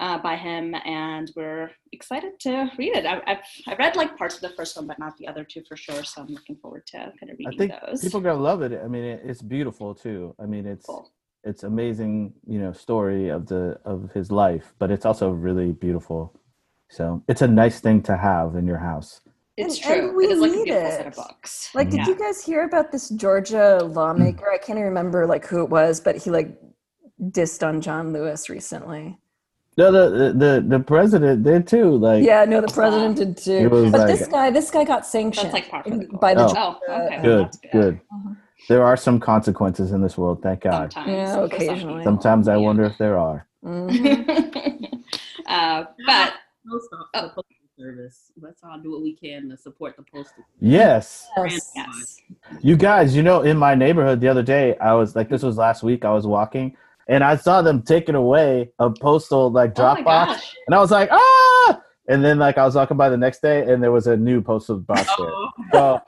uh, 0.00 0.18
by 0.18 0.34
him, 0.36 0.74
and 0.86 1.30
we're 1.36 1.70
excited 1.92 2.32
to 2.40 2.70
read 2.78 2.96
it. 2.96 3.04
I, 3.06 3.20
I've 3.26 3.38
I 3.68 3.74
read 3.76 3.94
like 3.96 4.16
parts 4.16 4.34
of 4.36 4.40
the 4.40 4.54
first 4.58 4.76
one, 4.76 4.86
but 4.86 4.98
not 4.98 5.16
the 5.18 5.28
other 5.28 5.44
two 5.44 5.62
for 5.68 5.76
sure. 5.76 6.02
So 6.02 6.22
I'm 6.22 6.28
looking 6.28 6.56
forward 6.56 6.86
to 6.88 6.98
kind 7.18 7.30
of 7.32 7.36
I 7.38 7.50
reading 7.50 7.58
think 7.58 7.72
those. 7.86 8.02
people 8.02 8.20
are 8.20 8.24
gonna 8.24 8.40
love 8.50 8.62
it. 8.62 8.72
I 8.84 8.88
mean, 8.88 9.04
it, 9.04 9.20
it's 9.24 9.42
beautiful 9.42 9.94
too. 9.94 10.34
I 10.42 10.46
mean, 10.46 10.66
it's 10.66 10.86
Cool. 10.86 11.10
it's 11.44 11.62
amazing, 11.64 12.32
you 12.46 12.58
know, 12.62 12.72
story 12.72 13.28
of 13.28 13.46
the 13.46 13.78
of 13.84 14.10
his 14.12 14.32
life, 14.32 14.72
but 14.78 14.90
it's 14.90 15.04
also 15.04 15.30
really 15.30 15.72
beautiful. 15.72 16.34
So 16.88 17.22
it's 17.28 17.42
a 17.42 17.48
nice 17.48 17.78
thing 17.80 18.02
to 18.04 18.16
have 18.16 18.56
in 18.56 18.66
your 18.66 18.78
house. 18.78 19.20
It's 19.56 19.76
And- 19.84 19.92
and 19.92 20.00
true. 20.10 20.16
we 20.16 20.24
it 20.24 20.30
is 20.32 20.40
like 20.40 20.52
a 20.52 20.56
need 20.56 20.68
set 20.68 21.06
of 21.06 21.12
it. 21.12 21.16
books. 21.16 21.70
Like, 21.74 21.90
did 21.90 22.00
Yeah. 22.00 22.08
you 22.08 22.14
guys 22.18 22.42
hear 22.42 22.64
about 22.64 22.90
this 22.92 23.10
Georgia 23.10 23.78
lawmaker? 23.84 24.48
I 24.50 24.56
can't 24.56 24.78
even 24.78 24.88
remember 24.88 25.26
like 25.26 25.44
who 25.46 25.62
it 25.62 25.68
was, 25.68 26.00
but 26.00 26.16
he 26.16 26.30
like 26.30 26.58
dissed 27.20 27.62
on 27.68 27.82
John 27.82 28.12
Lewis 28.14 28.48
recently. 28.48 29.18
No, 29.80 29.90
the 29.92 30.32
the 30.32 30.64
the 30.74 30.80
president 30.80 31.42
did 31.42 31.66
too. 31.66 31.96
Like, 31.96 32.22
Yeah, 32.22 32.44
no, 32.44 32.60
the 32.60 32.68
president 32.80 33.16
did 33.16 33.36
too. 33.36 33.68
But 33.70 33.98
like- 33.98 34.06
this 34.18 34.28
guy, 34.28 34.50
this 34.50 34.70
guy 34.70 34.84
got 34.84 35.06
sanctioned 35.06 35.52
That's 35.52 35.72
like 35.72 35.84
the 35.84 36.06
by 36.20 36.34
the 36.34 36.46
Oh. 36.46 36.78
Oh, 36.88 37.06
okay. 37.06 37.22
good, 37.22 37.44
That's 37.46 37.56
good. 37.58 37.70
good. 37.72 38.00
Uh-huh. 38.12 38.34
There 38.68 38.84
are 38.84 38.96
some 38.96 39.18
consequences 39.18 39.92
in 39.92 40.02
this 40.02 40.18
world. 40.18 40.42
Thank 40.42 40.60
God. 40.62 40.92
Sometimes. 40.92 41.12
Yeah, 41.16 41.44
occasionally. 41.44 42.04
Sometimes 42.04 42.46
I 42.46 42.56
Yeah. 42.56 42.66
wonder 42.66 42.84
if 42.84 42.98
there 42.98 43.16
are. 43.18 43.46
Mhm. 43.64 45.00
uh, 45.46 45.84
but 46.06 46.32
Post 46.68 46.88
office, 46.92 47.08
Oh. 47.14 47.22
the 47.22 47.28
postal 47.28 47.44
service. 47.78 48.32
Let's 48.40 48.60
all 48.62 48.78
do 48.82 48.90
what 48.92 49.02
we 49.02 49.14
can 49.16 49.48
to 49.48 49.56
support 49.56 49.96
the 49.96 50.04
postal. 50.12 50.44
Yes. 50.60 51.26
Yes. 51.38 51.72
yes, 51.74 52.22
You 52.60 52.76
guys, 52.76 53.16
you 53.16 53.22
know, 53.22 53.40
in 53.42 53.56
my 53.56 53.74
neighborhood 53.74 54.20
the 54.20 54.28
other 54.28 54.42
day, 54.42 54.76
I 54.78 54.92
was 54.92 55.16
like, 55.16 55.28
this 55.30 55.42
was 55.42 55.56
last 55.56 55.82
week. 55.82 56.04
I 56.04 56.12
was 56.12 56.26
walking, 56.26 56.76
and 57.08 57.24
I 57.24 57.36
saw 57.36 57.62
them 57.62 57.82
taking 57.82 58.14
away 58.14 58.70
a 58.78 58.90
postal 58.90 59.50
like 59.50 59.70
oh 59.70 59.74
drop 59.74 60.04
box, 60.04 60.54
and 60.66 60.74
I 60.74 60.78
was 60.78 60.90
like, 60.90 61.08
ah! 61.12 61.80
And 62.08 62.24
then 62.24 62.38
like 62.38 62.58
I 62.58 62.64
was 62.64 62.74
walking 62.74 62.96
by 62.96 63.08
the 63.08 63.16
next 63.16 63.40
day, 63.42 63.62
and 63.70 63.82
there 63.82 63.92
was 63.92 64.06
a 64.06 64.16
new 64.16 64.40
postal 64.40 64.78
box 64.78 65.08
there. 65.18 65.30
Oh, 65.30 65.50
So 65.72 66.02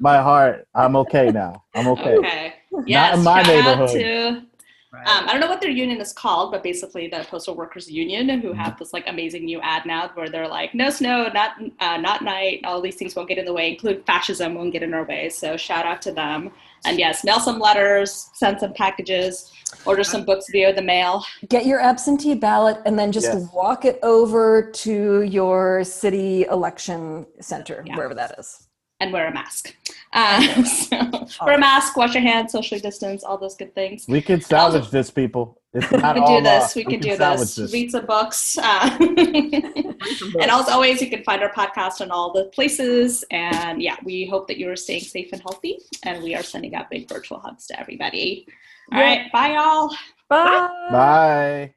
my 0.00 0.16
heart, 0.18 0.66
I'm 0.74 0.96
okay 0.96 1.30
now. 1.30 1.64
I'm 1.74 1.88
okay. 1.88 2.16
okay, 2.18 2.54
yes, 2.86 3.16
in 3.16 3.24
my 3.24 3.42
neighborhood. 3.42 4.46
To 4.92 4.98
right. 4.98 5.06
Um, 5.08 5.28
I 5.28 5.32
don't 5.32 5.40
know 5.40 5.48
what 5.48 5.60
their 5.60 5.70
union 5.70 6.00
is 6.00 6.12
called, 6.12 6.52
but 6.52 6.62
basically 6.62 7.08
the 7.08 7.26
postal 7.28 7.54
workers 7.54 7.90
union, 7.90 8.28
who 8.40 8.52
have 8.52 8.78
this 8.78 8.92
like 8.92 9.04
amazing 9.06 9.44
new 9.44 9.60
ad 9.60 9.86
now 9.86 10.10
where 10.14 10.28
they're 10.28 10.48
like, 10.48 10.74
no 10.74 10.90
snow, 10.90 11.28
not 11.32 11.52
uh, 11.80 11.96
not 11.96 12.22
night, 12.22 12.60
all 12.64 12.80
these 12.80 12.96
things 12.96 13.14
won't 13.16 13.28
get 13.28 13.38
in 13.38 13.44
the 13.44 13.52
way, 13.52 13.70
include 13.70 14.04
fascism 14.06 14.54
won't 14.54 14.72
get 14.72 14.82
in 14.82 14.94
our 14.94 15.04
way. 15.04 15.28
So 15.28 15.56
shout 15.56 15.86
out 15.86 16.02
to 16.02 16.12
them. 16.12 16.50
And 16.84 16.98
yes, 16.98 17.22
mail 17.24 17.38
some 17.38 17.58
letters, 17.60 18.30
send 18.34 18.58
some 18.58 18.74
packages, 18.74 19.52
order 19.86 20.02
some 20.02 20.24
books 20.24 20.46
via 20.50 20.74
the 20.74 20.82
mail. 20.82 21.24
Get 21.48 21.64
your 21.64 21.80
absentee 21.80 22.34
ballot 22.34 22.78
and 22.84 22.98
then 22.98 23.12
just 23.12 23.26
Yes. 23.32 23.48
walk 23.54 23.84
it 23.84 24.00
over 24.02 24.70
to 24.70 25.22
your 25.22 25.84
city 25.84 26.44
election 26.44 27.24
center, 27.40 27.84
Yeah. 27.86 27.96
wherever 27.96 28.14
that 28.14 28.36
is. 28.38 28.66
And 29.02 29.12
wear 29.12 29.26
a 29.26 29.32
mask. 29.32 29.74
Uh, 30.12 30.62
so, 30.64 30.96
wear 31.44 31.56
a 31.56 31.58
mask, 31.58 31.96
wash 31.96 32.14
your 32.14 32.22
hands, 32.22 32.52
socially 32.52 32.80
distance, 32.80 33.24
all 33.24 33.36
those 33.38 33.56
good 33.56 33.74
things. 33.74 34.06
We 34.08 34.20
can 34.22 34.40
salvage 34.40 34.90
this, 34.90 35.10
people. 35.10 35.58
It's 35.74 35.90
not 36.04 36.14
We 36.16 36.20
all 36.20 36.26
can 36.28 36.42
do 36.42 36.48
this. 36.50 36.62
lost. 36.62 36.76
We 36.76 36.84
can 36.84 37.00
do 37.00 37.16
salvage 37.16 37.54
this. 37.56 37.72
Read 37.72 37.90
some 37.90 38.06
books. 38.06 38.58
Uh, 38.58 38.96
and 39.00 40.50
as 40.50 40.68
always, 40.68 41.00
you 41.02 41.08
can 41.10 41.24
find 41.24 41.42
our 41.42 41.52
podcast 41.52 42.00
on 42.00 42.10
all 42.10 42.32
the 42.32 42.44
places. 42.56 43.24
And 43.30 43.82
yeah, 43.82 43.96
we 44.04 44.26
hope 44.26 44.46
that 44.48 44.58
you're 44.58 44.76
staying 44.76 45.00
safe 45.00 45.30
and 45.32 45.40
healthy. 45.42 45.78
And 46.04 46.22
we 46.22 46.34
are 46.34 46.42
sending 46.42 46.74
out 46.74 46.90
big 46.90 47.08
virtual 47.08 47.38
hugs 47.40 47.66
to 47.68 47.80
everybody. 47.80 48.46
All 48.92 48.98
Yeah. 48.98 49.04
right, 49.06 49.32
bye, 49.32 49.52
y'all. 49.54 49.88
Bye. 50.28 50.68
Bye. 50.90 51.74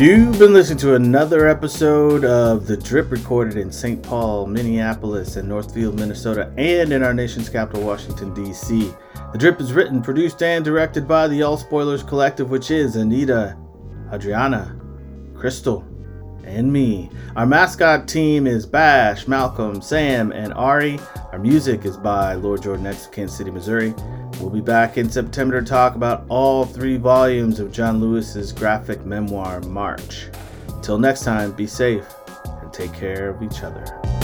You've 0.00 0.38
been 0.38 0.54
listening 0.54 0.78
to 0.78 0.94
another 0.94 1.46
episode 1.46 2.24
of 2.24 2.66
The 2.66 2.74
Drip 2.74 3.10
recorded 3.10 3.58
in 3.58 3.70
St. 3.70 4.02
Paul, 4.02 4.46
Minneapolis, 4.46 5.36
and 5.36 5.46
Northfield, 5.46 6.00
Minnesota, 6.00 6.50
and 6.56 6.90
in 6.90 7.02
our 7.02 7.12
nation's 7.12 7.50
capital, 7.50 7.82
Washington, 7.82 8.32
D.C. 8.32 8.94
The 9.32 9.38
Drip 9.38 9.60
is 9.60 9.74
written, 9.74 10.00
produced, 10.00 10.42
and 10.42 10.64
directed 10.64 11.06
by 11.06 11.28
the 11.28 11.42
All 11.42 11.58
Spoilers 11.58 12.02
Collective, 12.02 12.48
which 12.48 12.70
is 12.70 12.96
Anita, 12.96 13.58
Adriana, 14.10 14.74
Crystal, 15.34 15.86
and 16.50 16.72
me. 16.72 17.08
Our 17.36 17.46
mascot 17.46 18.08
team 18.08 18.46
is 18.46 18.66
Bash, 18.66 19.28
Malcolm, 19.28 19.80
Sam, 19.80 20.32
and 20.32 20.52
Ari. 20.54 20.98
Our 21.32 21.38
music 21.38 21.84
is 21.84 21.96
by 21.96 22.34
Lord 22.34 22.62
Jordan 22.62 22.86
X 22.86 23.06
of 23.06 23.12
Kansas 23.12 23.38
City, 23.38 23.50
Missouri. 23.50 23.94
We'll 24.40 24.50
be 24.50 24.60
back 24.60 24.98
in 24.98 25.08
September 25.08 25.60
to 25.60 25.66
talk 25.66 25.94
about 25.94 26.24
all 26.28 26.64
three 26.64 26.96
volumes 26.96 27.60
of 27.60 27.72
John 27.72 28.00
Lewis's 28.00 28.52
graphic 28.52 29.04
memoir, 29.04 29.60
March. 29.60 30.28
Until 30.68 30.98
next 30.98 31.24
time, 31.24 31.52
be 31.52 31.66
safe 31.66 32.06
and 32.62 32.72
take 32.72 32.92
care 32.92 33.30
of 33.30 33.42
each 33.42 33.62
other. 33.62 34.19